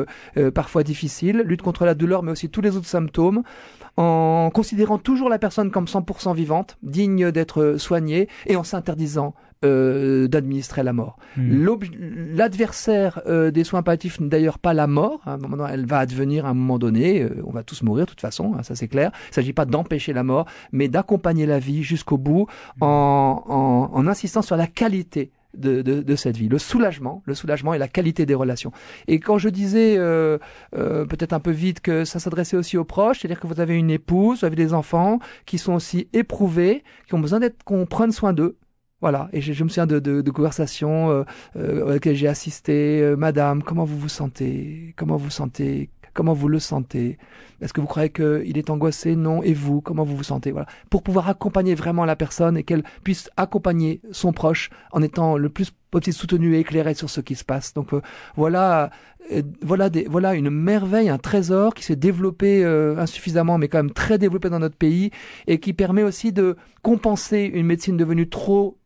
parfois 0.54 0.82
difficile, 0.82 1.42
lutte 1.46 1.62
contre 1.62 1.84
la 1.84 1.94
douleur, 1.94 2.22
mais 2.22 2.32
aussi 2.32 2.50
tous 2.50 2.60
les 2.60 2.76
autres 2.76 2.86
symptômes, 2.86 3.42
en 3.96 4.50
considérant 4.52 4.98
toujours 4.98 5.28
la 5.28 5.38
personne 5.38 5.70
comme 5.70 5.86
100% 5.86 6.34
vivante, 6.34 6.76
digne 6.82 7.30
d'être 7.30 7.76
soignée, 7.78 8.28
et 8.46 8.56
en 8.56 8.64
s'interdisant 8.64 9.34
euh, 9.64 10.28
d'administrer 10.28 10.82
la 10.82 10.92
mort. 10.92 11.16
Mmh. 11.36 11.66
L'adversaire 12.34 13.20
euh, 13.26 13.50
des 13.50 13.64
soins 13.64 13.82
palliatifs 13.82 14.20
n'est 14.20 14.28
d'ailleurs 14.28 14.58
pas 14.58 14.74
la 14.74 14.86
mort. 14.86 15.20
Donné, 15.26 15.64
elle 15.70 15.86
va 15.86 15.98
advenir 15.98 16.46
à 16.46 16.50
un 16.50 16.54
moment 16.54 16.78
donné. 16.78 17.22
Euh, 17.22 17.42
on 17.44 17.50
va 17.50 17.62
tous 17.62 17.82
mourir 17.82 18.06
de 18.06 18.10
toute 18.10 18.20
façon, 18.20 18.54
hein, 18.54 18.62
ça 18.62 18.74
c'est 18.74 18.88
clair. 18.88 19.10
Il 19.26 19.30
ne 19.30 19.34
s'agit 19.34 19.52
pas 19.52 19.66
d'empêcher 19.66 20.12
la 20.12 20.22
mort, 20.22 20.46
mais 20.72 20.88
d'accompagner 20.88 21.46
la 21.46 21.58
vie 21.58 21.82
jusqu'au 21.82 22.18
bout 22.18 22.46
mmh. 22.76 22.84
en, 22.84 23.44
en, 23.48 23.90
en 23.92 24.06
insistant 24.06 24.42
sur 24.42 24.56
la 24.56 24.66
qualité 24.66 25.32
de, 25.54 25.82
de, 25.82 26.00
de, 26.00 26.16
cette 26.16 26.36
vie, 26.36 26.48
le 26.48 26.58
soulagement, 26.58 27.22
le 27.26 27.34
soulagement 27.34 27.74
et 27.74 27.78
la 27.78 27.88
qualité 27.88 28.26
des 28.26 28.34
relations. 28.34 28.72
Et 29.08 29.18
quand 29.18 29.38
je 29.38 29.48
disais 29.48 29.96
euh, 29.98 30.38
euh, 30.76 31.04
peut-être 31.06 31.32
un 31.32 31.40
peu 31.40 31.50
vite 31.50 31.80
que 31.80 32.04
ça 32.04 32.18
s'adressait 32.18 32.56
aussi 32.56 32.76
aux 32.76 32.84
proches, 32.84 33.20
c'est-à-dire 33.20 33.40
que 33.40 33.46
vous 33.46 33.60
avez 33.60 33.76
une 33.76 33.90
épouse, 33.90 34.40
vous 34.40 34.46
avez 34.46 34.56
des 34.56 34.72
enfants 34.72 35.18
qui 35.46 35.58
sont 35.58 35.74
aussi 35.74 36.08
éprouvés, 36.12 36.84
qui 37.06 37.14
ont 37.14 37.20
besoin 37.20 37.40
d'être 37.40 37.62
qu'on 37.64 37.86
prenne 37.86 38.12
soin 38.12 38.32
d'eux. 38.32 38.56
Voilà, 39.00 39.28
et 39.32 39.40
je, 39.40 39.52
je, 39.52 39.64
me 39.64 39.68
souviens 39.68 39.86
de, 39.86 39.98
de, 39.98 40.20
de 40.20 40.30
conversations 40.30 41.10
euh, 41.10 41.24
euh, 41.56 41.96
auxquelles 41.96 42.16
j'ai 42.16 42.28
assisté. 42.28 43.00
Euh, 43.00 43.16
Madame, 43.16 43.62
comment 43.62 43.84
vous 43.84 43.98
vous 43.98 44.10
sentez 44.10 44.94
Comment 44.96 45.16
vous 45.16 45.30
sentez 45.30 45.90
Comment 46.12 46.34
vous 46.34 46.48
le 46.48 46.58
sentez? 46.58 47.18
Est-ce 47.60 47.72
que 47.72 47.80
vous 47.80 47.86
croyez 47.86 48.10
qu'il 48.10 48.58
est 48.58 48.70
angoissé? 48.70 49.14
Non. 49.16 49.42
Et 49.42 49.54
vous, 49.54 49.80
comment 49.80 50.02
vous 50.02 50.16
vous 50.16 50.24
sentez? 50.24 50.50
Voilà, 50.50 50.66
pour 50.90 51.02
pouvoir 51.02 51.28
accompagner 51.28 51.74
vraiment 51.74 52.04
la 52.04 52.16
personne 52.16 52.56
et 52.56 52.64
qu'elle 52.64 52.82
puisse 53.04 53.30
accompagner 53.36 54.00
son 54.10 54.32
proche 54.32 54.70
en 54.92 55.02
étant 55.02 55.36
le 55.36 55.48
plus 55.48 55.72
possible 55.90 56.14
soutenu 56.14 56.56
et 56.56 56.60
éclairé 56.60 56.94
sur 56.94 57.08
ce 57.08 57.20
qui 57.20 57.36
se 57.36 57.44
passe. 57.44 57.74
Donc 57.74 57.94
euh, 57.94 58.00
voilà, 58.36 58.90
euh, 59.32 59.42
voilà, 59.62 59.88
des, 59.88 60.06
voilà 60.10 60.34
une 60.34 60.50
merveille, 60.50 61.08
un 61.08 61.18
trésor 61.18 61.74
qui 61.74 61.84
s'est 61.84 61.96
développé 61.96 62.64
euh, 62.64 62.96
insuffisamment, 62.98 63.58
mais 63.58 63.68
quand 63.68 63.78
même 63.78 63.92
très 63.92 64.18
développé 64.18 64.50
dans 64.50 64.58
notre 64.58 64.76
pays 64.76 65.10
et 65.46 65.58
qui 65.58 65.72
permet 65.72 66.02
aussi 66.02 66.32
de 66.32 66.56
compenser 66.82 67.50
une 67.52 67.66
médecine 67.66 67.96
devenue 67.96 68.28
trop 68.28 68.79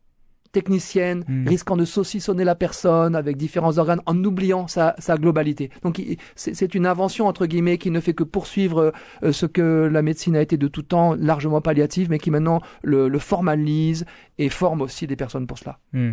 technicienne, 0.55 1.25
mmh. 1.27 1.49
risquant 1.49 1.75
de 1.75 1.83
saucissonner 1.83 2.45
la 2.45 2.55
personne 2.55 3.13
avec 3.13 3.35
différents 3.35 3.77
organes 3.77 3.99
en 4.05 4.23
oubliant 4.23 4.67
sa, 4.67 4.95
sa 4.99 5.17
globalité. 5.17 5.69
Donc 5.83 6.01
c'est 6.35 6.75
une 6.75 6.85
invention 6.85 7.27
entre 7.27 7.45
guillemets 7.45 7.77
qui 7.77 7.91
ne 7.91 7.99
fait 7.99 8.13
que 8.13 8.23
poursuivre 8.23 8.93
euh, 9.23 9.33
ce 9.33 9.45
que 9.45 9.89
la 9.91 10.01
médecine 10.01 10.37
a 10.37 10.41
été 10.41 10.55
de 10.55 10.69
tout 10.69 10.83
temps 10.83 11.13
largement 11.13 11.59
palliative, 11.59 12.09
mais 12.09 12.19
qui 12.19 12.31
maintenant 12.31 12.61
le, 12.83 13.09
le 13.09 13.19
formalise 13.19 14.05
et 14.37 14.47
forme 14.47 14.81
aussi 14.81 15.07
des 15.07 15.17
personnes 15.17 15.45
pour 15.45 15.59
cela. 15.59 15.79
Mmh. 15.91 16.11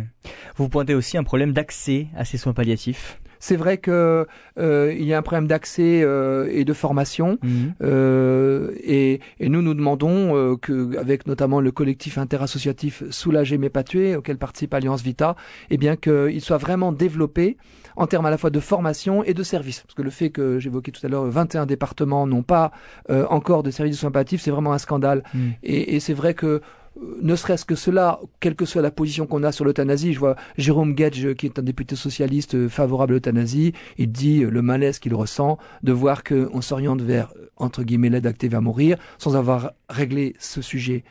Vous 0.57 0.67
pointez 0.67 0.93
aussi 0.93 1.17
un 1.17 1.23
problème 1.23 1.53
d'accès 1.53 2.07
à 2.17 2.25
ces 2.25 2.37
soins 2.37 2.53
palliatifs. 2.53 3.21
C'est 3.43 3.57
vrai 3.57 3.77
que 3.77 4.25
euh, 4.57 4.95
il 4.97 5.03
y 5.03 5.13
a 5.13 5.17
un 5.17 5.21
problème 5.21 5.47
d'accès 5.47 6.01
euh, 6.01 6.47
et 6.49 6.63
de 6.63 6.71
formation, 6.71 7.39
mmh. 7.41 7.47
euh, 7.83 8.71
et, 8.81 9.19
et, 9.41 9.49
nous 9.49 9.61
nous 9.61 9.73
demandons 9.73 10.33
euh, 10.33 10.55
que, 10.55 10.97
avec 10.97 11.27
notamment 11.27 11.59
le 11.59 11.69
collectif 11.73 12.17
interassociatif 12.17 13.03
Soulager 13.09 13.57
mais 13.57 13.67
pas 13.67 13.83
tuer, 13.83 14.15
auquel 14.15 14.37
participe 14.37 14.73
Alliance 14.73 15.01
Vita, 15.01 15.35
eh 15.69 15.75
bien 15.75 15.97
qu'il 15.97 16.39
soit 16.39 16.57
vraiment 16.57 16.93
développé 16.93 17.57
en 17.97 18.07
termes 18.07 18.25
à 18.27 18.29
la 18.29 18.37
fois 18.37 18.49
de 18.49 18.61
formation 18.61 19.25
et 19.25 19.33
de 19.33 19.43
services. 19.43 19.81
Parce 19.81 19.93
que 19.93 20.03
le 20.03 20.09
fait 20.09 20.29
que 20.29 20.57
j'évoquais 20.59 20.91
tout 20.91 21.05
à 21.05 21.09
l'heure, 21.09 21.25
21 21.25 21.65
départements 21.65 22.25
n'ont 22.25 22.43
pas 22.43 22.71
euh, 23.09 23.25
encore 23.29 23.61
de 23.61 23.71
services 23.71 23.97
de 23.97 23.99
soins 23.99 24.11
palliatifs, 24.11 24.41
c'est 24.41 24.51
vraiment 24.51 24.71
un 24.71 24.77
scandale. 24.77 25.21
Mmh. 25.33 25.39
Et, 25.63 25.95
et 25.97 25.99
c'est 25.99 26.13
vrai 26.13 26.33
que 26.33 26.61
ne 27.21 27.35
serait-ce 27.35 27.65
que 27.65 27.75
cela, 27.75 28.19
quelle 28.39 28.55
que 28.55 28.65
soit 28.65 28.81
la 28.81 28.91
position 28.91 29.25
qu'on 29.25 29.43
a 29.43 29.51
sur 29.51 29.65
l'euthanasie, 29.65 30.13
je 30.13 30.19
vois 30.19 30.35
Jérôme 30.57 30.93
Gage, 30.93 31.33
qui 31.33 31.47
est 31.47 31.59
un 31.59 31.63
député 31.63 31.95
socialiste 31.95 32.67
favorable 32.67 33.13
à 33.13 33.15
l'euthanasie, 33.15 33.73
il 33.97 34.11
dit 34.11 34.41
le 34.41 34.61
malaise 34.61 34.99
qu'il 34.99 35.15
ressent 35.15 35.57
de 35.81 35.91
voir 35.91 36.23
qu'on 36.23 36.61
s'oriente 36.61 37.01
vers, 37.01 37.33
entre 37.57 37.83
guillemets, 37.83 38.09
l'aide 38.09 38.27
active 38.27 38.55
à 38.55 38.61
mourir, 38.61 38.97
sans 39.17 39.35
avoir 39.35 39.73
réglé 39.89 40.35
ce 40.39 40.61
sujet 40.61 41.03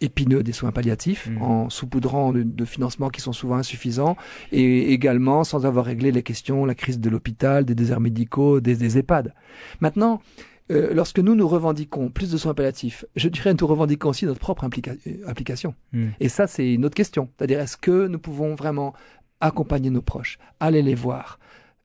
épineux 0.00 0.42
des 0.42 0.52
soins 0.52 0.72
palliatifs, 0.72 1.28
mmh. 1.30 1.42
en 1.42 1.70
saupoudrant 1.70 2.32
de, 2.32 2.42
de, 2.42 2.64
financements 2.64 3.08
qui 3.08 3.22
sont 3.22 3.32
souvent 3.32 3.56
insuffisants, 3.56 4.16
et 4.52 4.92
également 4.92 5.44
sans 5.44 5.64
avoir 5.64 5.86
réglé 5.86 6.12
les 6.12 6.22
questions, 6.22 6.64
la 6.66 6.74
crise 6.74 7.00
de 7.00 7.08
l'hôpital, 7.08 7.64
des 7.64 7.74
déserts 7.74 8.00
médicaux, 8.00 8.60
des, 8.60 8.76
des 8.76 8.98
EHPAD. 8.98 9.34
Maintenant, 9.80 10.20
euh, 10.70 10.94
lorsque 10.94 11.18
nous 11.18 11.34
nous 11.34 11.48
revendiquons 11.48 12.10
plus 12.10 12.30
de 12.30 12.36
soins 12.36 12.54
palliatifs, 12.54 13.04
je 13.16 13.28
dirais 13.28 13.54
nous 13.58 13.66
revendiquons 13.66 14.10
aussi 14.10 14.26
notre 14.26 14.40
propre 14.40 14.64
implica 14.64 14.92
application. 15.26 15.74
Mmh. 15.92 16.08
Et 16.20 16.28
ça, 16.28 16.46
c'est 16.46 16.72
une 16.72 16.84
autre 16.84 16.94
question. 16.94 17.28
C'est-à-dire, 17.36 17.60
est-ce 17.60 17.76
que 17.76 18.06
nous 18.06 18.18
pouvons 18.18 18.54
vraiment 18.54 18.94
accompagner 19.40 19.90
nos 19.90 20.02
proches, 20.02 20.38
aller 20.60 20.82
les 20.82 20.94
voir, 20.94 21.38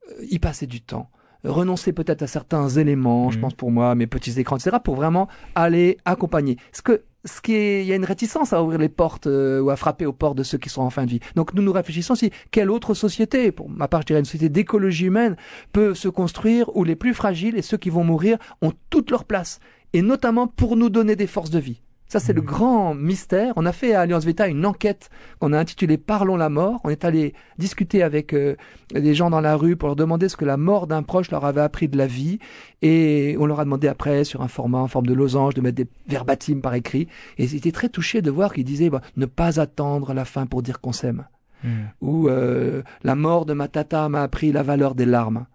euh, 0.09 0.25
y 0.29 0.39
passer 0.39 0.67
du 0.67 0.81
temps, 0.81 1.09
renoncer 1.45 1.93
peut-être 1.93 2.21
à 2.21 2.27
certains 2.27 2.69
éléments, 2.69 3.27
mmh. 3.27 3.31
je 3.31 3.39
pense 3.39 3.53
pour 3.53 3.71
moi, 3.71 3.95
mes 3.95 4.07
petits 4.07 4.39
écrans, 4.39 4.57
etc., 4.57 4.77
pour 4.83 4.95
vraiment 4.95 5.27
aller 5.55 5.97
accompagner. 6.05 6.57
Ce 6.71 6.81
que 6.81 7.03
ce 7.25 7.41
qui 7.41 7.55
est, 7.55 7.81
il 7.81 7.87
y 7.87 7.93
a 7.93 7.95
une 7.95 8.05
réticence 8.05 8.53
à 8.53 8.63
ouvrir 8.63 8.79
les 8.79 8.89
portes 8.89 9.27
euh, 9.27 9.59
ou 9.59 9.71
à 9.71 9.75
frapper 9.75 10.05
aux 10.05 10.13
portes 10.13 10.37
de 10.37 10.43
ceux 10.43 10.59
qui 10.59 10.69
sont 10.69 10.83
en 10.83 10.91
fin 10.91 11.05
de 11.05 11.09
vie. 11.09 11.19
Donc 11.35 11.53
nous 11.53 11.63
nous 11.63 11.73
réfléchissons 11.73 12.15
si 12.15 12.31
quelle 12.51 12.69
autre 12.69 12.93
société, 12.93 13.51
pour 13.51 13.69
ma 13.69 13.87
part 13.87 14.01
je 14.01 14.07
dirais 14.07 14.19
une 14.19 14.25
société 14.25 14.49
d'écologie 14.49 15.05
humaine, 15.05 15.35
peut 15.73 15.95
se 15.95 16.07
construire 16.07 16.69
où 16.75 16.83
les 16.83 16.95
plus 16.95 17.13
fragiles 17.13 17.57
et 17.57 17.63
ceux 17.63 17.77
qui 17.77 17.89
vont 17.89 18.03
mourir 18.03 18.37
ont 18.61 18.73
toute 18.89 19.09
leur 19.09 19.25
place, 19.25 19.59
et 19.93 20.01
notamment 20.01 20.47
pour 20.47 20.75
nous 20.75 20.89
donner 20.89 21.15
des 21.15 21.27
forces 21.27 21.49
de 21.49 21.59
vie. 21.59 21.81
Ça, 22.07 22.19
c'est 22.19 22.33
mmh. 22.33 22.35
le 22.35 22.41
grand 22.41 22.93
mystère. 22.93 23.53
On 23.55 23.65
a 23.65 23.71
fait 23.71 23.93
à 23.93 24.01
Alliance 24.01 24.25
Vita 24.25 24.47
une 24.47 24.65
enquête 24.65 25.09
qu'on 25.39 25.53
a 25.53 25.59
intitulée 25.59 25.97
Parlons 25.97 26.35
la 26.35 26.49
mort. 26.49 26.79
On 26.83 26.89
est 26.89 27.03
allé 27.03 27.33
discuter 27.57 28.03
avec 28.03 28.33
euh, 28.33 28.55
des 28.93 29.15
gens 29.15 29.29
dans 29.29 29.41
la 29.41 29.55
rue 29.55 29.75
pour 29.75 29.87
leur 29.89 29.95
demander 29.95 30.29
ce 30.29 30.37
que 30.37 30.45
la 30.45 30.57
mort 30.57 30.85
d'un 30.85 31.01
proche 31.01 31.31
leur 31.31 31.45
avait 31.45 31.61
appris 31.61 31.87
de 31.87 31.97
la 31.97 32.05
vie. 32.05 32.37
Et 32.81 33.35
on 33.39 33.47
leur 33.47 33.59
a 33.59 33.65
demandé 33.65 33.87
après, 33.87 34.23
sur 34.23 34.41
un 34.41 34.47
format 34.47 34.79
en 34.79 34.87
forme 34.87 35.07
de 35.07 35.13
losange, 35.13 35.55
de 35.55 35.61
mettre 35.61 35.77
des 35.77 35.87
verbatims 36.07 36.61
par 36.61 36.75
écrit. 36.75 37.07
Et 37.37 37.45
ils 37.45 37.55
étaient 37.55 37.71
très 37.71 37.89
touchés 37.89 38.21
de 38.21 38.29
voir 38.29 38.53
qu'ils 38.53 38.65
disaient 38.65 38.89
bah, 38.89 39.01
ne 39.17 39.25
pas 39.25 39.59
attendre 39.59 40.13
la 40.13 40.25
fin 40.25 40.45
pour 40.45 40.61
dire 40.61 40.81
qu'on 40.81 40.93
s'aime. 40.93 41.25
Mmh. 41.63 41.69
Ou 42.01 42.29
euh, 42.29 42.83
la 43.03 43.15
mort 43.15 43.45
de 43.45 43.53
ma 43.53 43.67
tata 43.67 44.07
m'a 44.09 44.21
appris 44.21 44.51
la 44.51 44.61
valeur 44.61 44.93
des 44.93 45.05
larmes. 45.05 45.47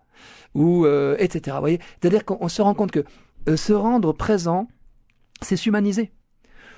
ou 0.55 0.85
euh, 0.85 1.15
etc. 1.21 1.55
Vous 1.55 1.61
voyez, 1.61 1.81
c'est-à-dire 2.01 2.25
qu'on 2.25 2.49
se 2.49 2.61
rend 2.61 2.75
compte 2.75 2.91
que 2.91 3.05
euh, 3.49 3.57
se 3.57 3.73
rendre 3.73 4.13
présent, 4.13 4.67
c'est 5.43 5.57
s'humaniser. 5.57 6.11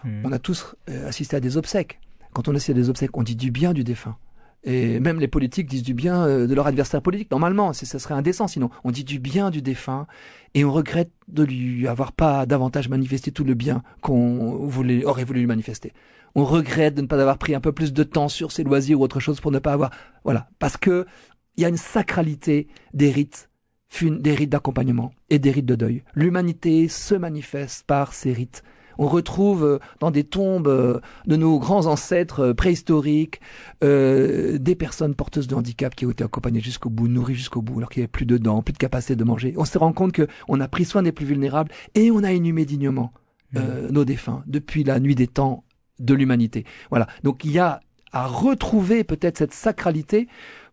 Hmm. 0.04 0.22
On 0.24 0.32
a 0.32 0.38
tous 0.38 0.74
euh, 0.88 1.08
assisté 1.08 1.36
à 1.36 1.40
des 1.40 1.56
obsèques. 1.56 2.00
Quand 2.32 2.48
on 2.48 2.54
assiste 2.54 2.70
à 2.70 2.74
des 2.74 2.88
obsèques, 2.88 3.16
on 3.16 3.22
dit 3.22 3.36
du 3.36 3.50
bien 3.50 3.72
du 3.72 3.84
défunt. 3.84 4.16
Et 4.64 5.00
même 5.00 5.18
les 5.18 5.26
politiques 5.26 5.68
disent 5.68 5.82
du 5.82 5.92
bien 5.92 6.24
euh, 6.24 6.46
de 6.46 6.54
leur 6.54 6.66
adversaire 6.66 7.02
politique. 7.02 7.30
Normalement, 7.30 7.72
ça 7.72 7.98
serait 7.98 8.14
indécent 8.14 8.46
sinon. 8.46 8.70
On 8.84 8.90
dit 8.90 9.04
du 9.04 9.18
bien 9.18 9.50
du 9.50 9.60
défunt 9.60 10.06
et 10.54 10.64
on 10.64 10.72
regrette 10.72 11.10
de 11.28 11.42
lui 11.42 11.88
avoir 11.88 12.12
pas 12.12 12.46
davantage 12.46 12.88
manifesté 12.88 13.32
tout 13.32 13.44
le 13.44 13.54
bien 13.54 13.82
qu'on 14.00 14.70
aurait 15.04 15.24
voulu 15.24 15.40
lui 15.40 15.46
manifester. 15.46 15.92
On 16.34 16.44
regrette 16.44 16.94
de 16.94 17.02
ne 17.02 17.06
pas 17.06 17.20
avoir 17.20 17.38
pris 17.38 17.54
un 17.54 17.60
peu 17.60 17.72
plus 17.72 17.92
de 17.92 18.04
temps 18.04 18.28
sur 18.28 18.52
ses 18.52 18.62
loisirs 18.62 19.00
ou 19.00 19.02
autre 19.02 19.20
chose 19.20 19.40
pour 19.40 19.50
ne 19.50 19.58
pas 19.58 19.72
avoir, 19.72 19.90
voilà. 20.24 20.48
Parce 20.58 20.76
que 20.76 21.06
il 21.56 21.62
y 21.62 21.66
a 21.66 21.68
une 21.68 21.76
sacralité 21.76 22.68
des 22.94 23.10
rites, 23.10 23.50
des 24.00 24.34
rites 24.34 24.50
d'accompagnement 24.50 25.12
et 25.28 25.38
des 25.38 25.50
rites 25.50 25.66
de 25.66 25.74
deuil. 25.74 26.02
L'humanité 26.14 26.88
se 26.88 27.14
manifeste 27.14 27.84
par 27.86 28.14
ces 28.14 28.32
rites. 28.32 28.62
On 28.98 29.06
retrouve 29.06 29.64
euh, 29.64 29.78
dans 30.00 30.10
des 30.10 30.24
tombes 30.24 30.68
euh, 30.68 31.00
de 31.26 31.36
nos 31.36 31.58
grands 31.58 31.86
ancêtres 31.86 32.40
euh, 32.40 32.54
préhistoriques 32.54 33.40
euh, 33.82 34.58
des 34.58 34.74
personnes 34.74 35.14
porteuses 35.14 35.46
de 35.46 35.54
handicap 35.54 35.94
qui 35.94 36.06
ont 36.06 36.10
été 36.10 36.24
accompagnées 36.24 36.60
jusqu'au 36.60 36.90
bout, 36.90 37.08
nourries 37.08 37.34
jusqu'au 37.34 37.62
bout, 37.62 37.78
alors 37.78 37.90
qu'il 37.90 38.00
n'y 38.00 38.04
avait 38.04 38.10
plus 38.10 38.26
de 38.26 38.38
dents, 38.38 38.62
plus 38.62 38.72
de 38.72 38.78
capacité 38.78 39.16
de 39.16 39.24
manger. 39.24 39.54
On 39.56 39.64
se 39.64 39.78
rend 39.78 39.92
compte 39.92 40.12
que 40.12 40.26
on 40.48 40.60
a 40.60 40.68
pris 40.68 40.84
soin 40.84 41.02
des 41.02 41.12
plus 41.12 41.26
vulnérables 41.26 41.70
et 41.94 42.10
on 42.10 42.22
a 42.22 42.32
inhumé 42.32 42.64
dignement 42.64 43.12
euh, 43.56 43.90
nos 43.90 44.04
défunts 44.04 44.42
depuis 44.46 44.82
la 44.82 44.98
nuit 44.98 45.14
des 45.14 45.26
temps 45.26 45.64
de 45.98 46.14
l'humanité. 46.14 46.64
Voilà. 46.90 47.06
Donc 47.22 47.44
il 47.44 47.52
y 47.52 47.58
a 47.58 47.80
à 48.12 48.26
retrouver 48.26 49.04
peut-être 49.04 49.38
cette 49.38 49.54
sacralité 49.54 50.28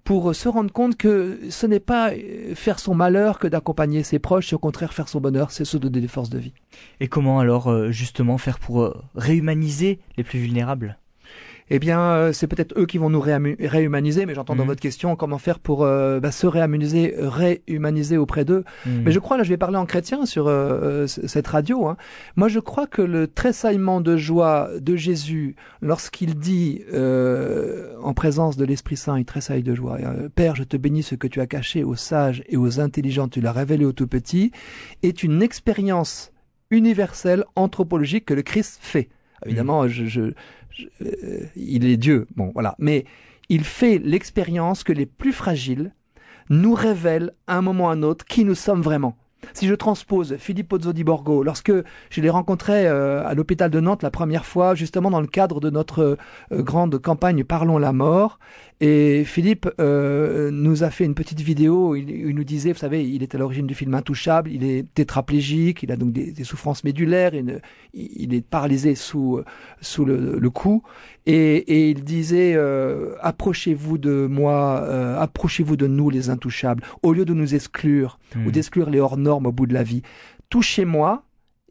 pour 0.10 0.34
se 0.34 0.50
rendre 0.50 0.72
compte 0.72 0.98
que 0.98 1.38
ce 1.52 1.68
n'est 1.68 1.80
pas 1.80 2.14
euh, 2.14 2.56
faire 2.56 2.80
son 2.80 2.96
malheur 2.96 3.38
que 3.38 3.46
d'accompagner 3.46 4.02
ses 4.02 4.18
proches, 4.18 4.48
c'est 4.48 4.56
au 4.56 4.58
contraire 4.58 4.92
faire 4.92 5.08
son 5.08 5.22
bonheur, 5.22 5.52
c'est 5.52 5.66
se 5.66 5.78
donner 5.78 6.02
des 6.02 6.08
forces 6.08 6.32
de 6.32 6.40
vie. 6.40 6.52
Et 7.00 7.08
comment 7.08 7.40
alors 7.40 7.68
euh, 7.68 7.92
justement 7.92 8.40
faire 8.40 8.58
pour 8.58 8.82
euh, 8.82 9.00
réhumaniser 9.14 10.00
les 10.18 10.24
plus 10.24 10.40
vulnérables? 10.40 10.98
Eh 11.72 11.78
bien, 11.80 12.00
euh, 12.02 12.34
c'est 12.34 12.48
peut-être 12.48 12.74
eux 12.80 12.86
qui 12.86 12.98
vont 12.98 13.10
nous 13.10 13.20
réhumaniser, 13.22 14.26
mais 14.26 14.34
j'entends 14.34 14.56
dans 14.56 14.64
Mhm. 14.64 14.70
votre 14.70 14.82
question 14.82 15.16
comment 15.16 15.38
faire 15.38 15.60
pour 15.60 15.84
euh, 15.84 16.20
bah, 16.20 16.32
se 16.32 16.48
réhumaniser, 16.48 17.14
réhumaniser 17.18 18.18
auprès 18.18 18.44
d'eux. 18.46 18.64
Hmm. 18.86 19.02
Mais 19.06 19.12
je 19.12 19.20
crois, 19.20 19.38
là, 19.38 19.44
je 19.44 19.50
vais 19.50 19.58
parler 19.58 19.78
en 19.78 19.86
chrétien 19.86 20.26
sur 20.26 20.48
euh, 20.48 21.04
euh, 21.06 21.08
cette 21.08 21.48
radio. 21.48 21.88
hein. 21.88 21.96
Moi, 22.36 22.48
je 22.48 22.60
crois 22.60 22.88
que 22.88 23.02
le 23.04 23.28
tressaillement 23.28 24.02
de 24.02 24.18
joie 24.18 24.70
de 24.80 24.96
Jésus, 24.96 25.56
lorsqu'il 25.82 26.36
dit, 26.40 26.82
euh, 26.94 27.94
en 28.02 28.14
présence 28.14 28.58
de 28.58 28.66
l'Esprit 28.66 28.98
Saint, 28.98 29.20
il 29.20 29.26
tressaille 29.26 29.64
de 29.64 29.76
joie. 29.76 29.98
euh, 30.02 30.30
Père, 30.34 30.56
je 30.56 30.64
te 30.64 30.76
bénis 30.78 31.04
ce 31.04 31.16
que 31.16 31.28
tu 31.28 31.40
as 31.42 31.48
caché 31.48 31.84
aux 31.84 31.96
sages 31.96 32.44
et 32.48 32.58
aux 32.58 32.80
intelligents, 32.80 33.28
tu 33.28 33.42
l'as 33.42 33.52
révélé 33.52 33.86
aux 33.86 33.92
tout 33.94 34.08
petits, 34.08 34.52
est 35.04 35.24
une 35.24 35.42
expérience 35.42 36.32
universelle, 36.72 37.44
anthropologique 37.56 38.26
que 38.26 38.34
le 38.34 38.42
Christ 38.44 38.80
fait. 38.82 39.10
Évidemment, 39.46 39.88
je, 39.88 40.04
je- 40.06 40.08
je- 40.08 40.32
euh, 41.02 41.42
il 41.56 41.86
est 41.86 41.98
Dieu, 41.98 42.28
bon, 42.36 42.52
voilà. 42.54 42.76
Mais 42.80 43.06
il 43.50 43.64
fait 43.64 43.98
l'expérience 43.98 44.84
que 44.84 44.94
les 44.94 45.06
plus 45.06 45.34
fragiles 45.34 45.94
nous 46.50 46.74
révèlent 46.74 47.34
à 47.48 47.58
un 47.58 47.62
moment 47.62 47.86
ou 47.86 47.90
à 47.90 47.92
un 47.92 48.04
autre 48.04 48.26
qui 48.26 48.46
nous 48.46 48.56
sommes 48.56 48.82
vraiment. 48.82 49.18
Si 49.54 49.68
je 49.68 49.74
transpose 49.74 50.36
Filippo 50.38 50.80
Zodi 50.80 51.04
Borgo, 51.04 51.44
lorsque 51.44 51.72
je 52.10 52.22
l'ai 52.22 52.30
rencontré 52.30 52.88
euh, 52.88 53.26
à 53.26 53.34
l'hôpital 53.34 53.72
de 53.72 53.80
Nantes 53.80 54.04
la 54.04 54.12
première 54.12 54.46
fois, 54.46 54.76
justement 54.76 55.10
dans 55.10 55.22
le 55.22 55.28
cadre 55.28 55.60
de 55.60 55.70
notre 55.70 56.18
euh, 56.52 56.62
grande 56.62 57.00
campagne 57.00 57.44
Parlons 57.44 57.78
la 57.78 57.94
mort, 57.94 58.40
et 58.82 59.24
Philippe 59.26 59.70
euh, 59.80 60.52
nous 60.52 60.84
a 60.84 60.90
fait 60.90 61.06
une 61.06 61.16
petite 61.16 61.42
vidéo, 61.42 61.96
il, 61.96 62.10
il 62.10 62.36
nous 62.36 62.44
disait, 62.44 62.72
vous 62.72 62.80
savez, 62.80 63.08
il 63.08 63.24
est 63.24 63.36
à 63.36 63.38
l'origine 63.38 63.68
du 63.68 63.76
film 63.76 63.94
Intouchable, 63.94 64.52
il 64.52 64.64
est 64.64 64.86
tétraplégique, 64.94 65.84
il 65.84 65.92
a 65.92 65.98
donc 65.98 66.14
des, 66.14 66.32
des 66.32 66.44
souffrances 66.44 66.84
médulaires, 66.84 67.34
il, 67.34 67.62
il 67.94 68.34
est 68.34 68.46
paralysé 68.46 68.96
sous, 68.96 69.42
sous 69.82 70.06
le, 70.06 70.40
le 70.40 70.50
cou, 70.50 70.84
et, 71.26 71.58
et 71.58 71.90
il 71.90 72.04
disait, 72.04 72.54
euh, 72.56 73.16
approchez-vous 73.22 73.98
de 73.98 74.28
moi, 74.30 74.82
euh, 74.84 75.20
approchez-vous 75.20 75.76
de 75.76 75.88
nous 75.88 76.10
les 76.10 76.30
intouchables, 76.30 76.84
au 77.04 77.14
lieu 77.14 77.26
de 77.26 77.34
nous 77.34 77.56
exclure, 77.56 78.18
Hmm. 78.36 78.46
ou 78.46 78.52
d'exclure 78.52 78.92
les 78.92 79.00
hors 79.00 79.18
normes 79.18 79.48
au 79.48 79.52
bout 79.52 79.66
de 79.66 79.74
la 79.74 79.82
vie. 79.82 80.04
Touchez-moi. 80.50 81.24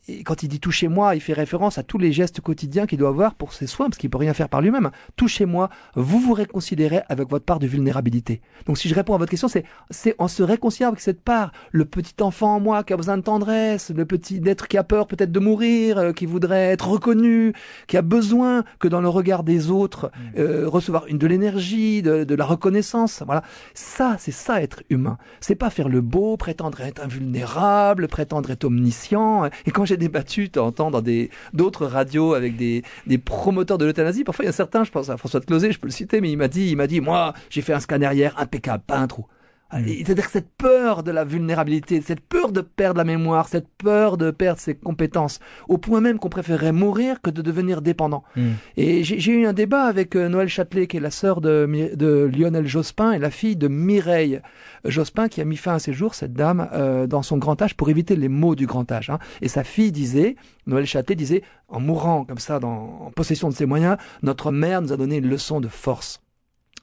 Et 0.09 0.23
quand 0.25 0.43
il 0.43 0.49
dit 0.49 0.59
touchez-moi, 0.59 1.15
il 1.15 1.21
fait 1.21 1.35
référence 1.35 1.77
à 1.77 1.83
tous 1.83 1.99
les 1.99 2.13
gestes 2.13 2.41
quotidiens 2.41 2.87
qu'il 2.87 2.99
doit 2.99 3.11
avoir 3.11 3.35
pour 3.35 3.53
ses 3.53 3.67
soins, 3.67 3.87
parce 3.91 3.99
qu'il 3.99 4.09
peut 4.09 4.19
rien 4.19 4.33
faire 4.33 4.49
par 4.49 4.63
lui-même. 4.63 4.91
Touchez-moi, 5.17 5.69
vous 5.95 6.19
vous 6.19 6.33
réconcilierez 6.33 7.03
avec 7.09 7.29
votre 7.29 7.45
part 7.45 7.59
de 7.59 7.67
vulnérabilité. 7.67 8.41
Donc 8.67 8.79
si 8.79 8.89
je 8.89 8.95
réponds 8.95 9.15
à 9.15 9.19
votre 9.19 9.31
question, 9.31 9.49
c'est 9.49 9.65
c'est 9.91 10.15
en 10.19 10.29
se 10.29 10.43
réconciliant 10.43 10.89
avec 10.89 11.01
cette 11.01 11.21
part, 11.21 11.53
le 11.73 11.85
petit 11.85 12.23
enfant 12.23 12.57
en 12.57 12.61
moi 12.61 12.85
qui 12.85 12.95
a 12.95 12.97
besoin 12.97 13.19
de 13.19 13.23
tendresse, 13.23 13.91
le 13.95 14.07
petit 14.07 14.41
être 14.47 14.67
qui 14.67 14.79
a 14.79 14.85
peur 14.85 15.07
peut-être 15.07 15.31
de 15.31 15.41
mourir, 15.41 15.99
euh, 15.99 16.13
qui 16.13 16.25
voudrait 16.25 16.69
être 16.69 16.89
reconnu, 16.89 17.53
qui 17.87 17.97
a 17.99 18.03
besoin 18.03 18.65
que 18.79 18.89
dans 18.89 19.03
le 19.03 19.09
regard 19.09 19.45
des 19.45 19.71
autres 19.71 20.11
euh, 20.39 20.67
recevoir 20.69 21.07
une 21.07 21.19
de 21.19 21.27
l'énergie, 21.27 22.01
de, 22.01 22.25
de 22.25 22.35
la 22.35 22.47
reconnaissance. 22.47 23.23
Voilà, 23.27 23.43
ça 23.75 24.17
c'est 24.19 24.33
ça 24.33 24.63
être 24.63 24.83
humain. 24.89 25.19
C'est 25.41 25.55
pas 25.55 25.69
faire 25.69 25.91
le 25.91 26.01
beau, 26.01 26.39
prétendre 26.39 26.81
être 26.81 27.03
invulnérable, 27.03 28.09
prétendre 28.09 28.51
être 28.51 28.65
omniscient. 28.65 29.45
Et 29.67 29.71
quand 29.71 29.85
j'ai 29.85 29.98
débattu, 29.99 30.51
t'entends 30.51 30.91
dans 30.91 31.03
des 31.03 31.31
d'autres 31.53 31.87
radios 31.87 32.35
avec 32.35 32.57
des 32.57 32.83
des 33.07 33.19
promoteurs 33.19 33.79
de 33.79 33.85
l'euthanasie, 33.85 34.25
parfois 34.25 34.45
il 34.45 34.47
y 34.47 34.51
a 34.51 34.53
certains, 34.53 34.85
je 34.85 34.91
pense 34.91 35.11
à 35.11 35.17
François 35.17 35.41
de 35.41 35.45
Closet, 35.45 35.73
je 35.73 35.79
peux 35.79 35.87
le 35.89 35.93
citer, 35.93 36.21
mais 36.21 36.31
il 36.31 36.37
m'a 36.37 36.49
dit, 36.49 36.71
il 36.71 36.77
m'a 36.77 36.87
dit, 36.87 37.01
moi 37.01 37.35
j'ai 37.51 37.63
fait 37.63 37.73
un 37.73 37.81
scanner 37.81 38.11
hier 38.15 38.35
impeccable, 38.39 38.83
pas 38.87 38.99
un 38.99 39.07
trou. 39.07 39.27
Mm. 39.73 39.87
C'est-à-dire 40.05 40.27
que 40.27 40.33
cette 40.33 40.51
peur 40.57 41.03
de 41.03 41.11
la 41.11 41.25
vulnérabilité, 41.25 42.01
cette 42.01 42.21
peur 42.21 42.53
de 42.53 42.61
perdre 42.61 42.99
la 42.99 43.05
mémoire, 43.05 43.49
cette 43.49 43.69
peur 43.79 44.17
de 44.17 44.31
perdre 44.31 44.61
ses 44.61 44.75
compétences, 44.75 45.41
au 45.69 45.79
point 45.79 46.01
même 46.01 46.19
qu'on 46.19 46.29
préférerait 46.29 46.73
mourir 46.73 47.21
que 47.21 47.31
de 47.31 47.43
devenir 47.43 47.83
dépendant. 47.83 48.25
Hmm. 48.37 48.53
Et 48.77 49.05
j'ai 49.05 49.33
eu 49.33 49.47
un 49.47 49.53
débat 49.53 49.85
avec 49.85 50.17
euh, 50.17 50.29
Noël 50.29 50.49
Châtelet, 50.49 50.87
qui 50.87 50.97
est 50.97 51.01
la 51.01 51.11
sœur 51.11 51.41
de, 51.41 52.31
Lionel 52.35 52.67
Jospin 52.67 53.13
et 53.13 53.19
la 53.19 53.31
fille 53.31 53.57
de 53.57 53.69
Mireille 53.69 54.41
Jospin, 54.85 55.29
qui 55.29 55.41
a 55.41 55.45
mis 55.45 55.57
fin 55.57 55.75
à 55.75 55.79
ses 55.79 55.93
jours, 55.93 56.15
cette 56.15 56.33
dame, 56.33 56.69
euh, 56.73 57.07
dans 57.07 57.23
son 57.23 57.37
grand 57.37 57.61
âge, 57.61 57.75
pour 57.75 57.91
éviter 57.91 58.17
les 58.17 58.29
maux 58.29 58.55
du 58.55 58.67
grand 58.67 58.91
âge. 58.91 59.11
hein. 59.11 59.19
Et 59.43 59.49
sa 59.49 59.65
fille 59.65 59.93
disait, 59.93 60.37
Noël 60.67 60.87
Châtelet 60.87 61.17
disait, 61.17 61.43
en 61.69 61.81
mourant 61.81 62.25
comme 62.25 62.39
ça, 62.39 62.59
dans, 62.59 63.07
en 63.07 63.11
possession 63.11 63.49
de 63.49 63.55
ses 63.55 63.67
moyens, 63.67 63.99
notre 64.23 64.51
mère 64.51 64.81
nous 64.81 64.93
a 64.93 64.97
donné 64.97 65.17
une 65.17 65.29
leçon 65.29 65.61
de 65.61 65.69
force. 65.69 66.21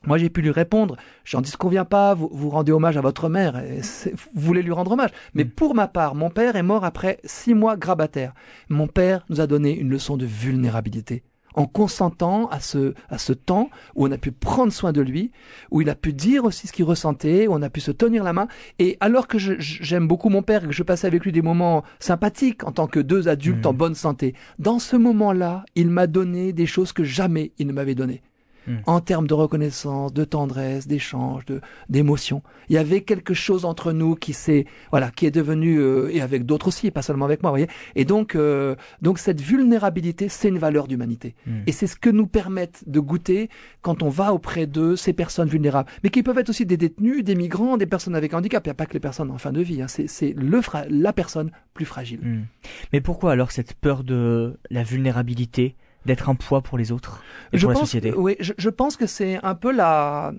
Moi, 0.08 0.18
j'ai 0.18 0.30
pu 0.30 0.42
lui 0.42 0.52
répondre, 0.52 0.96
j'en 1.24 1.42
disconviens 1.42 1.86
pas, 1.86 2.14
vous, 2.14 2.30
vous 2.32 2.50
rendez 2.50 2.72
hommage 2.72 2.98
à 2.98 3.02
votre 3.02 3.30
mère, 3.30 3.58
et 3.58 3.82
vous 4.34 4.42
voulez 4.42 4.62
lui 4.62 4.72
rendre 4.72 4.92
hommage. 4.92 5.12
Mais 5.34 5.44
Mm. 5.44 5.50
pour 5.50 5.76
ma 5.76 5.88
part, 5.88 6.16
mon 6.16 6.30
père 6.30 6.56
est 6.56 6.64
mort 6.64 6.84
après 6.86 7.20
six 7.24 7.54
mois 7.54 7.78
grabataire. 7.78 8.34
Mon 8.70 8.88
père 8.88 9.26
nous 9.30 9.42
a 9.42 9.48
donné 9.48 9.78
une 9.78 9.90
leçon 9.90 10.18
de 10.18 10.26
vulnérabilité. 10.26 11.24
En 11.58 11.68
consentant 11.68 12.48
à 12.50 12.60
ce, 12.60 12.94
à 13.10 13.18
ce 13.18 13.32
temps 13.32 13.70
où 13.96 14.06
on 14.06 14.12
a 14.12 14.18
pu 14.18 14.34
prendre 14.34 14.74
soin 14.74 14.92
de 14.92 15.00
lui, 15.00 15.32
où 15.72 15.80
il 15.80 15.90
a 15.90 15.96
pu 15.96 16.12
dire 16.12 16.44
aussi 16.44 16.68
ce 16.68 16.74
qu'il 16.74 16.84
ressentait, 16.84 17.48
où 17.48 17.54
on 17.54 17.62
a 17.62 17.70
pu 17.70 17.80
se 17.80 17.92
tenir 17.92 18.26
la 18.26 18.34
main. 18.34 18.50
Et 18.78 18.98
alors 19.00 19.26
que 19.28 19.38
j'aime 19.40 20.06
beaucoup 20.06 20.28
mon 20.28 20.42
père 20.42 20.66
et 20.66 20.68
que 20.68 20.74
je 20.74 20.84
passais 20.84 21.08
avec 21.08 21.24
lui 21.24 21.32
des 21.32 21.42
moments 21.42 21.84
sympathiques 22.00 22.66
en 22.66 22.74
tant 22.74 22.88
que 22.88 23.00
deux 23.00 23.30
adultes 23.30 23.60
Mhm. 23.66 23.68
en 23.70 23.74
bonne 23.74 23.96
santé, 23.96 24.36
dans 24.60 24.80
ce 24.80 24.98
moment-là, 24.98 25.64
il 25.76 25.90
m'a 25.90 26.08
donné 26.08 26.52
des 26.52 26.66
choses 26.66 26.92
que 26.92 27.06
jamais 27.06 27.54
il 27.58 27.68
ne 27.68 27.72
m'avait 27.74 27.96
données 27.96 28.22
Mm. 28.68 28.78
en 28.88 29.00
termes 29.00 29.28
de 29.28 29.34
reconnaissance, 29.34 30.12
de 30.14 30.24
tendresse, 30.26 30.88
d'échange, 30.88 31.46
de 31.46 31.62
d'émotion. 31.90 32.42
Il 32.70 32.74
y 32.74 32.78
avait 32.80 33.02
quelque 33.02 33.34
chose 33.34 33.64
entre 33.66 33.92
nous 33.92 34.16
qui 34.16 34.34
s'est 34.34 34.66
voilà, 34.92 35.12
qui 35.12 35.26
est 35.26 35.32
devenu 35.32 35.78
euh, 35.80 36.10
et 36.12 36.22
avec 36.22 36.46
d'autres 36.46 36.70
aussi, 36.70 36.88
et 36.88 36.92
pas 36.92 37.02
seulement 37.04 37.26
avec 37.26 37.44
moi, 37.44 37.52
vous 37.52 37.58
voyez. 37.58 37.68
Et 37.96 38.06
donc 38.06 38.36
euh, 38.36 38.76
donc 39.02 39.20
cette 39.20 39.42
vulnérabilité, 39.42 40.30
c'est 40.30 40.48
une 40.50 40.58
valeur 40.58 40.88
d'humanité. 40.88 41.36
Hmm. 41.46 41.62
Et 41.68 41.72
c'est 41.72 41.88
ce 41.88 41.96
que 41.96 42.10
nous 42.10 42.28
permettent 42.28 42.84
de 42.88 43.00
goûter 43.00 43.50
quand 43.82 44.02
on 44.04 44.10
va 44.10 44.34
auprès 44.34 44.66
d'eux, 44.68 44.96
ces 44.96 45.14
personnes 45.14 45.48
vulnérables, 45.50 45.90
mais 46.04 46.10
qui 46.10 46.24
peuvent 46.24 46.38
être 46.40 46.50
aussi 46.50 46.66
des 46.66 46.78
détenus, 46.78 47.24
des 47.24 47.36
migrants, 47.36 47.78
des 47.78 47.86
personnes 47.86 48.16
avec 48.16 48.34
handicap. 48.34 48.66
Il 48.66 48.70
n'y 48.70 48.72
a 48.72 48.76
pas 48.76 48.86
que 48.88 48.94
les 48.94 49.00
personnes 49.00 49.30
en 49.32 49.38
fin 49.38 49.52
de 49.52 49.62
vie. 49.62 49.82
Hein. 49.82 49.88
C'est 49.88 50.08
c'est 50.08 50.34
le 50.36 50.62
fra- 50.62 50.86
la 50.90 51.14
personne 51.14 51.52
plus 51.74 51.86
fragile. 51.86 52.20
Hmm. 52.24 52.46
Mais 52.94 53.02
pourquoi 53.02 53.32
alors 53.34 53.52
cette 53.52 53.74
peur 53.76 54.04
de 54.04 54.58
la 54.72 54.84
vulnérabilité, 54.84 55.76
d'être 56.06 56.30
un 56.30 56.36
poids 56.36 56.62
pour 56.62 56.78
les 56.78 56.92
autres 56.92 57.24
et 57.54 57.58
pour 57.60 57.70
la 57.70 57.74
pense, 57.76 57.84
société 57.88 58.14
Oui, 58.16 58.36
je, 58.40 58.54
je 58.58 58.70
pense 58.70 58.96
que 58.98 59.08
c'est 59.08 59.40
un 59.44 59.56
peu 59.56 59.72
la, 59.72 60.34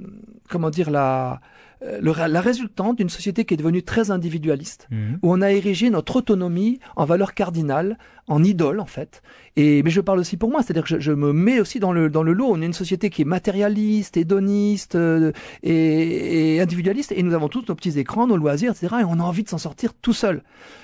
comment 0.49 0.71
dire, 0.71 0.91
la, 0.91 1.41
euh, 1.83 1.99
le- 2.01 2.15
la 2.33 2.41
résultante 2.41 2.97
d'une 2.99 3.09
société 3.11 3.45
qui 3.45 3.55
est 3.55 3.57
devenue 3.57 3.83
très 3.83 4.11
individualiste, 4.11 4.87
Hmm. 4.91 5.15
où 5.23 5.33
on 5.33 5.43
a 5.43 5.51
érigé 5.53 5.91
notre 5.91 6.17
autonomie 6.17 6.79
en 6.97 7.05
valeur 7.05 7.35
cardinale, 7.35 7.99
en 8.29 8.43
idole 8.43 8.81
en 8.81 8.87
fait. 8.87 9.23
Et 9.59 9.83
mais 9.83 9.91
je 9.91 10.01
parle 10.01 10.19
aussi 10.19 10.37
pour 10.37 10.51
moi, 10.51 10.63
c'est-à-dire 10.63 10.83
que 10.83 10.89
je, 10.89 11.01
je, 11.01 11.13
me 11.13 11.33
mets 11.33 11.61
aussi 11.61 11.81
dans 11.81 11.93
le 11.93 12.11
dans 12.11 12.23
le 12.23 12.33
lot. 12.33 12.49
On 12.51 12.61
est 12.61 12.67
une 12.67 12.73
société 12.73 13.09
qui 13.09 13.23
est 13.23 13.27
matérialiste, 13.27 14.17
hédoniste 14.17 14.97
euh, 14.97 15.33
et, 15.63 16.57
et, 16.57 16.61
individualiste, 16.61 17.13
et 17.13 17.23
nous 17.23 17.35
avons 17.35 17.49
tous 17.49 17.65
nos 17.69 17.75
petits 17.75 17.99
écrans, 17.99 18.27
nos 18.27 18.37
loisirs, 18.37 18.73
etc. 18.73 18.97
Et 19.01 19.05
on 19.05 19.19
a 19.21 19.23
envie 19.23 19.45
de 19.45 19.49
s'en 19.49 19.59
sortir 19.59 19.95
tout 19.95 20.13
seul. 20.13 20.43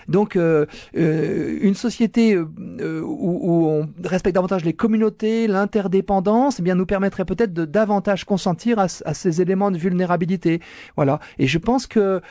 Donc 0.08 0.36
euh, 0.36 0.66
euh, 0.96 1.58
une 1.60 1.74
société 1.74 2.38
où, 2.38 2.48
où, 2.48 3.66
on 3.66 3.88
respecte 4.04 4.34
davantage 4.34 4.64
les 4.64 4.72
communautés, 4.72 5.48
l'interdépendance, 5.48 6.60
eh 6.60 6.62
bien 6.62 6.74
nous 6.74 6.86
permettrait 6.86 7.24
peut-être 7.24 7.52
de 7.52 7.64
davantage 7.64 8.24
consentir 8.24 8.78
à, 8.78 8.86
à, 9.04 9.14
ces 9.14 9.42
éléments 9.42 9.70
de 9.70 9.78
vulnérabilité. 9.78 10.60
Voilà. 10.96 11.20
Et 11.38 11.46
je 11.46 11.58
pense 11.58 11.86
que 11.86 12.22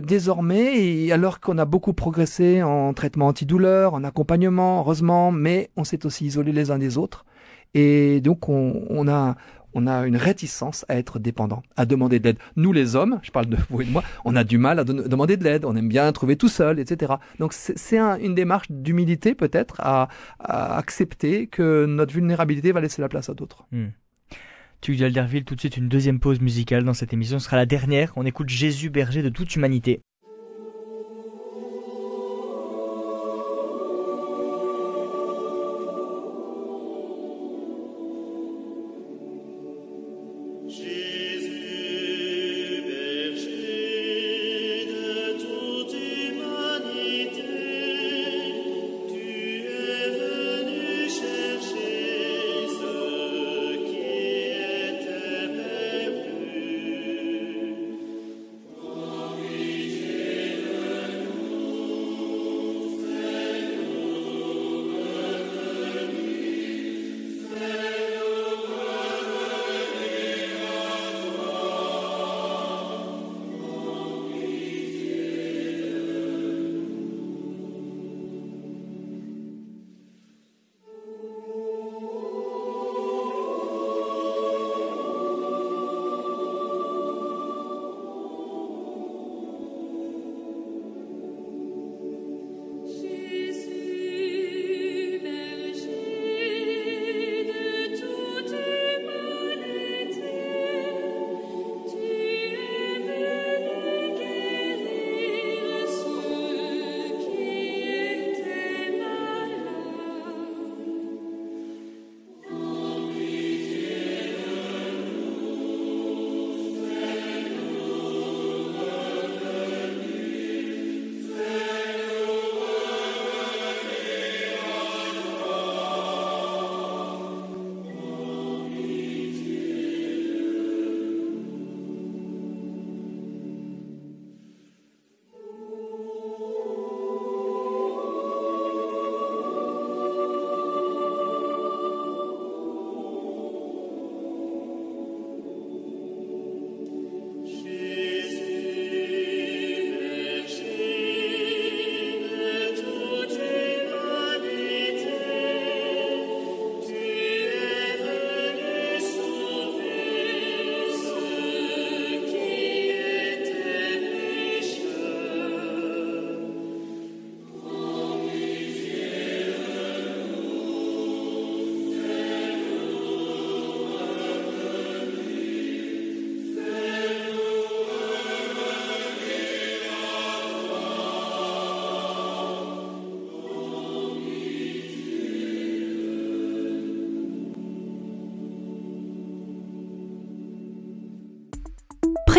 désormais, 0.00 1.10
alors 1.12 1.40
qu'on 1.40 1.58
a 1.58 1.64
beaucoup 1.64 1.92
progressé 1.94 2.62
en 2.62 2.92
traitement 2.92 3.28
antidouleur, 3.28 3.94
en 3.94 4.04
accompagnement, 4.04 4.31
heureusement, 4.36 5.32
mais 5.32 5.70
on 5.76 5.84
s'est 5.84 6.06
aussi 6.06 6.26
isolé 6.26 6.52
les 6.52 6.70
uns 6.70 6.78
des 6.78 6.98
autres. 6.98 7.24
Et 7.74 8.20
donc 8.20 8.48
on, 8.48 9.08
a 9.08 9.36
on 9.74 9.86
a 9.86 10.06
une 10.06 10.16
réticence 10.16 10.84
à 10.88 10.96
être 10.96 11.18
dépendant, 11.18 11.62
à 11.76 11.86
demander 11.86 12.18
de 12.18 12.24
l'aide. 12.24 12.38
Nous 12.56 12.72
les 12.72 12.96
hommes, 12.96 13.18
je 13.22 13.30
parle 13.30 13.46
de 13.46 13.56
vous 13.70 13.80
et 13.80 13.84
de 13.86 13.90
moi, 13.90 14.02
on 14.24 14.36
a 14.36 14.44
du 14.44 14.58
mal 14.58 14.78
à 14.78 14.84
demander 14.84 15.36
de 15.36 15.44
l'aide, 15.44 15.64
on 15.64 15.74
aime 15.74 15.88
bien 15.88 16.10
trouver 16.12 16.36
tout 16.36 16.48
seul, 16.48 16.78
etc. 16.78 17.14
Donc 17.38 17.52
c'est 17.54 17.98
un, 17.98 18.18
une 18.18 18.34
démarche 18.34 18.70
d'humilité 18.70 19.34
peut-être 19.34 19.76
à, 19.80 20.08
accepter 20.40 21.46
que 21.46 21.86
notre 21.86 22.12
vulnérabilité 22.12 22.72
va 22.72 22.80
laisser 22.80 23.00
la 23.00 23.08
place 23.08 23.28
à 23.28 23.34
d'autres. 23.34 23.64
Hmm. 23.72 23.88
Tu 24.80 24.96
dis 24.96 25.04
Alderville, 25.04 25.44
tout 25.44 25.54
de 25.54 25.60
suite 25.60 25.76
une 25.76 25.88
deuxième 25.88 26.18
pause 26.18 26.40
musicale 26.40 26.82
dans 26.82 26.92
cette 26.92 27.12
émission, 27.12 27.38
ce 27.38 27.44
sera 27.44 27.56
la 27.56 27.66
dernière. 27.66 28.12
On 28.16 28.26
écoute 28.26 28.48
Jésus 28.48 28.90
berger 28.90 29.22
de 29.22 29.28
toute 29.28 29.54
humanité. 29.54 30.02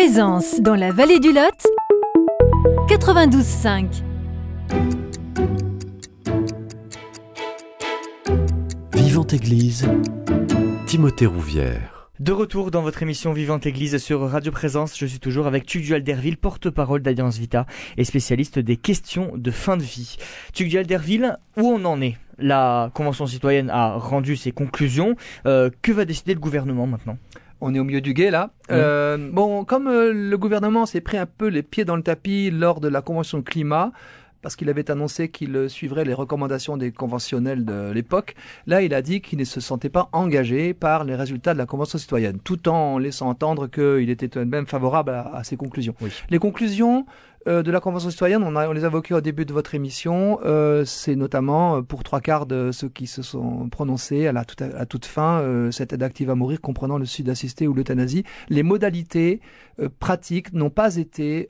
Présence 0.06 0.60
dans 0.60 0.74
la 0.74 0.92
vallée 0.92 1.18
du 1.18 1.32
Lot 1.32 1.66
92.5 2.88 4.02
Vivante 8.92 9.32
Église, 9.32 9.88
Timothée 10.86 11.24
Rouvière. 11.24 12.10
De 12.20 12.32
retour 12.32 12.70
dans 12.70 12.82
votre 12.82 13.02
émission 13.02 13.32
Vivante 13.32 13.64
Église 13.64 13.96
sur 13.96 14.20
Radio 14.20 14.52
Présence, 14.52 14.98
je 14.98 15.06
suis 15.06 15.20
toujours 15.20 15.46
avec 15.46 15.64
Tuc 15.64 15.90
Alderville, 15.90 16.36
porte-parole 16.36 17.00
d'Alliance 17.00 17.38
Vita 17.38 17.64
et 17.96 18.04
spécialiste 18.04 18.58
des 18.58 18.76
questions 18.76 19.32
de 19.34 19.50
fin 19.50 19.78
de 19.78 19.82
vie. 19.82 20.18
Tuc 20.52 20.74
Alderville, 20.74 21.38
où 21.56 21.66
on 21.66 21.82
en 21.86 22.02
est? 22.02 22.18
La 22.38 22.90
Convention 22.92 23.26
citoyenne 23.26 23.70
a 23.70 23.94
rendu 23.94 24.36
ses 24.36 24.52
conclusions. 24.52 25.16
Euh, 25.46 25.70
que 25.82 25.92
va 25.92 26.04
décider 26.04 26.34
le 26.34 26.40
gouvernement 26.40 26.86
maintenant? 26.86 27.16
On 27.60 27.74
est 27.74 27.78
au 27.78 27.84
milieu 27.84 28.00
du 28.00 28.14
guet 28.14 28.30
là. 28.30 28.50
Euh, 28.70 29.16
bon, 29.32 29.64
comme 29.64 29.88
euh, 29.88 30.12
le 30.12 30.38
gouvernement 30.38 30.86
s'est 30.86 31.00
pris 31.00 31.16
un 31.16 31.26
peu 31.26 31.48
les 31.48 31.62
pieds 31.62 31.84
dans 31.84 31.96
le 31.96 32.02
tapis 32.02 32.50
lors 32.50 32.80
de 32.80 32.88
la 32.88 33.02
convention 33.02 33.42
climat, 33.42 33.92
parce 34.44 34.56
qu'il 34.56 34.68
avait 34.68 34.90
annoncé 34.90 35.30
qu'il 35.30 35.70
suivrait 35.70 36.04
les 36.04 36.12
recommandations 36.12 36.76
des 36.76 36.92
conventionnels 36.92 37.64
de 37.64 37.90
l'époque. 37.92 38.34
Là, 38.66 38.82
il 38.82 38.92
a 38.92 39.00
dit 39.00 39.22
qu'il 39.22 39.38
ne 39.38 39.44
se 39.44 39.58
sentait 39.58 39.88
pas 39.88 40.10
engagé 40.12 40.74
par 40.74 41.04
les 41.04 41.14
résultats 41.14 41.54
de 41.54 41.58
la 41.58 41.64
Convention 41.64 41.98
citoyenne, 41.98 42.38
tout 42.44 42.68
en 42.68 42.98
laissant 42.98 43.30
entendre 43.30 43.68
qu'il 43.68 44.10
était 44.10 44.28
tout 44.28 44.40
de 44.40 44.44
même 44.44 44.66
favorable 44.66 45.12
à, 45.12 45.42
ces 45.44 45.56
conclusions. 45.56 45.94
Les 46.28 46.38
conclusions 46.38 47.06
euh, 47.46 47.62
de 47.62 47.70
la 47.70 47.80
Convention 47.80 48.10
citoyenne, 48.10 48.42
on, 48.42 48.56
a, 48.56 48.68
on 48.68 48.72
les 48.72 48.84
a 48.84 48.88
évoquées 48.88 49.14
au 49.14 49.20
début 49.20 49.44
de 49.44 49.52
votre 49.52 49.74
émission. 49.74 50.38
Euh, 50.44 50.84
c'est 50.84 51.16
notamment 51.16 51.76
euh, 51.76 51.82
pour 51.82 52.02
trois 52.02 52.20
quarts 52.20 52.46
de 52.46 52.70
ceux 52.72 52.88
qui 52.88 53.06
se 53.06 53.22
sont 53.22 53.68
prononcés 53.68 54.26
à, 54.26 54.32
la, 54.32 54.44
à, 54.76 54.86
toute 54.86 55.04
fin 55.04 55.40
euh, 55.40 55.70
cette 55.70 55.92
aide 55.92 56.02
active 56.02 56.30
à 56.30 56.34
mourir 56.34 56.60
comprenant 56.60 56.98
le 56.98 57.04
suicide 57.04 57.28
assisté 57.28 57.68
ou 57.68 57.74
l'euthanasie. 57.74 58.24
Les 58.48 58.62
modalités 58.62 59.40
euh, 59.80 59.88
pratiques 59.98 60.52
n'ont 60.52 60.70
pas 60.70 60.96
été 60.96 61.48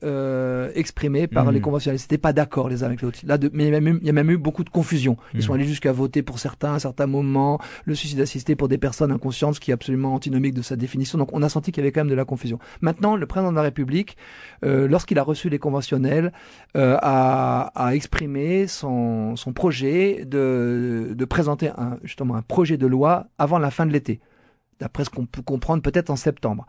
exprimées 0.75 1.27
par 1.27 1.53
les 1.53 1.59
mmh. 1.59 1.63
conventionnels. 1.63 1.99
C'était 1.99 2.19
pas 2.19 2.33
d'accord 2.33 2.69
les 2.69 2.83
uns 2.83 2.87
avec 2.87 3.03
les 3.03 3.09
autres. 3.09 3.19
Là, 3.25 3.39
de, 3.39 3.51
mais 3.53 3.67
il 3.67 3.73
y, 3.73 3.77
a 3.77 3.81
même, 3.81 3.99
il 4.01 4.07
y, 4.07 4.11
a 4.11 4.13
même, 4.13 4.31
eu 4.31 4.37
beaucoup 4.37 4.65
de 4.65 4.71
confusion. 4.71 5.17
Ils 5.35 5.43
sont 5.43 5.53
mmh. 5.53 5.55
allés 5.55 5.65
jusqu'à 5.65 5.93
voter 5.93 6.23
pour 6.23 6.39
certains 6.39 6.75
à 6.75 6.79
certains 6.79 7.07
moments 7.07 7.59
le 7.85 7.95
suicide 7.95 8.21
assisté 8.21 8.57
pour 8.57 8.69
des 8.69 8.79
personnes 8.79 9.13
inconscientes, 9.13 9.57
ce 9.57 9.61
qui 9.61 9.71
est 9.71 9.75
absolument 9.75 10.15
antinomique 10.15 10.55
de 10.55 10.63
sa 10.63 10.77
définition. 10.77 11.19
Donc 11.19 11.31
on 11.33 11.43
a 11.43 11.49
senti 11.49 11.73
qu'il 11.73 11.83
y 11.83 11.85
avait 11.85 11.93
quand 11.93 12.01
même 12.01 12.11
de 12.11 12.15
la 12.15 12.25
confusion. 12.25 12.59
Maintenant, 12.81 13.17
le 13.17 13.27
président 13.27 13.51
de 13.51 13.57
la 13.57 13.63
République, 13.63 14.17
lorsqu'il 14.63 15.19
a 15.19 15.23
reçu 15.23 15.49
les 15.49 15.59
conventions 15.59 15.84
conventionnel 15.85 16.33
euh, 16.77 16.97
a, 17.01 17.91
exprimé 17.93 18.67
son, 18.67 19.35
projet 19.55 20.25
de, 20.25 21.27
présenter 21.29 21.69
un, 21.69 21.99
justement 22.03 22.37
un 22.37 22.43
projet 22.43 22.77
de 22.77 22.87
loi 22.87 23.27
avant 23.39 23.59
la 23.59 23.71
fin 23.71 23.87
de 23.87 23.93
l'été, 23.93 24.21
d'après 24.81 25.05
ce 25.05 25.11
qu'on 25.11 25.27
peut 25.27 25.43
comprendre 25.43 25.83
peut-être 25.83 26.11
en 26.11 26.17
septembre. 26.17 26.67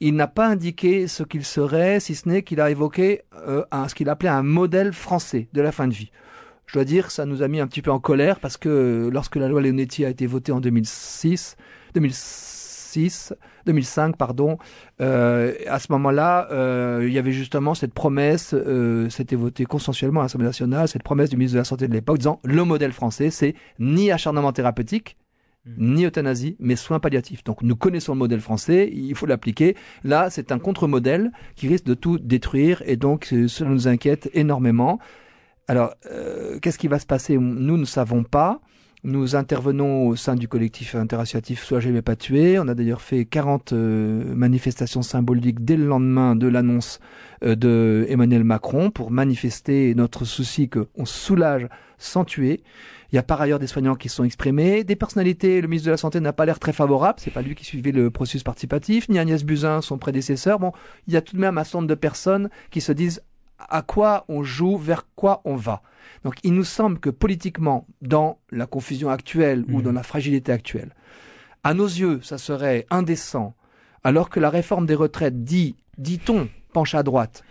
Il 0.00 0.16
n'a 0.16 0.26
pas 0.26 0.48
indiqué 0.48 1.06
ce 1.06 1.22
qu'il 1.22 1.44
serait, 1.44 2.00
si 2.00 2.14
ce 2.14 2.28
n'est 2.28 2.42
qu'il 2.42 2.60
a 2.60 2.70
évoqué 2.70 3.22
euh, 3.46 3.64
ce 3.88 3.94
qu'il 3.94 4.08
appelait 4.08 4.30
un 4.30 4.42
modèle 4.42 4.92
français 4.92 5.48
de 5.52 5.60
la 5.60 5.70
fin 5.70 5.86
de 5.86 5.94
vie. 5.94 6.10
Je 6.66 6.74
dois 6.74 6.84
dire, 6.84 7.10
ça 7.10 7.26
nous 7.26 7.42
a 7.42 7.48
mis 7.48 7.60
un 7.60 7.66
petit 7.66 7.82
peu 7.82 7.90
en 7.90 8.00
colère 8.00 8.40
parce 8.40 8.56
que 8.56 9.08
lorsque 9.12 9.36
la 9.36 9.48
loi 9.48 9.60
Leonetti 9.60 10.04
a 10.04 10.08
été 10.08 10.26
votée 10.26 10.52
en 10.52 10.60
2006, 10.60 11.56
2006 11.94 12.61
2005, 13.66 14.16
pardon, 14.16 14.58
euh, 15.00 15.54
à 15.66 15.78
ce 15.78 15.90
moment-là, 15.92 16.48
euh, 16.50 17.04
il 17.06 17.12
y 17.12 17.18
avait 17.18 17.32
justement 17.32 17.74
cette 17.74 17.94
promesse, 17.94 18.54
euh, 18.54 19.08
c'était 19.10 19.36
voté 19.36 19.64
consensuellement 19.64 20.20
à 20.20 20.24
l'Assemblée 20.24 20.46
nationale, 20.46 20.88
cette 20.88 21.02
promesse 21.02 21.30
du 21.30 21.36
ministre 21.36 21.54
de 21.54 21.60
la 21.60 21.64
Santé 21.64 21.88
de 21.88 21.92
l'époque 21.92 22.18
disant 22.18 22.40
le 22.44 22.64
modèle 22.64 22.92
français, 22.92 23.30
c'est 23.30 23.54
ni 23.78 24.10
acharnement 24.10 24.52
thérapeutique, 24.52 25.16
hmm. 25.66 25.94
ni 25.94 26.04
euthanasie, 26.04 26.56
mais 26.58 26.76
soins 26.76 27.00
palliatifs. 27.00 27.44
Donc 27.44 27.62
nous 27.62 27.76
connaissons 27.76 28.12
le 28.12 28.18
modèle 28.18 28.40
français, 28.40 28.90
il 28.92 29.14
faut 29.14 29.26
l'appliquer. 29.26 29.76
Là, 30.04 30.30
c'est 30.30 30.52
un 30.52 30.58
contre-modèle 30.58 31.32
qui 31.56 31.68
risque 31.68 31.84
de 31.84 31.94
tout 31.94 32.18
détruire 32.18 32.82
et 32.86 32.96
donc 32.96 33.34
cela 33.48 33.70
nous 33.70 33.88
inquiète 33.88 34.30
énormément. 34.34 34.98
Alors, 35.68 35.94
euh, 36.10 36.58
qu'est-ce 36.58 36.78
qui 36.78 36.88
va 36.88 36.98
se 36.98 37.06
passer? 37.06 37.38
Nous 37.38 37.78
ne 37.78 37.84
savons 37.84 38.24
pas. 38.24 38.60
Nous 39.04 39.34
intervenons 39.34 40.06
au 40.06 40.14
sein 40.14 40.36
du 40.36 40.46
collectif 40.46 40.94
interassociatif 40.94 41.64
Soigé 41.64 41.90
mais 41.90 42.02
pas 42.02 42.14
tué. 42.14 42.60
On 42.60 42.68
a 42.68 42.74
d'ailleurs 42.74 43.02
fait 43.02 43.24
40 43.24 43.72
euh, 43.72 44.32
manifestations 44.32 45.02
symboliques 45.02 45.64
dès 45.64 45.76
le 45.76 45.86
lendemain 45.86 46.36
de 46.36 46.46
l'annonce 46.46 47.00
euh, 47.42 47.56
de 47.56 48.06
Emmanuel 48.08 48.44
Macron 48.44 48.92
pour 48.92 49.10
manifester 49.10 49.92
notre 49.96 50.24
souci 50.24 50.68
qu'on 50.68 51.04
soulage 51.04 51.66
sans 51.98 52.24
tuer. 52.24 52.62
Il 53.10 53.16
y 53.16 53.18
a 53.18 53.24
par 53.24 53.40
ailleurs 53.40 53.58
des 53.58 53.66
soignants 53.66 53.96
qui 53.96 54.08
sont 54.08 54.22
exprimés, 54.22 54.84
des 54.84 54.94
personnalités. 54.94 55.60
Le 55.60 55.66
ministre 55.66 55.86
de 55.86 55.90
la 55.90 55.96
Santé 55.96 56.20
n'a 56.20 56.32
pas 56.32 56.46
l'air 56.46 56.60
très 56.60 56.72
favorable. 56.72 57.18
C'est 57.18 57.32
pas 57.32 57.42
lui 57.42 57.56
qui 57.56 57.64
suivait 57.64 57.90
le 57.90 58.08
processus 58.10 58.44
participatif, 58.44 59.08
ni 59.08 59.18
Agnès 59.18 59.42
Buzyn, 59.44 59.80
son 59.80 59.98
prédécesseur. 59.98 60.60
Bon, 60.60 60.70
il 61.08 61.12
y 61.12 61.16
a 61.16 61.22
tout 61.22 61.34
de 61.34 61.40
même 61.40 61.58
un 61.58 61.64
certain 61.64 61.78
nombre 61.78 61.88
de 61.88 61.96
personnes 61.96 62.50
qui 62.70 62.80
se 62.80 62.92
disent 62.92 63.20
à 63.68 63.82
quoi 63.82 64.24
on 64.28 64.42
joue, 64.42 64.76
vers 64.76 65.06
quoi 65.14 65.40
on 65.44 65.56
va. 65.56 65.82
Donc 66.24 66.36
il 66.42 66.54
nous 66.54 66.64
semble 66.64 66.98
que 66.98 67.10
politiquement, 67.10 67.86
dans 68.00 68.38
la 68.50 68.66
confusion 68.66 69.10
actuelle 69.10 69.64
ou 69.68 69.78
mmh. 69.78 69.82
dans 69.82 69.92
la 69.92 70.02
fragilité 70.02 70.52
actuelle, 70.52 70.94
à 71.64 71.74
nos 71.74 71.86
yeux, 71.86 72.20
ça 72.22 72.38
serait 72.38 72.86
indécent, 72.90 73.54
alors 74.04 74.30
que 74.30 74.40
la 74.40 74.50
réforme 74.50 74.86
des 74.86 74.94
retraites 74.94 75.44
dit, 75.44 75.76
dit-on, 75.98 76.48
penche 76.72 76.94
à 76.94 77.02
droite, 77.02 77.44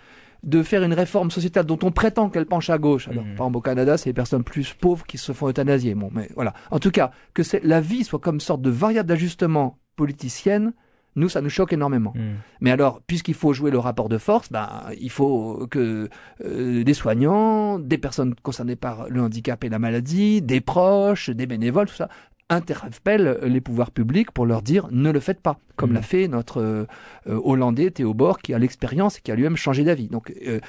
de 0.44 0.64
faire 0.64 0.84
une 0.84 0.94
réforme 0.94 1.32
sociétale 1.32 1.66
dont 1.66 1.80
on 1.84 1.92
prétend 1.92 2.30
qu'elle 2.30 2.48
penche 2.48 2.70
à 2.70 2.78
gauche. 2.78 3.08
Alors, 3.08 3.24
mmh. 3.24 3.36
par 3.36 3.46
exemple, 3.46 3.58
au 3.58 3.62
Canada, 3.62 3.98
c'est 3.98 4.10
les 4.10 4.14
personnes 4.14 4.44
plus 4.44 4.74
pauvres 4.74 5.06
qui 5.06 5.18
se 5.18 5.32
font 5.34 5.48
euthanasier. 5.50 5.94
Bon, 5.94 6.10
mais 6.12 6.30
voilà. 6.36 6.54
En 6.72 6.80
tout 6.80 6.92
cas, 6.92 7.12
que 7.34 7.44
la 7.64 7.80
vie 7.80 8.04
soit 8.04 8.20
comme 8.20 8.40
sorte 8.40 8.62
de 8.62 8.70
variable 8.70 9.08
d'ajustement 9.08 9.78
politicienne, 9.96 10.74
nous, 11.16 11.30
ça 11.30 11.42
nous 11.42 11.50
choque 11.50 11.74
énormément. 11.74 12.14
Hmm. 12.16 12.38
Mais 12.62 12.72
alors, 12.72 13.02
puisqu'il 13.06 13.34
faut 13.34 13.54
jouer 13.54 13.72
le 13.72 13.80
rapport 13.80 14.10
de 14.10 14.18
force, 14.18 14.52
ben, 14.52 14.70
il 15.00 15.10
faut 15.10 15.68
que 15.70 16.10
euh, 16.44 16.84
des 16.84 16.94
soignants, 16.94 17.80
des 17.80 17.98
personnes 17.98 18.36
concernées 18.36 18.76
par 18.76 19.10
le 19.10 19.22
handicap 19.22 19.64
et 19.64 19.70
la 19.70 19.80
maladie, 19.80 20.42
des 20.42 20.62
proches, 20.62 21.30
des 21.30 21.46
bénévoles, 21.46 21.88
tout 21.88 21.96
ça, 21.96 22.10
interpellent 22.50 23.40
les 23.44 23.62
pouvoirs 23.62 23.92
publics 23.92 24.32
pour 24.32 24.46
leur 24.46 24.62
dire 24.62 24.88
ne 24.92 25.10
le 25.10 25.20
faites 25.20 25.42
pas, 25.42 25.60
comme 25.76 25.92
hmm. 25.92 25.96
l'a 25.96 26.02
fait 26.02 26.28
notre 26.28 26.62
euh, 26.62 26.86
Hollandais 27.26 27.92
Théo 27.92 28.14
Bord, 28.14 28.40
qui 28.40 28.54
a 28.54 28.60
l'expérience 28.60 29.18
et 29.18 29.22
qui 29.22 29.32
a 29.32 29.36
lui-même 29.36 29.58
changé 29.58 29.84
d'avis. 29.84 30.08
Donc, 30.08 30.34
euh, 30.46 30.60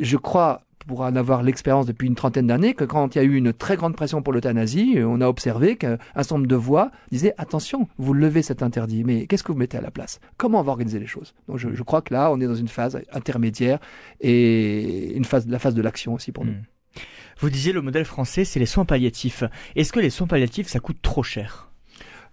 je 0.00 0.16
crois 0.16 0.62
pour 0.88 1.02
en 1.02 1.14
avoir 1.14 1.42
l'expérience 1.44 1.86
depuis 1.86 2.08
une 2.08 2.16
trentaine 2.16 2.48
d'années, 2.48 2.74
que 2.74 2.84
quand 2.84 3.14
il 3.14 3.18
y 3.18 3.20
a 3.20 3.24
eu 3.24 3.36
une 3.36 3.52
très 3.52 3.76
grande 3.76 3.94
pression 3.94 4.22
pour 4.22 4.32
l'euthanasie, 4.32 4.94
euh, 4.96 5.06
on 5.06 5.20
a 5.20 5.28
observé 5.28 5.76
qu'un 5.76 5.98
certain 6.16 6.36
nombre 6.36 6.48
de 6.48 6.56
voix 6.56 6.90
disaient 7.12 7.34
attention, 7.38 7.88
vous 7.98 8.14
levez 8.14 8.42
cet 8.42 8.62
interdit, 8.62 9.04
mais 9.04 9.26
qu'est-ce 9.26 9.44
que 9.44 9.52
vous 9.52 9.58
mettez 9.58 9.76
à 9.76 9.82
la 9.82 9.92
place? 9.92 10.18
Comment 10.38 10.60
on 10.60 10.62
va 10.62 10.72
organiser 10.72 10.98
les 10.98 11.06
choses? 11.06 11.34
Donc 11.46 11.58
je, 11.58 11.82
crois 11.82 12.02
que 12.02 12.12
là, 12.12 12.32
on 12.32 12.40
est 12.40 12.46
dans 12.46 12.54
une 12.54 12.68
phase 12.68 13.00
intermédiaire 13.12 13.78
et 14.20 15.14
une 15.14 15.24
phase, 15.24 15.46
la 15.46 15.58
phase 15.58 15.74
de 15.74 15.82
l'action 15.82 16.14
aussi 16.14 16.32
pour 16.32 16.44
nous. 16.44 16.52
Hmm. 16.52 17.02
Vous 17.38 17.50
disiez 17.50 17.72
le 17.72 17.82
modèle 17.82 18.06
français, 18.06 18.44
c'est 18.44 18.58
les 18.58 18.66
soins 18.66 18.86
palliatifs. 18.86 19.44
Est-ce 19.76 19.92
que 19.92 20.00
les 20.00 20.10
soins 20.10 20.26
palliatifs, 20.26 20.66
ça 20.68 20.80
coûte 20.80 20.98
trop 21.02 21.22
cher? 21.22 21.67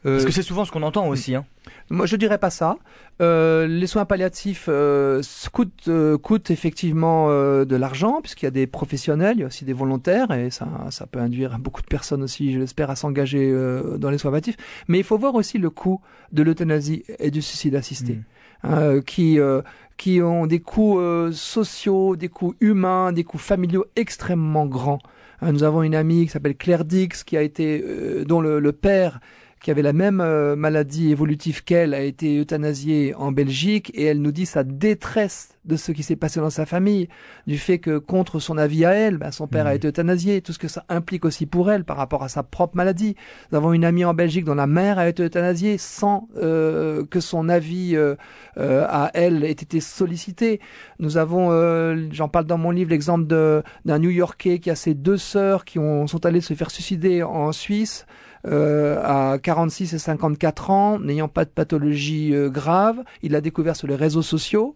Parce 0.05 0.23
que 0.23 0.29
euh, 0.29 0.33
c'est 0.33 0.43
souvent 0.43 0.65
ce 0.65 0.71
qu'on 0.71 0.83
entend 0.83 1.07
aussi. 1.07 1.33
Hein. 1.35 1.45
Moi, 1.89 2.05
je 2.05 2.15
dirais 2.15 2.37
pas 2.37 2.51
ça. 2.51 2.77
Euh, 3.21 3.65
les 3.65 3.87
soins 3.87 4.05
palliatifs 4.05 4.67
euh, 4.69 5.21
coûtent, 5.51 5.87
euh, 5.87 6.17
coûtent 6.17 6.51
effectivement 6.51 7.27
euh, 7.29 7.65
de 7.65 7.75
l'argent, 7.75 8.21
puisqu'il 8.21 8.45
y 8.45 8.47
a 8.47 8.51
des 8.51 8.67
professionnels, 8.67 9.37
il 9.37 9.39
y 9.41 9.43
a 9.43 9.47
aussi 9.47 9.65
des 9.65 9.73
volontaires, 9.73 10.31
et 10.31 10.51
ça, 10.51 10.67
ça 10.91 11.07
peut 11.07 11.19
induire 11.19 11.57
beaucoup 11.57 11.81
de 11.81 11.87
personnes 11.87 12.21
aussi, 12.21 12.53
je 12.53 12.59
l'espère, 12.59 12.89
à 12.91 12.95
s'engager 12.95 13.51
dans 13.97 14.09
les 14.11 14.17
soins 14.19 14.31
palliatifs. 14.31 14.57
Mais 14.87 14.99
il 14.99 15.03
faut 15.03 15.17
voir 15.17 15.33
aussi 15.33 15.57
le 15.57 15.69
coût 15.69 16.01
de 16.31 16.43
l'euthanasie 16.43 17.03
et 17.19 17.31
du 17.31 17.41
suicide 17.41 17.75
assisté, 17.75 18.13
mmh. 18.13 18.67
hein, 18.69 19.01
qui 19.01 19.39
qui 19.97 20.21
ont 20.21 20.45
des 20.45 20.59
coûts 20.59 20.99
sociaux, 21.31 22.15
des 22.15 22.27
coûts 22.29 22.53
humains, 22.59 23.11
des 23.11 23.23
coûts 23.23 23.37
familiaux 23.37 23.85
extrêmement 23.95 24.65
grands. 24.65 24.99
Hein, 25.41 25.51
nous 25.51 25.63
avons 25.63 25.83
une 25.83 25.95
amie 25.95 26.25
qui 26.25 26.31
s'appelle 26.31 26.55
Claire 26.55 26.85
Dix, 26.85 27.23
qui 27.23 27.37
a 27.37 27.41
été, 27.41 27.83
dont 28.25 28.41
le, 28.41 28.59
le 28.59 28.71
père 28.71 29.19
qui 29.61 29.71
avait 29.71 29.81
la 29.81 29.93
même 29.93 30.21
euh, 30.21 30.55
maladie 30.55 31.11
évolutive 31.11 31.63
qu'elle, 31.63 31.93
a 31.93 32.01
été 32.01 32.37
euthanasiée 32.39 33.15
en 33.15 33.31
Belgique 33.31 33.91
et 33.95 34.03
elle 34.05 34.21
nous 34.21 34.31
dit 34.31 34.45
sa 34.45 34.63
détresse 34.63 35.57
de 35.65 35.75
ce 35.75 35.91
qui 35.91 36.03
s'est 36.03 36.15
passé 36.15 36.39
dans 36.39 36.51
sa 36.51 36.67
famille, 36.67 37.09
du 37.47 37.57
fait 37.57 37.79
que 37.79 37.97
contre 37.97 38.39
son 38.39 38.59
avis 38.59 38.85
à 38.85 38.93
elle, 38.93 39.17
bah, 39.17 39.31
son 39.31 39.47
père 39.47 39.65
a 39.65 39.71
mmh. 39.71 39.75
été 39.75 39.87
euthanasié, 39.87 40.41
tout 40.41 40.53
ce 40.53 40.59
que 40.59 40.67
ça 40.67 40.85
implique 40.89 41.25
aussi 41.25 41.47
pour 41.47 41.71
elle 41.71 41.83
par 41.83 41.97
rapport 41.97 42.21
à 42.21 42.29
sa 42.29 42.43
propre 42.43 42.77
maladie. 42.77 43.15
Nous 43.51 43.57
avons 43.57 43.73
une 43.73 43.85
amie 43.85 44.05
en 44.05 44.13
Belgique 44.13 44.45
dont 44.45 44.53
la 44.53 44.67
mère 44.67 44.99
a 44.99 45.09
été 45.09 45.23
euthanasiée 45.23 45.79
sans 45.79 46.27
euh, 46.37 47.03
que 47.03 47.19
son 47.19 47.49
avis 47.49 47.95
euh, 47.95 48.15
à 48.55 49.09
elle 49.15 49.43
ait 49.43 49.49
été 49.49 49.79
sollicité. 49.79 50.59
Nous 50.99 51.17
avons, 51.17 51.49
j'en 52.11 52.29
parle 52.29 52.45
dans 52.45 52.59
mon 52.59 52.69
livre, 52.69 52.91
l'exemple 52.91 53.25
d'un 53.25 53.99
New-Yorkais 53.99 54.59
qui 54.59 54.69
a 54.69 54.75
ses 54.75 54.93
deux 54.93 55.17
sœurs 55.17 55.65
qui 55.65 55.79
ont, 55.79 56.05
sont 56.05 56.23
allées 56.27 56.41
se 56.41 56.53
faire 56.53 56.69
suicider 56.69 57.23
en 57.23 57.51
Suisse 57.51 58.05
euh, 58.47 59.01
à 59.03 59.39
46 59.39 59.93
et 59.93 59.97
54 59.97 60.69
ans, 60.69 60.99
n'ayant 60.99 61.27
pas 61.27 61.45
de 61.45 61.49
pathologie 61.49 62.33
euh, 62.33 62.49
grave. 62.49 63.03
Il 63.23 63.31
l'a 63.31 63.41
découvert 63.41 63.75
sur 63.75 63.87
les 63.87 63.95
réseaux 63.95 64.21
sociaux. 64.21 64.75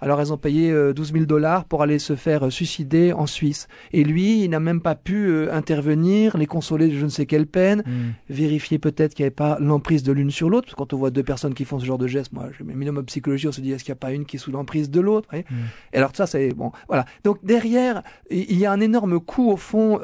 Alors 0.00 0.20
elles 0.20 0.32
ont 0.32 0.38
payé 0.38 0.70
12 0.70 0.74
euh, 1.10 1.12
000 1.12 1.24
dollars 1.24 1.64
pour 1.64 1.82
aller 1.82 1.98
se 1.98 2.16
faire 2.16 2.46
euh, 2.46 2.50
suicider 2.50 3.12
en 3.12 3.26
Suisse. 3.26 3.68
Et 3.92 4.04
lui, 4.04 4.44
il 4.44 4.50
n'a 4.50 4.60
même 4.60 4.80
pas 4.80 4.94
pu 4.94 5.28
euh, 5.28 5.52
intervenir, 5.52 6.36
les 6.36 6.46
consoler 6.46 6.88
de 6.88 6.96
je 6.96 7.04
ne 7.04 7.10
sais 7.10 7.26
quelle 7.26 7.46
peine, 7.46 7.82
hmm. 7.86 8.12
vérifier 8.30 8.78
peut-être 8.78 9.14
qu'il 9.14 9.24
n'y 9.24 9.28
avait 9.28 9.34
pas 9.34 9.58
l'emprise 9.60 10.02
de 10.02 10.12
l'une 10.12 10.30
sur 10.30 10.50
l'autre. 10.50 10.74
Quand 10.76 10.92
on 10.92 10.96
voit 10.96 11.10
deux 11.10 11.22
personnes 11.22 11.54
qui 11.54 11.64
font 11.64 11.78
ce 11.78 11.84
genre 11.84 11.98
de 11.98 12.06
geste, 12.06 12.32
moi, 12.32 12.48
je 12.56 12.64
mets 12.64 12.74
minimum 12.74 13.04
psychologie, 13.06 13.48
on 13.48 13.52
se 13.52 13.60
dit 13.60 13.72
est-ce 13.72 13.84
qu'il 13.84 13.92
n'y 13.92 13.98
a 13.98 14.00
pas 14.00 14.12
une 14.12 14.24
qui 14.24 14.36
est 14.36 14.38
sous 14.38 14.52
l'emprise 14.52 14.90
de 14.90 15.00
l'autre 15.00 15.28
hmm. 15.32 15.42
Et 15.92 15.96
alors 15.96 16.10
ça, 16.14 16.26
c'est 16.26 16.50
bon, 16.50 16.72
voilà. 16.88 17.04
Donc 17.24 17.44
derrière, 17.44 18.02
il 18.30 18.58
y 18.58 18.66
a 18.66 18.72
un 18.72 18.80
énorme 18.80 19.20
coût 19.20 19.50
au 19.50 19.56
fond 19.56 20.00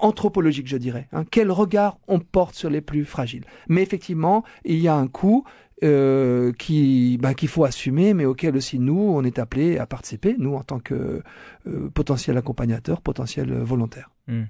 anthropologique, 0.00 0.68
je 0.68 0.76
dirais. 0.76 1.08
Hein. 1.12 1.24
Quel 1.30 1.50
regard 1.50 1.98
on 2.08 2.20
porte 2.20 2.54
sur 2.54 2.70
les 2.70 2.80
plus 2.80 3.04
fragiles? 3.04 3.44
Mais 3.68 3.82
effectivement, 3.82 4.44
il 4.64 4.78
y 4.78 4.88
a 4.88 4.94
un 4.94 5.06
coût 5.06 5.44
euh, 5.82 6.52
qui 6.52 7.18
bah, 7.18 7.34
qu'il 7.34 7.48
faut 7.48 7.64
assumer, 7.64 8.14
mais 8.14 8.24
auquel 8.24 8.56
aussi 8.56 8.78
nous 8.78 8.98
on 8.98 9.24
est 9.24 9.38
appelés 9.38 9.78
à 9.78 9.86
participer, 9.86 10.36
nous 10.38 10.54
en 10.54 10.62
tant 10.62 10.78
que 10.78 11.22
euh, 11.66 11.88
potentiel 11.94 12.36
accompagnateur, 12.36 13.00
potentiel 13.00 13.52
volontaire. 13.52 14.10
Hmm. 14.30 14.44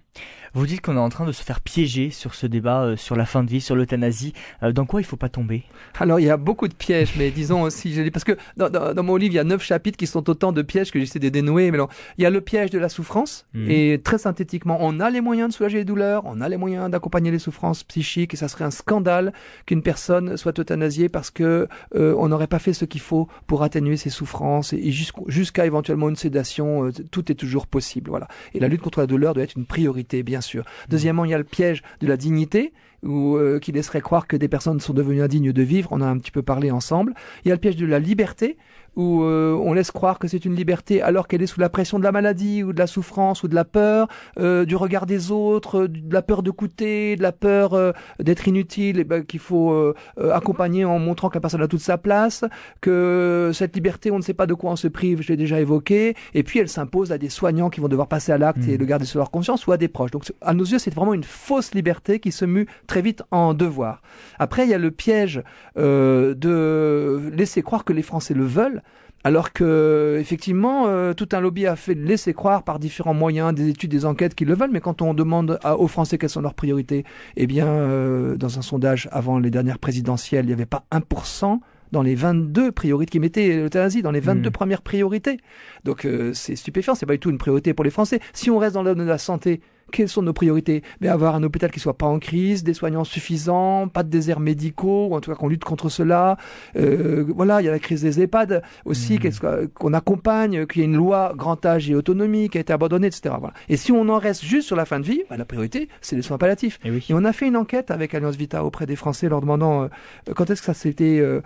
Vous 0.52 0.66
dites 0.66 0.80
qu'on 0.80 0.96
est 0.96 1.00
en 1.00 1.08
train 1.08 1.24
de 1.24 1.32
se 1.32 1.42
faire 1.42 1.60
piéger 1.60 2.10
sur 2.10 2.34
ce 2.34 2.46
débat 2.46 2.82
euh, 2.82 2.96
sur 2.96 3.14
la 3.14 3.24
fin 3.24 3.44
de 3.44 3.48
vie, 3.48 3.60
sur 3.60 3.76
l'euthanasie. 3.76 4.34
Euh, 4.62 4.72
dans 4.72 4.84
quoi 4.84 5.00
il 5.00 5.04
faut 5.04 5.16
pas 5.16 5.28
tomber? 5.28 5.62
Alors 5.98 6.20
il 6.20 6.26
y 6.26 6.30
a 6.30 6.36
beaucoup 6.36 6.68
de 6.68 6.74
pièges, 6.74 7.14
mais 7.16 7.30
disons 7.34 7.62
aussi, 7.62 8.10
parce 8.12 8.24
que 8.24 8.36
dans, 8.56 8.68
dans, 8.68 9.02
mon 9.02 9.16
livre 9.16 9.32
il 9.32 9.36
y 9.36 9.38
a 9.38 9.44
neuf 9.44 9.62
chapitres 9.62 9.96
qui 9.96 10.06
sont 10.06 10.28
autant 10.28 10.52
de 10.52 10.60
pièges 10.60 10.90
que 10.90 10.98
j'essaie 10.98 11.18
de 11.18 11.28
dénouer. 11.30 11.70
Mais 11.70 11.78
il 12.18 12.22
y 12.22 12.26
a 12.26 12.30
le 12.30 12.40
piège 12.42 12.70
de 12.70 12.78
la 12.78 12.90
souffrance 12.90 13.46
hmm. 13.54 13.70
et 13.70 14.00
très 14.02 14.18
synthétiquement, 14.18 14.76
on 14.80 15.00
a 15.00 15.08
les 15.08 15.22
moyens 15.22 15.50
de 15.50 15.54
soulager 15.54 15.78
les 15.78 15.84
douleurs, 15.84 16.24
on 16.26 16.40
a 16.40 16.48
les 16.48 16.58
moyens 16.58 16.90
d'accompagner 16.90 17.30
les 17.30 17.38
souffrances 17.38 17.84
psychiques 17.84 18.34
et 18.34 18.36
ça 18.36 18.48
serait 18.48 18.64
un 18.64 18.70
scandale 18.70 19.32
qu'une 19.64 19.82
personne 19.82 20.36
soit 20.36 20.58
euthanasiée 20.58 21.08
parce 21.08 21.30
que 21.30 21.68
euh, 21.94 22.14
on 22.18 22.28
n'aurait 22.28 22.48
pas 22.48 22.58
fait 22.58 22.74
ce 22.74 22.84
qu'il 22.84 23.00
faut 23.00 23.28
pour 23.46 23.62
atténuer 23.62 23.96
ses 23.96 24.10
souffrances 24.10 24.72
et, 24.72 24.90
jusqu'à 24.90 25.64
éventuellement 25.64 26.08
une 26.08 26.16
sédation. 26.16 26.90
tout 27.10 27.30
est 27.30 27.36
toujours 27.36 27.66
possible. 27.66 28.10
Voilà. 28.10 28.28
Et 28.52 28.60
la 28.60 28.68
lutte 28.68 28.82
contre 28.82 29.00
la 29.00 29.06
douleur 29.06 29.34
doit 29.34 29.44
être 29.44 29.56
une 29.56 29.66
priorité, 29.70 30.22
bien 30.22 30.40
sûr. 30.40 30.64
Deuxièmement, 30.88 31.24
il 31.24 31.30
y 31.30 31.34
a 31.34 31.38
le 31.38 31.44
piège 31.44 31.82
de 32.00 32.06
la 32.06 32.16
dignité. 32.16 32.72
ou 33.02 33.38
euh, 33.38 33.58
qui 33.58 33.72
laisserait 33.72 34.02
croire 34.02 34.26
que 34.26 34.36
des 34.36 34.48
personnes 34.48 34.78
sont 34.78 34.92
devenues 34.92 35.22
indignes 35.22 35.52
de 35.52 35.62
vivre. 35.62 35.88
On 35.90 36.02
a 36.02 36.06
un 36.06 36.18
petit 36.18 36.30
peu 36.30 36.42
parlé 36.42 36.70
ensemble. 36.70 37.14
Il 37.42 37.48
y 37.48 37.50
a 37.50 37.54
le 37.54 37.60
piège 37.60 37.76
de 37.76 37.86
la 37.86 37.98
liberté 37.98 38.58
où 38.96 39.22
euh, 39.22 39.54
on 39.54 39.72
laisse 39.72 39.90
croire 39.90 40.18
que 40.18 40.28
c'est 40.28 40.44
une 40.44 40.54
liberté 40.54 41.02
alors 41.02 41.28
qu'elle 41.28 41.42
est 41.42 41.46
sous 41.46 41.60
la 41.60 41.68
pression 41.68 41.98
de 41.98 42.04
la 42.04 42.12
maladie 42.12 42.62
ou 42.62 42.72
de 42.72 42.78
la 42.78 42.86
souffrance 42.86 43.42
ou 43.42 43.48
de 43.48 43.54
la 43.54 43.64
peur, 43.64 44.08
euh, 44.38 44.64
du 44.64 44.76
regard 44.76 45.06
des 45.06 45.30
autres, 45.30 45.86
de 45.86 46.12
la 46.12 46.22
peur 46.22 46.42
de 46.42 46.50
coûter, 46.50 47.16
de 47.16 47.22
la 47.22 47.32
peur 47.32 47.74
euh, 47.74 47.92
d'être 48.18 48.48
inutile, 48.48 48.98
et 48.98 49.04
ben, 49.04 49.24
qu'il 49.24 49.40
faut 49.40 49.94
accompagner 50.32 50.84
en 50.84 50.98
montrant 50.98 51.28
que 51.28 51.34
la 51.34 51.40
personne 51.40 51.62
a 51.62 51.68
toute 51.68 51.80
sa 51.80 51.98
place, 51.98 52.44
que 52.80 53.50
cette 53.54 53.74
liberté, 53.74 54.10
on 54.10 54.16
ne 54.16 54.22
sait 54.22 54.34
pas 54.34 54.46
de 54.46 54.54
quoi 54.54 54.72
on 54.72 54.76
se 54.76 54.88
prive, 54.88 55.22
je 55.22 55.28
l'ai 55.28 55.36
déjà 55.36 55.60
évoqué, 55.60 56.14
et 56.34 56.42
puis 56.42 56.58
elle 56.58 56.68
s'impose 56.68 57.12
à 57.12 57.18
des 57.18 57.28
soignants 57.28 57.70
qui 57.70 57.80
vont 57.80 57.88
devoir 57.88 58.08
passer 58.08 58.32
à 58.32 58.38
l'acte 58.38 58.66
et 58.68 58.76
Mmh. 58.76 58.80
le 58.80 58.84
garder 58.86 59.04
sur 59.04 59.18
leur 59.18 59.30
conscience 59.30 59.66
ou 59.66 59.72
à 59.72 59.76
des 59.76 59.88
proches. 59.88 60.10
Donc 60.10 60.24
à 60.40 60.54
nos 60.54 60.64
yeux, 60.64 60.78
c'est 60.78 60.94
vraiment 60.94 61.14
une 61.14 61.24
fausse 61.24 61.74
liberté 61.74 62.20
qui 62.20 62.32
se 62.32 62.44
mue 62.44 62.66
très 62.86 63.02
vite 63.02 63.22
en 63.30 63.54
devoir. 63.54 64.02
Après, 64.38 64.64
il 64.64 64.70
y 64.70 64.74
a 64.74 64.78
le 64.78 64.90
piège 64.90 65.42
euh, 65.76 66.34
de 66.34 67.30
laisser 67.32 67.62
croire 67.62 67.84
que 67.84 67.92
les 67.92 68.02
Français 68.02 68.34
le 68.34 68.44
veulent. 68.44 68.79
Alors 69.22 69.52
que 69.52 70.16
effectivement, 70.18 70.86
euh, 70.86 71.12
tout 71.12 71.28
un 71.32 71.40
lobby 71.40 71.66
a 71.66 71.76
fait 71.76 71.94
laisser 71.94 72.32
croire 72.32 72.62
par 72.62 72.78
différents 72.78 73.12
moyens, 73.12 73.52
des 73.54 73.68
études, 73.68 73.90
des 73.90 74.06
enquêtes 74.06 74.34
qu'ils 74.34 74.48
le 74.48 74.54
veulent. 74.54 74.70
Mais 74.72 74.80
quand 74.80 75.02
on 75.02 75.12
demande 75.12 75.58
à- 75.62 75.76
aux 75.76 75.88
Français 75.88 76.16
quelles 76.16 76.30
sont 76.30 76.40
leurs 76.40 76.54
priorités, 76.54 77.04
eh 77.36 77.46
bien, 77.46 77.66
euh, 77.66 78.36
dans 78.36 78.58
un 78.58 78.62
sondage 78.62 79.08
avant 79.12 79.38
les 79.38 79.50
dernières 79.50 79.78
présidentielles, 79.78 80.46
il 80.46 80.48
n'y 80.48 80.54
avait 80.54 80.64
pas 80.64 80.84
1% 80.90 81.60
dans 81.92 82.02
les 82.02 82.14
22 82.14 82.70
priorités 82.72 83.10
qui 83.10 83.18
mettaient 83.20 83.56
l'euthanasie 83.56 84.00
dans 84.00 84.12
les 84.12 84.20
22 84.20 84.48
Mhm. 84.48 84.52
premières 84.52 84.80
priorités. 84.82 85.38
Donc 85.84 86.06
euh, 86.06 86.32
c'est 86.32 86.56
stupéfiant, 86.56 86.94
c'est 86.94 87.04
pas 87.04 87.14
du 87.14 87.18
tout 87.18 87.30
une 87.30 87.38
priorité 87.38 87.74
pour 87.74 87.84
les 87.84 87.90
Français. 87.90 88.20
Si 88.32 88.48
on 88.50 88.58
reste 88.58 88.74
dans 88.74 88.82
le 88.82 88.90
domaine 88.92 89.06
de 89.06 89.10
la 89.10 89.18
santé, 89.18 89.60
quelles 89.90 90.08
sont 90.08 90.22
nos 90.22 90.32
priorités 90.32 90.82
Mais 91.00 91.08
avoir 91.08 91.34
un 91.34 91.42
hôpital 91.42 91.70
qui 91.70 91.80
soit 91.80 91.96
pas 91.98 92.06
en 92.06 92.18
crise, 92.18 92.64
des 92.64 92.74
soignants 92.74 93.04
suffisants, 93.04 93.88
pas 93.88 94.02
de 94.02 94.08
déserts 94.08 94.40
médicaux, 94.40 95.08
ou 95.08 95.14
en 95.14 95.20
tout 95.20 95.30
cas 95.30 95.36
qu'on 95.36 95.48
lutte 95.48 95.64
contre 95.64 95.88
cela. 95.88 96.36
Euh, 96.76 97.24
voilà, 97.28 97.60
il 97.60 97.64
y 97.64 97.68
a 97.68 97.72
la 97.72 97.78
crise 97.78 98.02
des 98.02 98.20
EHPAD 98.20 98.62
aussi, 98.84 99.18
Mhm. 99.18 99.68
qu'on 99.74 99.92
accompagne, 99.92 100.66
qu'il 100.66 100.80
y 100.80 100.84
ait 100.84 100.88
une 100.88 100.96
loi 100.96 101.32
grand 101.36 101.64
âge 101.66 101.90
et 101.90 101.94
autonomie 101.94 102.48
qui 102.48 102.58
a 102.58 102.60
été 102.60 102.72
abandonnée, 102.72 103.06
etc. 103.08 103.34
Voilà. 103.38 103.54
Et 103.68 103.76
si 103.76 103.92
on 103.92 104.08
en 104.08 104.18
reste 104.18 104.44
juste 104.44 104.66
sur 104.66 104.76
la 104.76 104.84
fin 104.84 105.00
de 105.00 105.04
vie, 105.06 105.22
bah, 105.28 105.36
la 105.36 105.44
priorité, 105.44 105.88
c'est 106.00 106.16
les 106.16 106.22
soins 106.22 106.38
palliatifs. 106.38 106.78
Et 106.84 106.90
oui. 106.90 107.06
Et 107.08 107.14
on 107.14 107.24
a 107.24 107.32
fait 107.32 107.46
une 107.46 107.56
enquête 107.56 107.90
avec 107.90 108.14
Alliance 108.14 108.36
Vita 108.36 108.64
auprès 108.64 108.86
des 108.86 108.96
Français 108.96 109.28
leur 109.28 109.40
demandant 109.40 109.84
euh, 109.84 109.88
quand 110.34 110.50
est-ce 110.50 110.60
que 110.60 110.66
ça 110.66 110.74
s'était, 110.74 111.18
euh, 111.20 111.40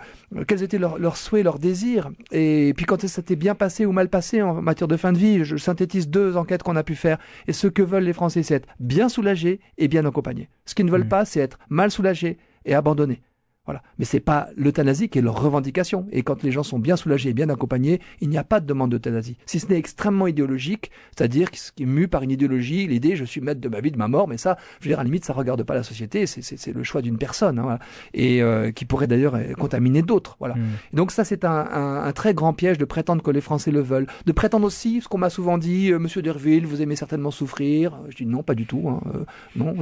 quels 0.47 0.63
étaient 0.63 0.77
leurs, 0.77 0.97
leurs 0.99 1.17
souhaits, 1.17 1.43
leurs 1.43 1.59
désirs, 1.59 2.09
et 2.31 2.73
puis 2.75 2.85
quand 2.85 2.95
est-ce 2.97 3.03
que 3.03 3.07
ça 3.07 3.15
s'était 3.21 3.35
bien 3.35 3.55
passé 3.55 3.85
ou 3.85 3.91
mal 3.91 4.09
passé 4.09 4.41
en 4.41 4.61
matière 4.61 4.87
de 4.87 4.97
fin 4.97 5.13
de 5.13 5.17
vie. 5.17 5.43
Je 5.43 5.57
synthétise 5.57 6.09
deux 6.09 6.37
enquêtes 6.37 6.63
qu'on 6.63 6.75
a 6.75 6.83
pu 6.83 6.95
faire. 6.95 7.17
Et 7.47 7.53
ce 7.53 7.67
que 7.67 7.81
veulent 7.81 8.03
les 8.03 8.13
Français, 8.13 8.34
c'est 8.43 8.55
être 8.55 8.67
bien 8.79 9.09
soulagés 9.09 9.59
et 9.77 9.87
bien 9.87 10.05
accompagnés. 10.05 10.49
Ce 10.65 10.75
qu'ils 10.75 10.85
ne 10.85 10.91
veulent 10.91 11.01
Mhm. 11.03 11.09
pas, 11.09 11.25
c'est 11.25 11.39
être 11.39 11.59
mal 11.69 11.91
soulagés 11.91 12.37
et 12.65 12.73
abandonnés. 12.73 13.21
Voilà. 13.65 13.81
Mais 13.97 14.05
c'est 14.05 14.19
pas 14.19 14.49
l'euthanasie 14.55 15.09
qui 15.09 15.17
est 15.19 15.21
leur 15.21 15.41
revendication. 15.41 16.05
Et 16.11 16.21
quand 16.21 16.43
les 16.43 16.51
gens 16.51 16.63
sont 16.63 16.77
bien 16.79 16.95
soulagés 16.95 17.29
et 17.29 17.33
bien 17.33 17.49
accompagnés, 17.49 17.99
il 18.21 18.29
n'y 18.29 18.37
a 18.37 18.43
pas 18.43 18.59
de 18.59 18.65
demande 18.67 18.91
d'euthanasie. 18.91 19.37
Si 19.47 19.59
ce 19.59 19.67
n'est 19.67 19.77
extrêmement 19.77 20.27
idéologique, 20.27 20.91
c'est-à-dire 21.17 21.49
ce 21.53 21.71
qui 21.71 21.83
est 21.83 21.85
mu 21.87 22.07
par 22.07 22.21
une 22.23 22.31
idéologie, 22.31 22.87
l'idée 22.87 23.15
je 23.15 23.25
suis 23.25 23.41
maître 23.41 23.61
de 23.61 23.69
ma 23.69 23.79
vie, 23.81 23.91
de 23.91 23.97
ma 23.97 24.07
mort, 24.07 24.27
mais 24.27 24.37
ça, 24.37 24.57
je 24.79 24.85
veux 24.85 24.89
dire, 24.91 24.99
à 24.99 25.03
la 25.03 25.05
limite, 25.05 25.25
ça 25.25 25.33
regarde 25.33 25.63
pas 25.63 25.73
la 25.73 25.83
société, 25.83 26.25
c'est- 26.27 26.73
le 26.73 26.83
choix 26.83 27.01
d'une 27.01 27.17
personne, 27.17 27.57
hein, 27.59 27.79
et 28.13 28.41
euh, 28.41 28.71
qui 28.71 28.85
pourrait 28.85 29.07
d'ailleurs 29.07 29.35
euh, 29.35 29.53
contaminer 29.53 30.01
d'autres. 30.03 30.35
Voilà. 30.39 30.55
Mm. 30.55 30.59
Et 30.93 30.95
Donc 30.97 31.11
ça, 31.11 31.23
c'est 31.23 31.43
un, 31.45 31.49
un- 31.51 32.03
un 32.03 32.11
très 32.11 32.33
grand 32.33 32.53
piège 32.53 32.77
de 32.77 32.85
prétendre 32.85 33.23
que 33.23 33.31
les 33.31 33.41
Français 33.41 33.71
le 33.71 33.81
veulent. 33.81 34.07
De 34.25 34.31
prétendre 34.31 34.65
aussi, 34.67 35.01
ce 35.01 35.07
qu'on 35.07 35.17
m'a 35.17 35.29
souvent 35.31 35.57
dit, 35.57 35.91
euh, 35.91 35.97
Monsieur 35.99 36.21
Derville, 36.21 36.65
vous 36.67 36.81
aimez 36.83 36.95
certainement 36.95 37.31
souffrir. 37.31 37.99
Je 38.09 38.15
dis 38.17 38.25
non, 38.27 38.43
pas 38.43 38.53
du 38.55 38.65
tout. 38.67 38.89
hein. 38.89 39.01
Euh, 39.15 39.25
non, 39.55 39.73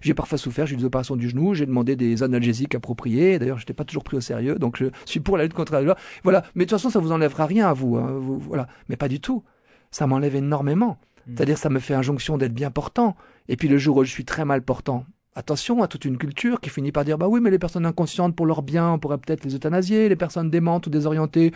j'ai 0.00 0.14
parfois 0.14 0.38
souffert, 0.38 0.66
j'ai 0.66 0.74
eu 0.74 0.78
des 0.78 0.84
opérations 0.84 1.16
du 1.16 1.28
genou, 1.28 1.54
j'ai 1.54 1.66
demandé 1.66 1.96
des 1.96 2.22
analgésiques 2.22 2.75
appropriés. 2.76 3.38
D'ailleurs, 3.38 3.58
j'étais 3.58 3.72
pas 3.74 3.84
toujours 3.84 4.04
pris 4.04 4.16
au 4.16 4.20
sérieux, 4.20 4.56
donc 4.56 4.76
je 4.78 4.86
suis 5.04 5.20
pour 5.20 5.36
la 5.36 5.44
lutte 5.44 5.54
contre 5.54 5.72
la 5.72 5.82
loi. 5.82 5.96
Voilà. 6.24 6.44
Mais 6.54 6.64
de 6.64 6.70
toute 6.70 6.78
façon, 6.78 6.90
ça 6.90 7.00
vous 7.00 7.12
enlèvera 7.12 7.46
rien 7.46 7.68
à 7.68 7.72
vous. 7.72 7.96
hein. 7.96 8.12
Vous- 8.18 8.38
voilà. 8.38 8.68
Mais 8.88 8.96
pas 8.96 9.08
du 9.08 9.20
tout. 9.20 9.42
Ça 9.90 10.06
m'enlève 10.06 10.36
énormément. 10.36 10.98
Mm. 11.26 11.32
C'est-à-dire, 11.36 11.58
ça 11.58 11.70
me 11.70 11.78
fait 11.78 11.94
injonction 11.94 12.38
d'être 12.38 12.54
bien 12.54 12.70
portant. 12.70 13.16
Et 13.48 13.56
puis 13.56 13.68
le 13.68 13.78
jour 13.78 13.96
où 13.96 14.04
je 14.04 14.10
suis 14.10 14.24
très 14.24 14.44
mal 14.44 14.62
portant, 14.62 15.04
attention 15.34 15.82
à 15.82 15.88
toute 15.88 16.04
une 16.04 16.18
culture 16.18 16.60
qui 16.60 16.70
finit 16.70 16.92
par 16.92 17.04
dire 17.04 17.18
bah 17.18 17.28
oui, 17.28 17.40
mais 17.40 17.50
les 17.50 17.58
personnes 17.58 17.86
inconscientes 17.86 18.34
pour 18.34 18.46
leur 18.46 18.62
bien, 18.62 18.92
on 18.92 18.98
pourrait 18.98 19.18
peut-être 19.18 19.44
les 19.44 19.54
euthanasier, 19.54 20.08
les 20.08 20.16
personnes 20.16 20.50
démentes 20.50 20.86
ou 20.86 20.90
désorientées. 20.90 21.52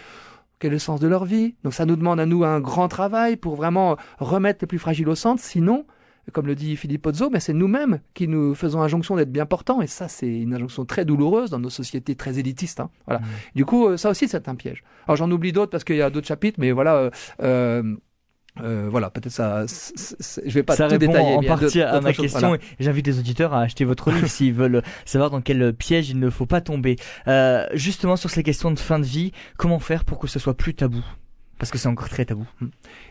Quel 0.59 0.73
est 0.73 0.75
le 0.75 0.79
sens 0.79 1.01
de 1.01 1.09
leur 1.09 1.25
vie? 1.25 1.55
Donc 1.65 1.73
ça 1.73 1.87
nous 1.87 1.97
demande 1.97 2.21
à 2.21 2.27
nous 2.27 2.45
un 2.45 2.61
grand 2.61 2.89
travail 2.89 3.37
pour 3.37 3.57
vraiment 3.57 3.97
remettre 4.19 4.59
les 4.63 4.67
plus 4.67 4.79
fragiles 4.79 5.09
au 5.09 5.15
centre. 5.15 5.43
Sinon, 5.43 5.87
comme 6.33 6.47
le 6.47 6.55
dit 6.55 6.77
Philippe 6.77 7.03
Pozzo, 7.03 7.31
mais 7.31 7.41
c'est 7.41 7.53
nous-mêmes 7.53 8.01
qui 8.15 8.29
nous 8.29 8.55
faisons 8.55 8.83
injonction 8.83 9.17
d'être 9.17 9.33
bien 9.33 9.47
portants. 9.47 9.83
Et 9.83 9.87
ça, 9.87 10.09
c'est 10.09 10.29
une 10.29 10.55
injonction 10.55 10.85
très 10.85 11.05
douloureuse 11.05 11.51
dans 11.51 11.59
nos 11.59 11.71
sociétés 11.71 12.15
très 12.15 12.39
élitistes. 12.39 12.81
hein. 12.81 12.91
Voilà. 13.07 13.21
Mm. 13.21 13.25
Du 13.57 13.65
coup, 13.65 13.89
euh, 13.89 13.97
ça 13.97 14.11
aussi, 14.11 14.29
c'est 14.29 14.49
un 14.49 14.55
piège. 14.55 14.83
Alors 15.07 15.17
j'en 15.17 15.31
oublie 15.31 15.53
d'autres 15.53 15.71
parce 15.71 15.85
qu'il 15.85 15.97
y 15.97 16.03
a 16.03 16.11
d'autres 16.11 16.27
chapitres, 16.27 16.59
mais 16.61 16.73
voilà. 16.73 17.11
euh, 17.43 17.83
euh, 18.63 18.89
voilà, 18.91 19.11
peut-être 19.11 19.33
ça. 19.33 19.65
je 19.67 20.51
vais 20.53 20.63
pas 20.63 20.75
ça 20.75 20.87
tout 20.87 20.93
répond 20.93 21.13
détailler. 21.13 21.37
en 21.37 21.43
partie 21.43 21.81
à 21.83 22.01
ma 22.01 22.13
question 22.13 22.49
voilà. 22.49 22.63
j'invite 22.81 23.07
les 23.07 23.19
auditeurs 23.19 23.55
à 23.55 23.61
acheter 23.61 23.85
votre 23.85 24.11
livre 24.11 24.27
s'ils 24.27 24.53
veulent 24.53 24.83
savoir 25.05 25.31
dans 25.31 25.41
quel 25.41 25.73
piège 25.73 26.11
il 26.11 26.19
ne 26.19 26.31
faut 26.31 26.47
pas 26.47 26.61
tomber. 26.61 26.97
Euh, 27.29 27.67
justement 27.75 28.17
sur 28.17 28.29
ces 28.29 28.43
questions 28.43 28.71
de 28.71 28.79
fin 28.79 28.99
de 28.99 29.07
vie, 29.07 29.33
comment 29.57 29.79
faire 29.79 30.05
pour 30.05 30.19
que 30.19 30.27
ce 30.27 30.39
soit 30.39 30.57
plus 30.57 30.75
tabou? 30.75 31.05
Parce 31.61 31.71
que 31.71 31.77
c'est 31.77 31.89
encore 31.89 32.09
très 32.09 32.25
tabou. 32.25 32.47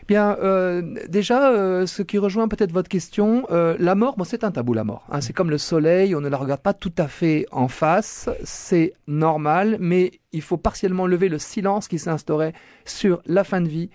Bien, 0.08 0.36
euh, 0.42 0.82
déjà, 1.08 1.52
euh, 1.52 1.86
ce 1.86 2.02
qui 2.02 2.18
rejoint 2.18 2.48
peut-être 2.48 2.72
votre 2.72 2.88
question, 2.88 3.46
euh, 3.52 3.76
la 3.78 3.94
mort, 3.94 4.16
bon, 4.16 4.24
c'est 4.24 4.42
un 4.42 4.50
tabou, 4.50 4.74
la 4.74 4.82
mort. 4.82 5.06
hein. 5.08 5.20
c'est 5.20 5.32
comme 5.32 5.50
le 5.50 5.56
soleil, 5.56 6.16
on 6.16 6.20
ne 6.20 6.28
la 6.28 6.36
regarde 6.36 6.60
pas 6.60 6.74
tout 6.74 6.92
à 6.98 7.06
fait 7.06 7.46
en 7.52 7.68
face, 7.68 8.28
c'est 8.42 8.92
normal, 9.06 9.76
mais 9.78 10.10
il 10.32 10.42
faut 10.42 10.56
partiellement 10.56 11.06
lever 11.06 11.28
le 11.28 11.38
silence 11.38 11.86
qui 11.86 12.00
s'est 12.00 12.10
instauré 12.10 12.52
sur 12.84 13.22
la 13.24 13.44
fin 13.44 13.60
de 13.60 13.68
vie, 13.68 13.88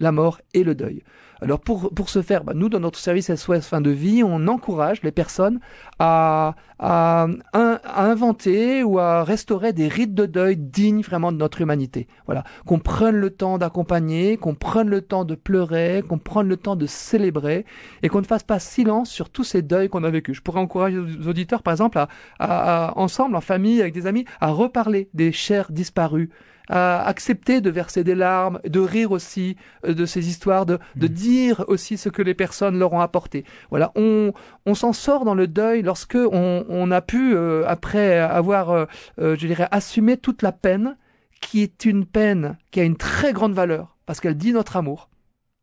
la 0.00 0.12
mort 0.12 0.40
et 0.54 0.64
le 0.64 0.74
deuil. 0.74 1.02
Alors 1.40 1.60
pour, 1.60 1.92
pour 1.92 2.08
ce 2.08 2.22
faire, 2.22 2.42
bah, 2.42 2.52
nous, 2.54 2.68
dans 2.68 2.80
notre 2.80 2.98
service 2.98 3.32
SOS 3.34 3.66
fin 3.66 3.80
de 3.80 3.90
vie, 3.90 4.22
on 4.24 4.48
encourage 4.48 5.02
les 5.02 5.10
personnes 5.12 5.60
à, 5.98 6.54
à, 6.78 7.26
à- 7.52 8.02
inventer 8.02 8.82
ou 8.82 8.98
à 8.98 9.24
restaurer 9.24 9.72
des 9.72 9.88
rites 9.88 10.14
de 10.14 10.26
deuil 10.26 10.56
dignes 10.56 11.02
vraiment 11.02 11.32
de 11.32 11.36
notre 11.36 11.60
humanité. 11.60 12.06
Voilà, 12.26 12.44
qu'on 12.66 12.78
prenne 12.78 13.16
le 13.16 13.30
temps 13.30 13.58
d'accompagner, 13.58 14.36
qu'on 14.36 14.54
prenne 14.54 14.88
le 14.88 15.02
temps 15.02 15.24
de 15.24 15.34
pleurer, 15.34 16.02
qu'on 16.08 16.18
prenne 16.18 16.48
le 16.48 16.56
temps 16.56 16.76
de 16.76 16.86
célébrer 16.86 17.64
et 18.02 18.08
qu'on 18.08 18.20
ne 18.20 18.26
fasse 18.26 18.44
pas 18.44 18.58
silence 18.58 19.10
sur 19.10 19.28
tous 19.28 19.44
ces 19.44 19.60
deuils 19.62 19.88
qu'on 19.88 20.04
a 20.04 20.10
vécus. 20.10 20.36
Je 20.36 20.42
pourrais 20.42 20.60
encourager 20.60 21.00
les 21.00 21.28
auditeurs, 21.28 21.62
par 21.62 21.72
exemple, 21.72 21.98
à- 21.98 22.08
à- 22.38 22.98
ensemble, 22.98 23.36
en 23.36 23.40
famille, 23.42 23.80
avec 23.80 23.92
des 23.92 24.06
amis, 24.06 24.24
à 24.40 24.50
reparler 24.50 25.10
des 25.14 25.30
chers 25.30 25.70
disparus, 25.72 26.30
à 26.68 27.06
accepter 27.06 27.60
de 27.60 27.70
verser 27.70 28.04
des 28.04 28.14
larmes, 28.14 28.58
de 28.64 28.80
rire 28.80 29.10
aussi 29.12 29.56
euh, 29.86 29.94
de 29.94 30.06
ces 30.06 30.28
histoires, 30.28 30.64
de, 30.66 30.78
de 30.96 31.06
Mhm. 31.08 31.12
dire 31.12 31.64
aussi 31.68 31.96
ce 31.98 32.08
que 32.08 32.22
les 32.22 32.34
personnes 32.34 32.78
leur 32.78 32.92
ont 32.92 33.00
apporté. 33.00 33.44
Voilà, 33.70 33.92
on, 33.96 34.32
on 34.66 34.74
s'en 34.74 34.92
sort 34.92 35.24
dans 35.24 35.34
le 35.34 35.46
deuil 35.46 35.82
lorsque 35.82 36.16
on, 36.16 36.64
on 36.68 36.90
a 36.90 37.00
pu, 37.02 37.34
euh, 37.34 37.64
après 37.66 38.18
avoir, 38.18 38.70
euh, 38.70 38.86
euh, 39.20 39.36
je 39.38 39.46
dirais, 39.46 39.68
assumé 39.70 40.16
toute 40.16 40.42
la 40.42 40.52
peine, 40.52 40.96
qui 41.40 41.62
est 41.62 41.84
une 41.84 42.06
peine 42.06 42.56
qui 42.70 42.80
a 42.80 42.84
une 42.84 42.96
très 42.96 43.32
grande 43.34 43.52
valeur, 43.52 43.96
parce 44.06 44.20
qu'elle 44.20 44.36
dit 44.36 44.52
notre 44.52 44.76
amour. 44.76 45.10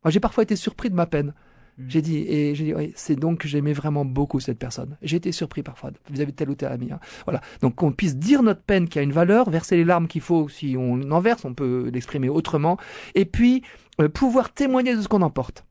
Moi, 0.04 0.10
j'ai 0.12 0.20
parfois 0.20 0.44
été 0.44 0.54
surpris 0.56 0.90
de 0.90 0.94
ma 0.94 1.06
peine. 1.06 1.34
Mhm. 1.78 1.84
J'ai 1.88 2.02
dit, 2.02 2.18
et 2.18 2.54
j'ai 2.54 2.64
dit, 2.64 2.74
oui, 2.74 2.92
c'est 2.96 3.16
donc 3.16 3.38
que 3.38 3.48
j'aimais 3.48 3.72
vraiment 3.72 4.04
beaucoup 4.04 4.40
cette 4.40 4.58
personne. 4.58 4.96
J'ai 5.02 5.16
été 5.16 5.32
surpris 5.32 5.62
parfois 5.62 5.90
vis-à-vis 6.10 6.32
de 6.32 6.36
tel 6.36 6.50
ou 6.50 6.54
tel 6.54 6.70
ami. 6.72 6.92
hein. 6.92 7.00
Voilà. 7.24 7.40
Donc 7.60 7.76
qu'on 7.76 7.92
puisse 7.92 8.16
dire 8.16 8.42
notre 8.42 8.62
peine 8.62 8.88
qui 8.88 8.98
a 8.98 9.02
une 9.02 9.12
valeur, 9.12 9.48
verser 9.50 9.76
les 9.76 9.84
larmes 9.84 10.06
qu'il 10.06 10.20
faut 10.20 10.48
si 10.48 10.76
on 10.78 11.10
en 11.10 11.20
verse, 11.20 11.44
on 11.44 11.54
peut 11.54 11.90
l'exprimer 11.92 12.28
autrement, 12.28 12.76
et 13.14 13.24
puis 13.24 13.62
euh, 14.00 14.08
pouvoir 14.08 14.52
témoigner 14.52 14.94
de 14.96 15.00
ce 15.00 15.08
qu'on 15.08 15.22
emporte. 15.22 15.64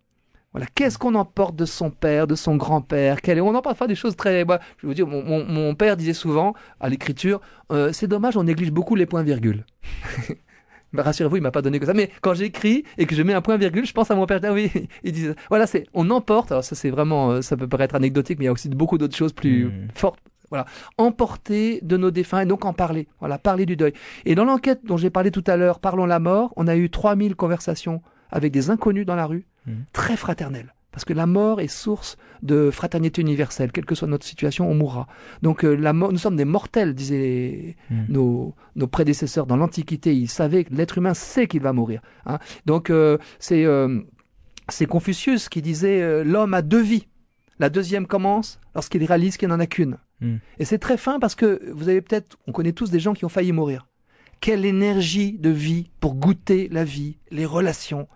Voilà, 0.53 0.67
qu'est-ce 0.75 0.97
qu'on 0.97 1.15
emporte 1.15 1.55
de 1.55 1.65
son 1.65 1.89
père, 1.91 2.27
de 2.27 2.35
son 2.35 2.57
grand-père? 2.57 3.21
Quel. 3.21 3.41
On 3.41 3.55
emporte 3.55 3.77
pas 3.77 3.87
des 3.87 3.95
choses 3.95 4.17
très... 4.17 4.43
Bah, 4.43 4.59
je 4.79 4.87
dire, 4.89 5.07
mon, 5.07 5.23
mon, 5.23 5.45
mon 5.45 5.75
père 5.75 5.95
disait 5.95 6.13
souvent 6.13 6.53
à 6.81 6.89
l'écriture, 6.89 7.39
euh, 7.71 7.93
c'est 7.93 8.07
dommage, 8.07 8.35
on 8.35 8.43
néglige 8.43 8.71
beaucoup 8.71 8.95
les 8.95 9.05
points-virgules. 9.05 9.65
Bah, 10.93 11.03
Rassurez-vous, 11.03 11.37
il 11.37 11.41
m'a 11.41 11.51
pas 11.51 11.61
donné 11.61 11.79
que 11.79 11.85
ça. 11.85 11.93
Mais 11.93 12.09
quand 12.21 12.33
j'écris 12.33 12.83
et 12.97 13.05
que 13.05 13.15
je 13.15 13.23
mets 13.23 13.33
un 13.33 13.41
point 13.41 13.57
virgule, 13.57 13.85
je 13.85 13.93
pense 13.93 14.11
à 14.11 14.15
mon 14.15 14.25
père. 14.25 14.39
Ah 14.43 14.51
oui, 14.53 14.69
il 15.03 15.11
disait. 15.11 15.35
Voilà, 15.49 15.67
c'est 15.67 15.85
on 15.93 16.09
emporte. 16.09 16.51
Alors 16.51 16.63
ça, 16.63 16.75
c'est 16.75 16.89
vraiment, 16.89 17.31
euh, 17.31 17.41
ça 17.41 17.55
peut 17.57 17.67
paraître 17.67 17.95
anecdotique, 17.95 18.39
mais 18.39 18.45
il 18.45 18.47
y 18.47 18.49
a 18.49 18.53
aussi 18.53 18.69
beaucoup 18.69 18.97
d'autres 18.97 19.15
choses 19.15 19.33
plus 19.33 19.65
Mm. 19.65 19.87
fortes. 19.95 20.19
Voilà, 20.49 20.65
emporter 20.97 21.79
de 21.81 21.95
nos 21.97 22.11
défunts 22.11 22.41
et 22.41 22.45
donc 22.45 22.65
en 22.65 22.73
parler. 22.73 23.07
Voilà, 23.19 23.37
parler 23.37 23.65
du 23.65 23.77
deuil. 23.77 23.93
Et 24.25 24.35
dans 24.35 24.43
l'enquête 24.45 24.81
dont 24.85 24.97
j'ai 24.97 25.09
parlé 25.09 25.31
tout 25.31 25.43
à 25.47 25.55
l'heure, 25.55 25.79
parlons 25.79 26.05
la 26.05 26.19
mort, 26.19 26.51
on 26.57 26.67
a 26.67 26.75
eu 26.75 26.89
3000 26.89 27.35
conversations 27.35 28.01
avec 28.29 28.51
des 28.51 28.69
inconnus 28.69 29.05
dans 29.05 29.15
la 29.15 29.25
rue, 29.25 29.45
Mm. 29.67 29.71
très 29.93 30.17
fraternelles. 30.17 30.73
Parce 30.91 31.05
que 31.05 31.13
la 31.13 31.25
mort 31.25 31.61
est 31.61 31.67
source 31.67 32.17
de 32.41 32.69
fraternité 32.69 33.21
universelle. 33.21 33.71
Quelle 33.71 33.85
que 33.85 33.95
soit 33.95 34.07
notre 34.09 34.25
situation, 34.25 34.69
on 34.69 34.75
mourra. 34.75 35.07
Donc 35.41 35.63
euh, 35.63 35.73
la 35.75 35.93
nous 35.93 36.17
sommes 36.17 36.35
des 36.35 36.45
mortels, 36.45 36.93
disaient 36.93 37.75
Mm. 37.89 38.05
nos, 38.09 38.55
nos 38.75 38.87
prédécesseurs 38.87 39.45
dans 39.45 39.57
l'Antiquité. 39.57 40.13
Ils 40.15 40.27
savaient 40.29 40.63
que 40.65 40.73
l'être 40.73 40.97
humain 40.97 41.13
sait 41.13 41.47
qu'il 41.47 41.61
va 41.61 41.71
mourir. 41.73 42.01
hein. 42.25 42.39
Donc 42.65 42.89
euh, 42.89 43.17
c'est 43.39 43.63
euh, 43.65 44.01
c'est 44.69 44.85
Confucius 44.85 45.49
qui 45.49 45.61
disait 45.61 46.23
l'homme 46.23 46.53
a 46.53 46.61
deux 46.61 46.81
vies. 46.81 47.07
La 47.59 47.69
deuxième 47.69 48.07
commence 48.07 48.59
lorsqu'il 48.75 49.03
réalise 49.05 49.37
qu'il 49.37 49.49
n'en 49.49 49.59
a 49.59 49.67
qu'une. 49.67 49.97
Mm. 50.19 50.35
Et 50.59 50.65
c'est 50.65 50.77
très 50.79 50.97
fin 50.97 51.19
parce 51.19 51.35
que 51.35 51.71
vous 51.73 51.89
avez 51.89 52.01
peut-être, 52.01 52.37
on 52.47 52.51
connaît 52.51 52.71
tous 52.73 52.89
des 52.89 52.99
gens 52.99 53.13
qui 53.13 53.23
ont 53.25 53.29
failli 53.29 53.51
mourir. 53.51 53.87
Quelle 54.39 54.65
énergie 54.65 55.37
de 55.37 55.49
vie 55.51 55.91
pour 55.99 56.15
goûter 56.15 56.67
la 56.71 56.83
vie, 56.83 57.17
les 57.29 57.45
relations, 57.45 58.07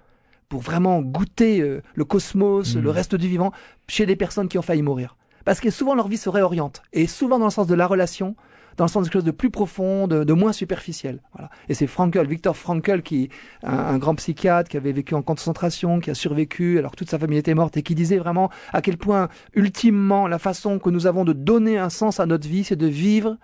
pour 0.49 0.61
vraiment 0.61 1.01
goûter 1.01 1.61
euh, 1.61 1.81
le 1.95 2.05
cosmos, 2.05 2.75
le 2.75 2.81
mm. 2.81 2.87
reste 2.89 3.15
du 3.15 3.27
vivant, 3.27 3.51
chez 3.87 4.05
des 4.05 4.15
personnes 4.15 4.47
qui 4.47 4.57
ont 4.57 4.63
failli 4.63 4.81
mourir. 4.81 5.15
Parce 5.43 5.59
que 5.59 5.69
souvent 5.69 5.95
leur 5.95 6.07
vie 6.07 6.17
se 6.17 6.29
réoriente. 6.29 6.81
Et 6.93 7.07
souvent 7.07 7.39
dans 7.39 7.45
le 7.45 7.51
sens 7.51 7.67
de 7.67 7.75
la 7.75 7.87
relation, 7.87 8.35
dans 8.77 8.85
le 8.85 8.89
sens 8.89 9.03
de 9.03 9.07
quelque 9.07 9.13
chose 9.13 9.23
de 9.23 9.31
plus 9.31 9.49
profond, 9.49 10.07
de, 10.07 10.33
moins 10.33 10.53
superficiel. 10.53 11.21
Voilà. 11.33 11.49
Et 11.69 11.73
c'est 11.73 11.87
Frankel, 11.87 12.27
Victor 12.27 12.57
Frankel, 12.57 13.01
qui 13.03 13.29
un, 13.63 13.71
un, 13.71 13.97
grand 13.97 14.15
psychiatre 14.15 14.69
qui 14.69 14.77
avait 14.77 14.91
vécu 14.91 15.15
en 15.15 15.21
concentration, 15.21 15.99
qui 15.99 16.09
a 16.09 16.15
survécu 16.15 16.77
alors 16.77 16.91
que 16.91 16.97
toute 16.97 17.09
sa 17.09 17.19
famille 17.19 17.37
était 17.37 17.53
morte 17.53 17.77
et 17.77 17.83
qui 17.83 17.95
disait 17.95 18.17
vraiment 18.17 18.49
à 18.73 18.81
quel 18.81 18.97
point 18.97 19.29
ultimement 19.53 20.27
la 20.27 20.39
façon 20.39 20.79
que 20.79 20.89
nous 20.89 21.07
avons 21.07 21.23
de 21.23 21.33
donner 21.33 21.77
un 21.77 21.89
sens 21.89 22.19
à 22.19 22.25
notre 22.25 22.47
vie, 22.47 22.63
c'est 22.63 22.75
de 22.75 22.87
vivre 22.87 23.37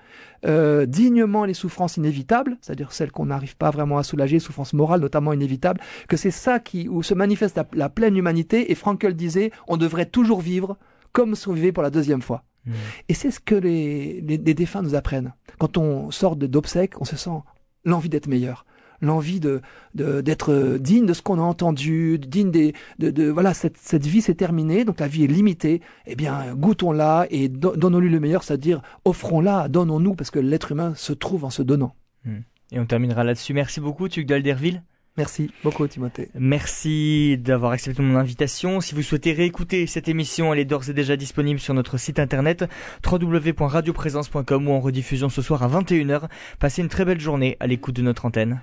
euh, 0.45 0.87
dignement 0.87 1.45
les 1.45 1.53
souffrances 1.53 1.97
inévitables, 1.97 2.57
c'est-à-dire 2.61 2.91
celles 2.93 3.11
qu'on 3.11 3.27
n'arrive 3.27 3.55
pas 3.57 3.69
vraiment 3.69 3.99
à 3.99 4.03
soulager, 4.03 4.39
souffrances 4.39 4.73
morales 4.73 5.01
notamment 5.01 5.33
inévitables, 5.33 5.79
que 6.07 6.17
c'est 6.17 6.31
ça 6.31 6.59
qui 6.59 6.89
où 6.89 7.03
se 7.03 7.13
manifeste 7.13 7.59
la, 7.73 7.89
pleine 7.89 8.17
humanité. 8.17 8.71
Et 8.71 8.75
Frankel 8.75 9.15
disait, 9.15 9.51
on 9.67 9.77
devrait 9.77 10.05
toujours 10.05 10.41
vivre 10.41 10.77
comme 11.11 11.35
si 11.35 11.71
pour 11.71 11.83
la 11.83 11.89
deuxième 11.89 12.21
fois. 12.21 12.43
Mm. 12.65 12.73
Et 13.09 13.13
c'est 13.13 13.31
ce 13.31 13.39
que 13.39 13.55
les, 13.55 14.21
les, 14.21 14.37
défunts 14.37 14.81
nous 14.81 14.95
apprennent. 14.95 15.33
Quand 15.59 15.77
on 15.77 16.11
sort 16.11 16.35
d'obsèques, 16.35 16.99
on 17.01 17.05
se 17.05 17.15
sent 17.15 17.41
l'envie 17.85 18.09
d'être 18.09 18.27
meilleur 18.27 18.65
l'envie 19.01 19.39
de 19.39 19.61
d'être 19.95 20.77
digne 20.79 21.05
de 21.05 21.13
ce 21.13 21.21
qu'on 21.21 21.39
a 21.39 21.41
entendu, 21.41 22.19
digne 22.19 22.51
des 22.51 22.73
de, 22.99 23.09
de 23.09 23.29
voilà 23.29 23.53
cette, 23.53 23.77
cette 23.77 24.05
vie 24.05 24.21
s'est 24.21 24.35
terminée, 24.35 24.85
donc 24.85 24.99
la 24.99 25.07
vie 25.07 25.23
est 25.23 25.27
limitée. 25.27 25.81
Eh 26.05 26.15
bien, 26.15 26.53
goûtons-la 26.53 27.25
et 27.29 27.49
donnons-lui 27.49 28.09
le 28.09 28.19
meilleur, 28.19 28.43
c'est-à-dire 28.43 28.81
offrons-la, 29.03 29.67
donnons-nous 29.67 30.13
parce 30.13 30.31
que 30.31 30.39
l'être 30.39 30.71
humain 30.71 30.93
se 30.95 31.13
trouve 31.13 31.45
en 31.45 31.49
se 31.49 31.63
donnant. 31.63 31.95
Mm. 32.25 32.37
Et 32.73 32.79
on 32.79 32.85
terminera 32.85 33.23
là-dessus. 33.23 33.53
Merci 33.53 33.81
beaucoup, 33.81 34.07
Tugdal 34.07 34.43
Derville. 34.43 34.83
Merci 35.17 35.51
beaucoup 35.63 35.85
Timothée. 35.87 36.29
Merci 36.35 37.37
d'avoir 37.37 37.73
accepté 37.73 38.01
mon 38.01 38.17
invitation. 38.17 38.79
Si 38.79 38.95
vous 38.95 39.01
souhaitez 39.01 39.33
réécouter 39.33 39.85
cette 39.85 40.07
émission, 40.07 40.53
elle 40.53 40.59
est 40.59 40.65
d'ores 40.65 40.89
et 40.89 40.93
déjà 40.93 41.17
disponible 41.17 41.59
sur 41.59 41.73
notre 41.73 41.97
site 41.97 42.17
internet 42.17 42.65
www.radioprésence.com 43.05 44.67
ou 44.67 44.71
en 44.71 44.79
rediffusion 44.79 45.27
ce 45.27 45.41
soir 45.41 45.63
à 45.63 45.67
21h. 45.67 46.29
Passez 46.59 46.81
une 46.81 46.87
très 46.87 47.03
belle 47.03 47.19
journée 47.19 47.57
à 47.59 47.67
l'écoute 47.67 47.95
de 47.95 48.01
notre 48.01 48.25
antenne. 48.25 48.61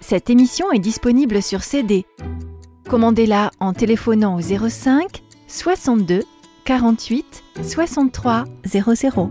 Cette 0.00 0.28
émission 0.28 0.70
est 0.72 0.80
disponible 0.80 1.42
sur 1.42 1.62
CD. 1.62 2.04
Commandez-la 2.88 3.52
en 3.60 3.72
téléphonant 3.72 4.36
au 4.36 4.40
05 4.40 5.22
62 5.46 6.22
48 6.64 7.44
63 7.62 8.44
00. 8.66 9.30